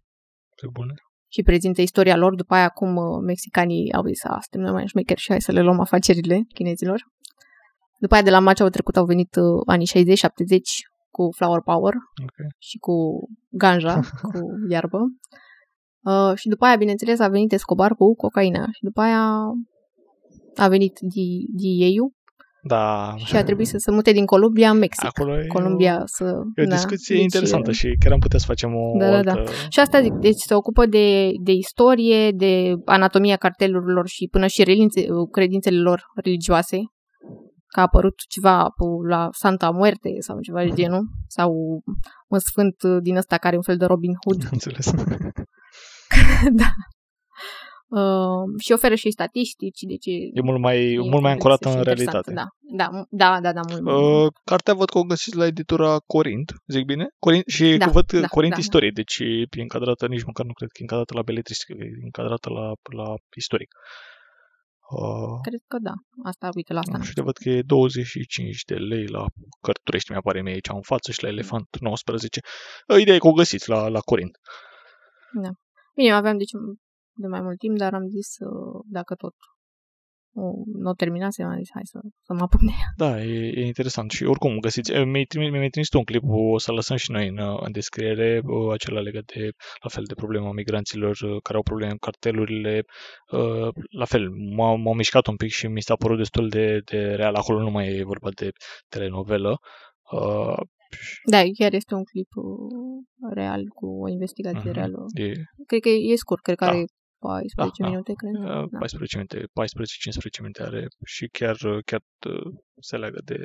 Pe 0.62 0.68
bune. 0.72 0.94
și 1.32 1.42
prezintă 1.44 1.82
istoria 1.82 2.16
lor, 2.16 2.36
după 2.36 2.54
aia 2.54 2.70
cum 2.70 2.96
uh, 2.96 3.20
mexicanii 3.26 3.94
au 3.94 4.04
zis, 4.06 4.24
a, 4.24 4.38
suntem 4.42 4.62
noi 4.62 4.72
mai 4.72 4.88
șmecheri 4.88 5.20
și 5.20 5.30
hai 5.30 5.42
să 5.42 5.52
le 5.52 5.62
luăm 5.62 5.80
afacerile 5.80 6.42
chinezilor. 6.54 7.02
După 8.00 8.14
aia 8.14 8.24
de 8.24 8.30
la 8.30 8.40
match 8.40 8.62
au 8.62 8.70
trecut, 8.70 8.98
au 8.98 9.06
venit 9.06 9.36
uh, 9.36 9.62
anii 9.66 9.88
60-70 9.88 9.94
cu 11.12 11.30
flower 11.36 11.62
power 11.62 11.94
Ok. 12.24 12.34
și 12.58 12.78
cu 12.78 12.94
ganja, 13.50 14.00
cu 14.32 14.40
iarbă. 14.70 15.00
Uh, 16.04 16.36
și 16.36 16.48
după 16.48 16.66
aia, 16.66 16.76
bineînțeles, 16.76 17.20
a 17.20 17.28
venit 17.28 17.52
Escobar 17.52 17.96
cu 17.96 18.16
cocaina 18.16 18.66
și 18.72 18.84
după 18.84 19.02
aia 19.02 19.24
a 20.56 20.68
venit 20.68 21.00
DEA 21.00 21.90
Da, 22.68 23.14
și 23.18 23.36
a 23.36 23.44
trebuit 23.44 23.68
să 23.68 23.78
se 23.78 23.92
mute 23.92 24.12
din 24.12 24.26
Columbia 24.26 24.70
în 24.70 24.78
Mexic. 24.78 25.06
acolo 25.06 25.40
e 25.40 25.48
Columbia 25.48 26.02
să... 26.06 26.24
o, 26.24 26.28
e 26.56 26.64
o 26.64 26.66
da, 26.68 26.76
discuție 26.76 27.16
deci, 27.16 27.24
interesantă 27.24 27.70
uh, 27.70 27.76
și 27.76 27.96
chiar 28.00 28.12
am 28.12 28.20
putea 28.20 28.40
să 28.40 28.46
facem 28.46 28.76
o 28.76 28.98
Da, 28.98 29.06
da, 29.10 29.16
altă... 29.18 29.32
da. 29.46 29.52
Și 29.70 29.80
asta 29.80 30.02
zic, 30.02 30.12
deci 30.14 30.40
se 30.48 30.54
ocupă 30.54 30.86
de, 30.86 31.30
de 31.44 31.52
istorie, 31.52 32.32
de 32.32 32.74
anatomia 32.86 33.36
cartelurilor 33.36 34.08
și 34.08 34.28
până 34.32 34.48
și 34.48 34.64
relințe, 34.64 35.06
credințele 35.32 35.80
lor 35.80 36.02
religioase. 36.24 36.78
Că 37.68 37.80
a 37.80 37.84
apărut 37.84 38.14
ceva 38.30 38.58
pe- 38.64 39.10
la 39.10 39.28
Santa 39.32 39.70
Muerte 39.70 40.10
sau 40.20 40.40
ceva 40.40 40.64
de 40.64 40.72
genul. 40.74 41.04
Sau 41.28 41.52
un 42.28 42.40
sfânt 42.40 42.76
din 43.02 43.16
ăsta 43.18 43.38
care 43.38 43.54
e 43.54 43.58
un 43.58 43.64
fel 43.64 43.78
de 43.78 43.86
Robin 43.86 44.14
Hood. 44.24 44.42
Am 44.44 44.50
înțeles. 44.58 44.92
da. 46.62 46.70
Uh, 47.88 48.62
și 48.64 48.72
oferă 48.72 48.96
și 48.96 49.12
statistici, 49.12 49.80
deci 49.82 50.06
E 50.34 50.42
mult 50.42 50.60
mai, 50.60 50.94
e 50.94 51.00
mult 51.00 51.22
mai 51.22 51.32
ancorat 51.32 51.62
și 51.62 51.68
în 51.68 51.78
interesant, 51.78 52.26
realitate. 52.26 52.34
Da, 52.34 52.48
da, 52.78 53.06
da, 53.10 53.42
da, 53.42 53.54
da 53.54 53.62
mult. 53.70 54.26
Uh, 54.26 54.32
cartea 54.44 54.74
văd 54.74 54.90
că 54.90 54.98
o 54.98 55.04
găsiți 55.04 55.36
la 55.36 55.46
editura 55.46 56.00
Corint, 56.06 56.54
zic 56.68 56.86
bine? 56.86 57.08
Corint, 57.20 57.44
și 57.48 57.78
Da, 57.78 57.86
da, 57.86 57.92
văd 57.92 58.12
da, 58.12 58.28
Corint 58.28 58.54
da, 58.54 58.60
Istorie, 58.60 58.92
deci 58.94 59.18
e 59.20 59.62
încadrată, 59.62 60.08
nici 60.08 60.24
măcar 60.24 60.46
nu 60.46 60.54
cred 60.54 60.70
că 60.70 60.78
e 60.80 60.82
încadrată 60.82 61.14
la 61.14 61.22
beletristică, 61.22 61.74
e 61.80 62.04
încadrată 62.04 62.50
la, 62.50 62.72
la 62.98 63.14
istoric. 63.36 63.70
Uh, 64.90 65.40
Cred 65.42 65.64
că 65.68 65.78
da. 65.82 65.94
Asta, 66.24 66.50
uite, 66.56 66.74
la 66.74 66.80
asta. 66.80 67.02
și 67.02 67.14
te 67.14 67.22
văd 67.22 67.38
că 67.38 67.50
e 67.50 67.62
25 67.62 68.64
de 68.64 68.76
lei 68.76 69.08
la 69.08 69.26
cărturești, 69.62 70.12
mi 70.12 70.18
apare 70.18 70.42
mie 70.42 70.54
aici 70.54 70.70
în 70.70 70.82
față 70.82 71.12
și 71.12 71.24
la 71.24 71.30
elefant 71.30 71.68
19. 71.80 72.40
Uh, 72.88 73.02
Ideea 73.02 73.16
e 73.16 73.20
că 73.20 73.28
o 73.28 73.32
găsiți 73.32 73.70
la, 73.70 73.88
la 73.88 74.00
Corint. 74.00 74.38
Bine, 75.34 75.52
eu 75.94 76.16
aveam 76.16 76.38
deci 76.38 76.52
de 77.16 77.28
mai 77.28 77.42
mult 77.42 77.58
timp, 77.58 77.78
dar 77.78 77.94
am 77.94 78.08
zis 78.08 78.28
uh, 78.40 78.82
dacă 78.98 79.16
tot 79.16 79.34
uh, 80.34 80.62
nu 80.82 80.90
o 80.90 80.94
terminase, 80.94 81.44
am 81.44 81.58
zis 81.58 81.70
hai 81.74 81.82
să, 81.86 82.00
să 82.22 82.34
mă 82.34 82.40
apuc 82.42 82.60
de 82.60 82.72
ea. 82.82 82.88
Da, 83.08 83.24
e, 83.24 83.52
e 83.62 83.66
interesant 83.66 84.12
și 84.12 84.24
oricum 84.24 84.58
găsiți. 84.60 84.92
eh, 84.92 85.06
Mi-ai 85.06 85.24
trimis, 85.24 85.50
mi-ai 85.52 85.70
trimis 85.70 85.90
tu 85.90 85.98
un 85.98 86.04
clip, 86.04 86.22
o 86.26 86.58
să 86.58 86.72
lăsăm 86.72 86.98
și 86.98 87.12
noi 87.12 87.28
în, 87.28 87.38
uh, 87.38 87.60
în 87.66 87.72
descriere, 87.72 88.42
uh, 88.46 88.74
acela 88.74 89.00
legat 89.00 89.24
de, 89.36 89.50
la 89.84 89.90
fel, 89.90 90.04
de 90.08 90.14
problema 90.14 90.52
migranților 90.52 91.16
uh, 91.22 91.42
care 91.44 91.58
au 91.58 91.64
probleme 91.64 91.92
cu 91.92 91.98
cartelurile. 92.00 92.84
Uh, 93.32 93.68
La 93.90 94.06
fel, 94.06 94.30
m-a, 94.56 94.76
m-au 94.76 94.94
mișcat 94.94 95.28
un 95.28 95.36
pic 95.36 95.50
și 95.52 95.68
mi 95.68 95.82
s-a 95.82 95.96
părut 95.96 96.18
destul 96.18 96.50
de, 96.50 96.80
de 96.92 96.98
real. 97.16 97.36
Acolo 97.36 97.60
nu 97.60 97.70
mai 97.72 97.88
e 97.98 98.04
vorba 98.04 98.30
de 98.36 98.50
telenovelă. 98.90 99.58
Uh, 100.12 100.58
Da, 101.32 101.42
chiar 101.58 101.74
este 101.74 101.94
un 101.96 102.04
clip 102.04 102.28
uh, 102.36 103.34
real 103.34 103.62
cu 103.68 103.86
o 104.04 104.08
investigație 104.10 104.70
Mhm. 104.70 104.78
reală. 104.80 105.06
e, 105.14 105.32
Cred 105.68 105.82
că 105.82 105.90
e 105.90 106.16
scurt, 106.16 106.42
cred 106.42 106.56
că 106.58 106.66
Da. 106.66 106.72
are 106.72 106.84
14 107.26 107.82
Da, 107.82 107.84
da. 107.84 107.90
minute, 107.90 108.14
cred. 108.22 108.36
Uh, 108.36 108.66
Da. 108.72 108.78
14 108.78 109.18
minute, 109.18 109.38
14-15 109.54 110.42
minute 110.42 110.64
are 110.64 110.88
și 111.06 111.28
chiar, 111.28 111.56
chiar 111.86 112.02
uh, 112.30 112.54
se 112.82 112.98
leagă 112.98 113.20
de, 113.24 113.38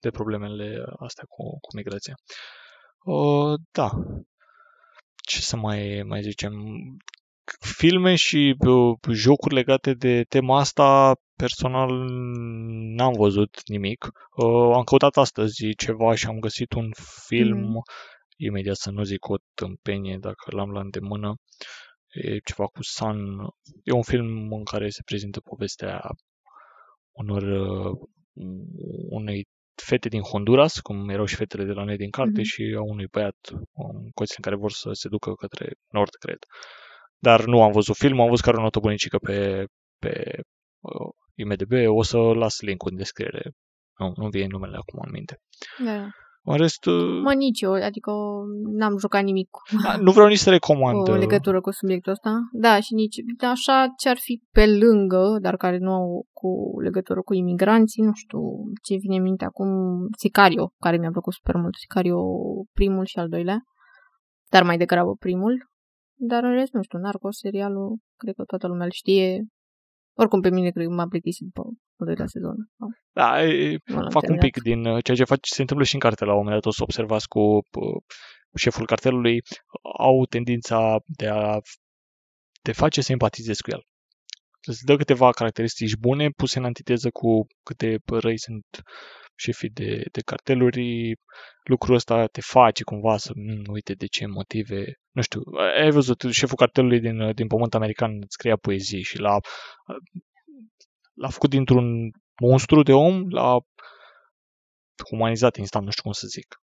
de 0.00 0.10
problemele 0.10 0.84
astea 0.98 1.24
cu, 1.28 1.42
cu 1.60 1.76
migrația. 1.76 2.14
Uh, 3.04 3.54
da. 3.72 3.88
Ce 5.26 5.40
să 5.40 5.56
mai, 5.56 6.02
mai 6.06 6.22
zicem? 6.22 6.52
Filme 7.76 8.14
și 8.14 8.54
uh, 8.58 8.98
jocuri 9.12 9.54
legate 9.54 9.94
de 9.94 10.22
tema 10.28 10.58
asta, 10.58 11.14
personal 11.36 11.90
n-am 12.96 13.12
văzut 13.12 13.60
nimic. 13.68 14.08
Uh, 14.36 14.74
am 14.74 14.82
căutat 14.82 15.16
astăzi 15.16 15.74
ceva 15.76 16.14
și 16.14 16.26
am 16.26 16.38
găsit 16.38 16.72
un 16.72 16.90
film, 17.26 17.58
Mhm. 17.58 17.82
imediat 18.36 18.76
să 18.76 18.90
nu 18.90 19.02
zic 19.02 19.28
o 19.28 19.34
tâmpenie 19.54 20.16
dacă 20.20 20.56
l-am 20.56 20.70
la 20.70 20.80
îndemână, 20.80 21.34
e 22.18 22.38
ceva 22.38 22.66
cu 22.66 22.82
Sun. 22.82 23.18
E 23.82 23.92
un 23.92 24.02
film 24.02 24.52
în 24.52 24.64
care 24.64 24.88
se 24.88 25.02
prezintă 25.04 25.40
povestea 25.40 26.00
unor 27.12 27.42
uh, 27.42 27.98
unei 29.10 29.46
fete 29.82 30.08
din 30.08 30.20
Honduras, 30.20 30.80
cum 30.80 31.08
erau 31.08 31.24
și 31.24 31.34
fetele 31.34 31.64
de 31.64 31.72
la 31.72 31.84
noi 31.84 31.96
din 31.96 32.10
carte, 32.10 32.40
Mhm. 32.40 32.42
și 32.42 32.74
a 32.76 32.80
unui 32.82 33.06
băiat, 33.10 33.36
un 33.72 34.10
coț 34.14 34.36
în 34.36 34.42
care 34.42 34.56
vor 34.56 34.70
să 34.72 34.90
se 34.92 35.08
ducă 35.08 35.32
către 35.34 35.72
nord, 35.88 36.14
cred. 36.20 36.38
Dar 37.18 37.44
nu 37.44 37.62
am 37.62 37.72
văzut 37.72 37.96
film, 37.96 38.20
am 38.20 38.28
văzut 38.28 38.44
că 38.44 38.48
are 38.50 38.58
o 38.58 38.62
notă 38.62 38.78
bunicică 38.78 39.18
pe, 39.18 39.64
pe 39.98 40.40
uh, 40.80 41.10
IMDB, 41.34 41.72
o 41.86 42.02
să 42.02 42.16
las 42.18 42.60
link-ul 42.60 42.90
în 42.90 42.96
descriere. 42.96 43.50
Nu, 43.98 44.12
nu 44.16 44.28
vine 44.28 44.46
numele 44.46 44.76
acum 44.76 44.98
în 45.04 45.10
minte. 45.10 45.40
Da. 45.84 46.08
În 46.44 46.56
rest, 46.56 46.84
uh, 46.86 47.20
Mă, 47.22 47.32
nici 47.32 47.60
eu, 47.60 47.72
adică 47.72 48.12
n-am 48.72 48.98
jucat 48.98 49.22
nimic 49.22 49.48
cu, 49.50 49.60
da, 49.82 49.96
nu 49.96 50.12
vreau 50.12 50.28
nici 50.28 50.38
să 50.38 50.50
recomand. 50.50 51.04
cu 51.04 51.10
uh, 51.10 51.18
legătură 51.18 51.60
cu 51.60 51.70
subiectul 51.70 52.12
ăsta. 52.12 52.32
Da, 52.52 52.80
și 52.80 52.94
nici 52.94 53.16
așa 53.40 53.86
ce 53.96 54.08
ar 54.08 54.18
fi 54.20 54.42
pe 54.50 54.66
lângă, 54.66 55.38
dar 55.40 55.56
care 55.56 55.78
nu 55.78 55.92
au 55.92 56.26
cu 56.32 56.80
legătură 56.80 57.20
cu 57.22 57.34
imigranții, 57.34 58.02
nu 58.02 58.12
știu 58.14 58.40
ce 58.82 58.96
vine 58.96 59.16
în 59.16 59.22
minte 59.22 59.44
acum, 59.44 59.68
Sicario, 60.16 60.70
care 60.78 60.96
mi-a 60.96 61.10
plăcut 61.10 61.32
super 61.32 61.56
mult. 61.56 61.74
Sicario 61.74 62.18
primul 62.72 63.04
și 63.04 63.18
al 63.18 63.28
doilea, 63.28 63.58
dar 64.50 64.62
mai 64.62 64.76
degrabă 64.78 65.14
primul. 65.18 65.66
Dar 66.20 66.44
în 66.44 66.52
rest, 66.52 66.72
nu 66.72 66.82
știu, 66.82 66.98
Narcos, 66.98 67.36
serialul, 67.36 67.98
cred 68.16 68.34
că 68.34 68.42
toată 68.42 68.66
lumea 68.66 68.84
îl 68.84 68.90
știe. 68.90 69.46
Oricum 70.20 70.40
pe 70.40 70.50
mine 70.50 70.70
cred 70.70 70.86
că 70.86 70.92
m-a 70.92 71.06
plictisit 71.08 71.44
după 71.46 71.60
al 71.98 72.06
doilea 72.06 72.26
sezon. 72.26 72.56
Da, 73.12 73.44
e, 73.44 73.78
Nu 73.84 74.00
l-am 74.00 74.10
fac 74.10 74.22
un 74.28 74.36
terminat. 74.36 74.44
pic 74.44 74.62
din 74.62 74.84
uh, 74.86 75.04
ceea 75.04 75.16
ce 75.16 75.24
face, 75.24 75.54
se 75.54 75.60
întâmplă 75.60 75.84
și 75.84 75.94
în 75.94 76.00
carte 76.00 76.24
la 76.24 76.30
un 76.32 76.36
moment 76.36 76.54
dat, 76.54 76.66
o 76.66 76.70
să 76.70 76.82
observați 76.82 77.28
cu 77.28 77.40
uh, 77.40 78.02
șeful 78.54 78.86
cartelului, 78.86 79.40
au 79.98 80.24
tendința 80.26 80.98
de 81.06 81.28
a 81.28 81.58
te 82.62 82.72
face 82.72 83.00
să 83.00 83.12
empatizezi 83.12 83.62
cu 83.62 83.70
el. 83.70 83.82
Îți 84.68 84.84
dă 84.84 84.96
câteva 84.96 85.30
caracteristici 85.30 85.96
bune 85.96 86.28
puse 86.30 86.58
în 86.58 86.64
antiteză 86.64 87.10
cu 87.10 87.46
câte 87.62 87.96
răi 88.06 88.38
sunt 88.38 88.64
șefii 89.38 89.70
de, 89.70 90.02
de 90.12 90.20
carteluri. 90.20 91.12
Lucrul 91.64 91.94
ăsta 91.94 92.26
te 92.26 92.40
face 92.40 92.82
cumva 92.84 93.16
să, 93.16 93.32
"Mm, 93.34 93.62
uite 93.68 93.92
de 93.94 94.06
ce 94.06 94.26
motive, 94.26 94.84
nu 95.10 95.22
știu, 95.22 95.42
ai 95.80 95.90
văzut, 95.90 96.22
șeful 96.30 96.56
cartelului 96.56 97.00
din, 97.00 97.34
din 97.34 97.46
Pământ 97.46 97.74
American 97.74 98.24
scria 98.28 98.56
poezii 98.56 99.02
și 99.02 99.18
l-a, 99.18 99.38
l-a 101.14 101.28
făcut 101.28 101.50
dintr-un 101.50 102.10
monstru 102.40 102.82
de 102.82 102.92
om, 102.92 103.28
l-a 103.28 103.58
umanizat 105.10 105.56
instant, 105.56 105.84
nu 105.84 105.90
știu 105.90 106.02
cum 106.02 106.12
să 106.12 106.26
zic. 106.26 106.56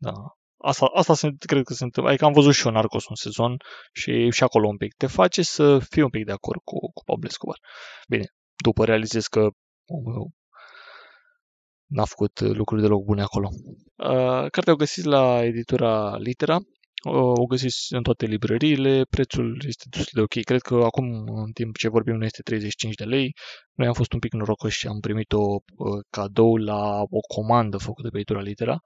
Da. 0.00 0.12
Asta, 0.58 0.86
asta 0.94 1.14
se, 1.14 1.28
cred 1.38 1.64
că 1.64 1.72
se 1.72 1.84
întâmplă. 1.84 2.10
Adică 2.10 2.26
am 2.26 2.32
văzut 2.32 2.54
și 2.54 2.66
eu 2.66 2.72
Narcos 2.72 3.06
un 3.08 3.14
sezon 3.14 3.56
și 3.92 4.30
și 4.30 4.42
acolo 4.42 4.68
un 4.68 4.76
pic. 4.76 4.94
Te 4.94 5.06
face 5.06 5.42
să 5.42 5.78
fii 5.78 6.02
un 6.02 6.10
pic 6.10 6.24
de 6.24 6.32
acord 6.32 6.60
cu, 6.64 6.78
cu 6.94 7.04
Pablo 7.04 7.28
Escobar. 7.28 7.58
Bine, 8.08 8.26
după 8.56 8.84
realizez 8.84 9.26
că 9.26 9.40
omul 9.86 10.12
meu 10.12 10.30
n-a 11.86 12.04
făcut 12.04 12.40
lucruri 12.40 12.82
deloc 12.82 13.04
bune 13.04 13.22
acolo. 13.22 13.48
Uh, 13.96 14.50
cartea 14.50 14.72
o 14.72 14.76
găsiți 14.76 15.06
la 15.06 15.44
editura 15.44 16.16
Litera. 16.16 16.56
Uh, 16.56 17.32
o 17.38 17.46
găsiți 17.46 17.94
în 17.94 18.02
toate 18.02 18.26
librăriile. 18.26 19.04
Prețul 19.10 19.62
este 19.66 19.84
destul 19.90 20.12
de 20.14 20.20
ok. 20.20 20.44
Cred 20.44 20.60
că 20.60 20.74
acum, 20.74 21.06
în 21.44 21.52
timp 21.52 21.76
ce 21.76 21.88
vorbim, 21.88 22.14
nu 22.14 22.24
este 22.24 22.42
35 22.42 22.94
de 22.94 23.04
lei. 23.04 23.34
Noi 23.74 23.86
am 23.86 23.92
fost 23.92 24.12
un 24.12 24.18
pic 24.18 24.32
norocoși 24.32 24.78
și 24.78 24.86
am 24.86 25.00
primit-o 25.00 25.40
uh, 25.40 26.00
cadou 26.10 26.56
la 26.56 27.00
o 27.00 27.20
comandă 27.34 27.76
făcută 27.76 28.08
pe 28.08 28.16
editura 28.16 28.40
Litera. 28.40 28.78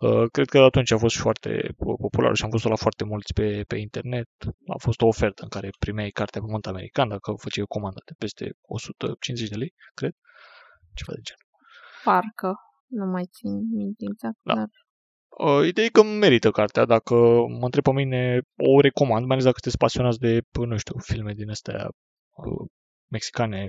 Uh, 0.00 0.24
Cred 0.30 0.48
că 0.48 0.58
atunci 0.58 0.90
a 0.90 0.98
fost 0.98 1.14
și 1.14 1.20
foarte 1.20 1.74
uh, 1.76 1.94
popular 2.00 2.34
și 2.34 2.44
am 2.44 2.50
văzut-o 2.50 2.68
la 2.68 2.76
foarte 2.76 3.04
mulți 3.04 3.32
pe, 3.32 3.62
pe 3.66 3.76
internet. 3.76 4.28
A 4.66 4.78
fost 4.78 5.00
o 5.00 5.06
ofertă 5.06 5.42
în 5.42 5.48
care 5.48 5.68
primeai 5.78 6.10
cartea 6.10 6.40
Pământ 6.40 6.66
American 6.66 7.08
dacă 7.08 7.34
făceai 7.36 7.64
o 7.64 7.74
comandă 7.74 8.00
de 8.04 8.12
peste 8.18 8.50
150 8.62 9.48
de 9.48 9.56
lei, 9.56 9.72
cred. 9.94 10.12
Ceva 10.94 11.12
de 11.12 11.20
genul. 11.22 11.49
Parcă, 12.04 12.54
nu 12.86 13.06
mai 13.06 13.24
țin 13.36 13.52
minte 13.76 14.04
exact, 14.10 14.38
Da. 14.42 14.54
dar 14.54 14.68
Uh, 15.46 15.66
Ideea 15.66 15.86
e 15.86 15.90
că 15.90 16.02
merită 16.02 16.50
cartea. 16.50 16.84
Dacă 16.84 17.14
mă 17.58 17.64
întreb 17.64 17.82
pe 17.82 17.92
mine, 17.92 18.40
o 18.56 18.80
recomand, 18.80 19.24
mai 19.26 19.30
ales 19.36 19.44
dacă 19.44 19.58
sunteți 19.60 19.82
pasionați 19.82 20.18
de, 20.18 20.40
pă, 20.50 20.64
nu 20.64 20.76
știu, 20.76 20.94
filme 20.98 21.32
din 21.32 21.50
astea 21.50 21.88
uh, 22.30 22.68
mexicane, 23.10 23.68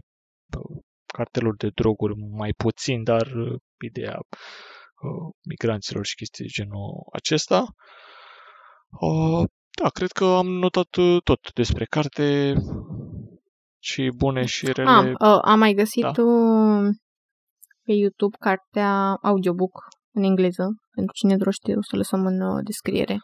uh, 0.57 0.81
carteluri 1.05 1.57
de 1.57 1.69
droguri 1.75 2.13
mai 2.15 2.53
puțin, 2.57 3.03
dar 3.03 3.25
uh, 3.27 3.59
ideea 3.85 4.17
uh, 4.17 5.33
migranților 5.47 6.05
și 6.05 6.15
chestii 6.15 6.43
de 6.45 6.49
genul 6.49 7.07
acesta. 7.11 7.65
Uh, 9.01 9.43
da, 9.81 9.89
cred 9.89 10.11
că 10.11 10.25
am 10.25 10.47
notat 10.47 10.95
uh, 10.95 11.21
tot 11.23 11.53
despre 11.53 11.85
carte 11.85 12.53
și 13.79 14.11
bune 14.15 14.45
și 14.45 14.71
rele. 14.71 14.89
Am, 14.89 15.05
uh, 15.07 15.39
am 15.41 15.59
mai 15.59 15.73
găsit 15.73 16.03
Da. 16.03 16.23
uh, 16.23 16.89
pe 17.85 17.91
YouTube 17.93 18.37
cartea 18.39 19.17
audiobook 19.21 19.87
în 20.13 20.23
engleză, 20.23 20.65
pentru 20.95 21.13
cine 21.13 21.37
dorește 21.37 21.75
o 21.75 21.81
să 21.89 21.95
lăsăm 21.95 22.25
în 22.25 22.41
uh, 22.41 22.63
descriere 22.63 23.17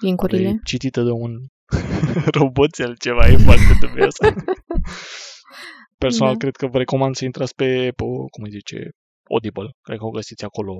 linkurile. 0.00 0.48
E 0.48 0.60
citită 0.64 1.02
de 1.02 1.10
un 1.10 1.32
roboțel 2.40 2.96
ceva, 2.96 3.26
e 3.26 3.36
foarte 3.36 3.72
dubios. 3.80 4.14
Personal, 5.98 6.32
Da. 6.32 6.38
cred 6.38 6.56
că 6.56 6.66
vă 6.66 6.78
recomand 6.78 7.14
să 7.16 7.24
intrați 7.24 7.54
pe, 7.54 7.66
pe, 7.96 8.04
cum 8.30 8.42
îi 8.44 8.50
zice, 8.50 8.88
Audible. 9.30 9.70
Cred 9.82 9.98
că 9.98 10.04
o 10.04 10.10
găsiți 10.10 10.44
acolo 10.44 10.72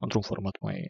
într-un 0.00 0.22
format 0.22 0.56
mai, 0.60 0.80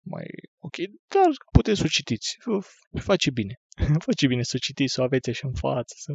mai 0.00 0.24
ok, 0.58 0.76
dar 1.08 1.28
puteți 1.52 1.78
să 1.78 1.84
o 1.86 1.88
citiți. 1.88 2.36
Vă 2.44 2.58
f- 2.62 3.02
face 3.02 3.30
bine. 3.30 3.54
face 4.08 4.26
bine 4.26 4.42
să 4.42 4.52
o 4.54 4.58
citiți, 4.58 4.92
să 4.92 5.00
o 5.00 5.04
aveți 5.04 5.30
așa 5.30 5.46
în 5.48 5.54
față, 5.54 5.94
să 5.96 6.12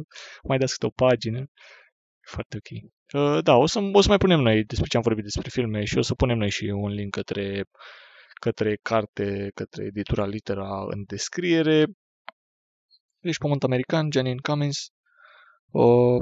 mai 0.48 0.58
dați 0.58 0.72
câte 0.72 0.86
o 0.86 0.90
pagină. 1.06 1.38
E 1.38 1.46
Foarte 2.34 2.56
ok. 2.56 2.90
Uh, 3.12 3.42
Da, 3.42 3.54
o 3.56 3.66
să, 3.66 3.78
o 3.92 4.00
să 4.00 4.08
mai 4.08 4.18
punem 4.18 4.40
noi 4.40 4.64
despre 4.64 4.88
ce 4.88 4.96
am 4.96 5.02
vorbit 5.02 5.24
despre 5.24 5.48
filme 5.48 5.84
și 5.84 5.98
o 5.98 6.02
să 6.02 6.14
punem 6.14 6.38
noi 6.38 6.50
și 6.50 6.64
un 6.64 6.88
link 6.88 7.10
către, 7.10 7.64
către 8.40 8.76
carte, 8.82 9.50
către 9.54 9.84
editura 9.84 10.26
Litera 10.26 10.84
în 10.88 11.04
descriere. 11.06 11.86
Deci 13.18 13.38
Pământ 13.38 13.62
American, 13.62 14.08
Janine 14.12 14.40
Cummins. 14.42 14.88
Uh, 15.70 16.20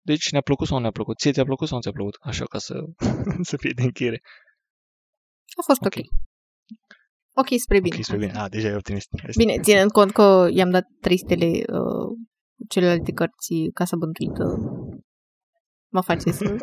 deci 0.00 0.30
ne-a 0.30 0.40
plăcut 0.40 0.66
sau 0.66 0.76
nu 0.76 0.82
ne-a 0.82 0.90
plăcut? 0.90 1.18
Ție 1.18 1.32
ți-a 1.32 1.44
plăcut 1.44 1.68
sau 1.68 1.76
nu 1.76 1.82
ți-a 1.82 1.92
plăcut? 1.92 2.16
Așa 2.20 2.44
ca 2.44 2.58
să, 2.58 2.74
să 3.50 3.56
fie 3.56 3.72
de 3.74 3.82
încheiere. 3.82 4.20
A 5.60 5.62
fost 5.64 5.80
ok. 5.80 5.96
Ok. 5.96 6.06
Ok, 7.40 7.58
spre 7.58 7.80
bine. 7.80 7.96
Ok, 7.96 8.04
spre 8.04 8.16
bine. 8.16 8.32
A, 8.32 8.48
deja 8.48 8.68
e 8.68 8.74
optimist. 8.74 9.08
Bine, 9.36 9.60
ținând 9.60 9.90
cont 9.90 10.12
că 10.12 10.48
i-am 10.50 10.70
dat 10.70 10.84
3 11.00 11.18
stele 11.18 11.46
uh, 11.46 12.08
celelalte 12.68 13.12
cărți 13.12 13.54
Casa 13.74 13.96
Bântuită, 13.96 14.44
mă 15.88 16.00
face 16.02 16.30
să, 16.30 16.56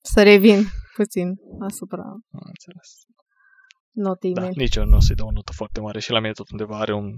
să 0.00 0.22
revin 0.22 0.64
puțin 0.94 1.28
asupra 1.60 2.02
Am 2.02 2.42
înțeles. 2.46 2.90
notei 3.90 4.32
Da, 4.32 4.40
mele. 4.40 4.52
nici 4.56 4.76
eu 4.76 4.84
nu 4.84 4.96
o 4.96 5.00
să-i 5.00 5.14
dau 5.16 5.26
o 5.26 5.32
notă 5.32 5.52
foarte 5.52 5.80
mare 5.80 6.00
și 6.00 6.10
la 6.10 6.18
mine 6.20 6.32
tot 6.32 6.50
undeva 6.50 6.78
are 6.78 6.94
un 6.94 7.12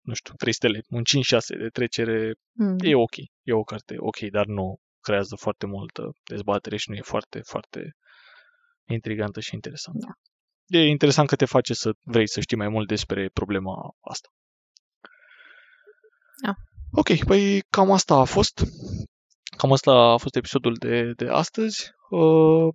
nu 0.00 0.14
știu, 0.14 0.34
3 0.34 0.52
stele, 0.52 0.80
un 0.88 1.02
5-6 1.02 1.58
de 1.58 1.68
trecere, 1.68 2.34
Mm. 2.52 2.76
e 2.78 2.94
ok, 2.94 3.16
e 3.42 3.52
o 3.52 3.62
carte 3.62 3.94
ok, 3.98 4.18
dar 4.18 4.46
nu 4.46 4.76
creează 5.00 5.36
foarte 5.36 5.66
multă 5.66 6.10
dezbatere 6.24 6.76
și 6.76 6.90
nu 6.90 6.96
e 6.96 7.00
foarte, 7.02 7.40
foarte 7.44 7.92
intrigantă 8.88 9.40
și 9.40 9.54
interesantă. 9.54 10.06
Da. 10.66 10.78
E 10.78 10.88
interesant 10.88 11.28
că 11.28 11.36
te 11.36 11.44
face 11.44 11.74
să 11.74 11.90
vrei 12.00 12.28
să 12.28 12.40
știi 12.40 12.56
mai 12.56 12.68
mult 12.68 12.88
despre 12.88 13.28
problema 13.32 13.74
asta. 14.00 14.28
Da. 16.42 16.52
Ok, 16.92 17.24
păi 17.24 17.60
cam 17.70 17.90
asta 17.90 18.14
a 18.14 18.24
fost. 18.24 18.62
Cam 19.58 19.72
asta 19.72 19.92
a 19.92 20.16
fost 20.16 20.36
episodul 20.36 20.74
de, 20.74 21.12
de 21.16 21.28
astăzi. 21.28 21.90
Uh, 22.10 22.68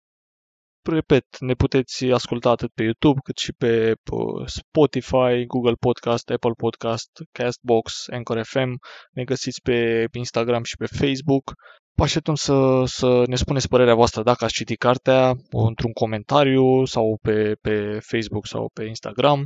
repet, 0.81 1.25
ne 1.39 1.53
puteți 1.53 2.05
asculta 2.05 2.49
atât 2.49 2.71
pe 2.73 2.83
YouTube 2.83 3.19
cât 3.23 3.37
și 3.37 3.53
pe 3.53 3.93
uh, 4.11 4.45
Spotify, 4.45 5.45
Google 5.47 5.77
Podcast, 5.79 6.29
Apple 6.29 6.51
Podcast, 6.57 7.09
Castbox, 7.31 8.07
Anchor 8.11 8.43
FM. 8.43 8.79
Ne 9.11 9.23
găsiți 9.23 9.61
pe 9.61 10.05
Instagram 10.11 10.63
și 10.63 10.75
pe 10.77 10.85
Facebook. 10.85 11.53
Vă 11.95 12.03
așteptăm 12.03 12.35
să, 12.35 12.83
să 12.85 13.23
ne 13.27 13.35
spuneți 13.35 13.67
părerea 13.67 13.95
voastră 13.95 14.23
dacă 14.23 14.43
ați 14.43 14.53
citit 14.53 14.77
cartea 14.77 15.33
într-un 15.49 15.91
comentariu 15.91 16.85
sau 16.85 17.19
pe, 17.21 17.55
pe 17.61 17.99
Facebook 18.01 18.47
sau 18.47 18.69
pe 18.73 18.83
Instagram. 18.83 19.43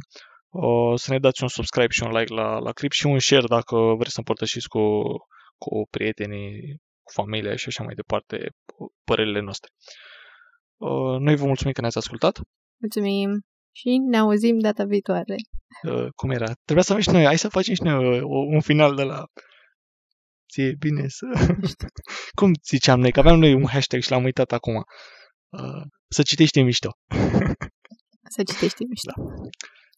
Uh, 0.49 0.93
să 0.95 1.11
ne 1.11 1.19
dați 1.19 1.41
un 1.41 1.47
subscribe 1.47 1.91
și 1.91 2.03
un 2.03 2.11
like 2.11 2.33
la, 2.33 2.57
la 2.57 2.71
clip 2.71 2.91
și 2.91 3.05
un 3.05 3.19
share 3.19 3.47
dacă 3.47 3.75
vreți 3.75 4.13
să 4.13 4.19
împărtășiți 4.19 4.67
cu, 4.67 5.01
cu 5.57 5.87
prietenii, 5.89 6.85
cu 7.07 7.11
familia 7.21 7.55
și 7.55 7.67
așa 7.67 7.83
mai 7.83 7.93
departe 7.95 8.49
părerile 9.03 9.39
noastre. 9.41 9.69
Uh, 10.77 11.17
Noi 11.19 11.35
vă 11.35 11.45
mulțumim 11.45 11.73
că 11.73 11.81
ne-ați 11.81 11.97
ascultat. 11.97 12.39
Mulțumim 12.81 13.29
și 13.71 13.89
ne 14.09 14.17
auzim 14.17 14.59
data 14.59 14.83
viitoare. 14.83 15.35
Uh, 15.83 16.07
Cum 16.15 16.29
era? 16.29 16.45
Trebuia 16.65 16.83
să 16.83 16.91
avem 16.91 17.03
și 17.03 17.09
noi, 17.09 17.23
hai 17.25 17.37
să 17.37 17.49
facem 17.49 17.73
și 17.73 17.81
noi 17.83 18.19
uh, 18.19 18.21
un 18.55 18.61
final 18.61 18.95
de 18.95 19.03
la... 19.03 19.23
Ție 20.51 20.75
bine 20.79 21.07
să... 21.07 21.25
Cum 22.39 22.51
ziceam 22.69 22.99
noi? 22.99 23.11
Că 23.11 23.19
aveam 23.19 23.39
noi 23.39 23.53
un 23.53 23.67
hashtag 23.67 24.01
și 24.01 24.11
l-am 24.11 24.23
uitat 24.23 24.51
acum. 24.51 24.73
Uh, 25.49 25.83
Să 26.07 26.21
citești 26.23 26.59
e 26.59 26.61
mișto. 26.63 26.89
Să 28.35 28.43
citești 28.43 28.83
mișto. 28.83 29.13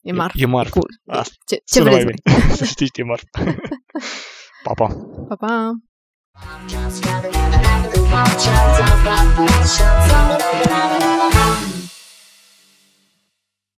E 0.01 0.10
E- 0.10 0.14
marf. 0.14 0.34
e 0.38 0.45
marf. 0.45 0.70
Cool. 0.70 0.88
Asta. 1.05 1.34
Ce, 1.47 1.55
ce 1.55 1.62
Sună 1.66 1.89
vreți? 1.89 2.05
mai 2.05 2.14
voi? 2.14 2.22
bine. 2.39 2.53
Să 2.60 2.66
citești 2.66 2.99
e 2.99 3.03
marf. 3.03 3.24
Pa, 4.64 4.74
pa! 4.74 4.88
Pa, 5.28 5.36
pa! 5.36 5.72
I'm 6.42 6.68
just 6.68 7.10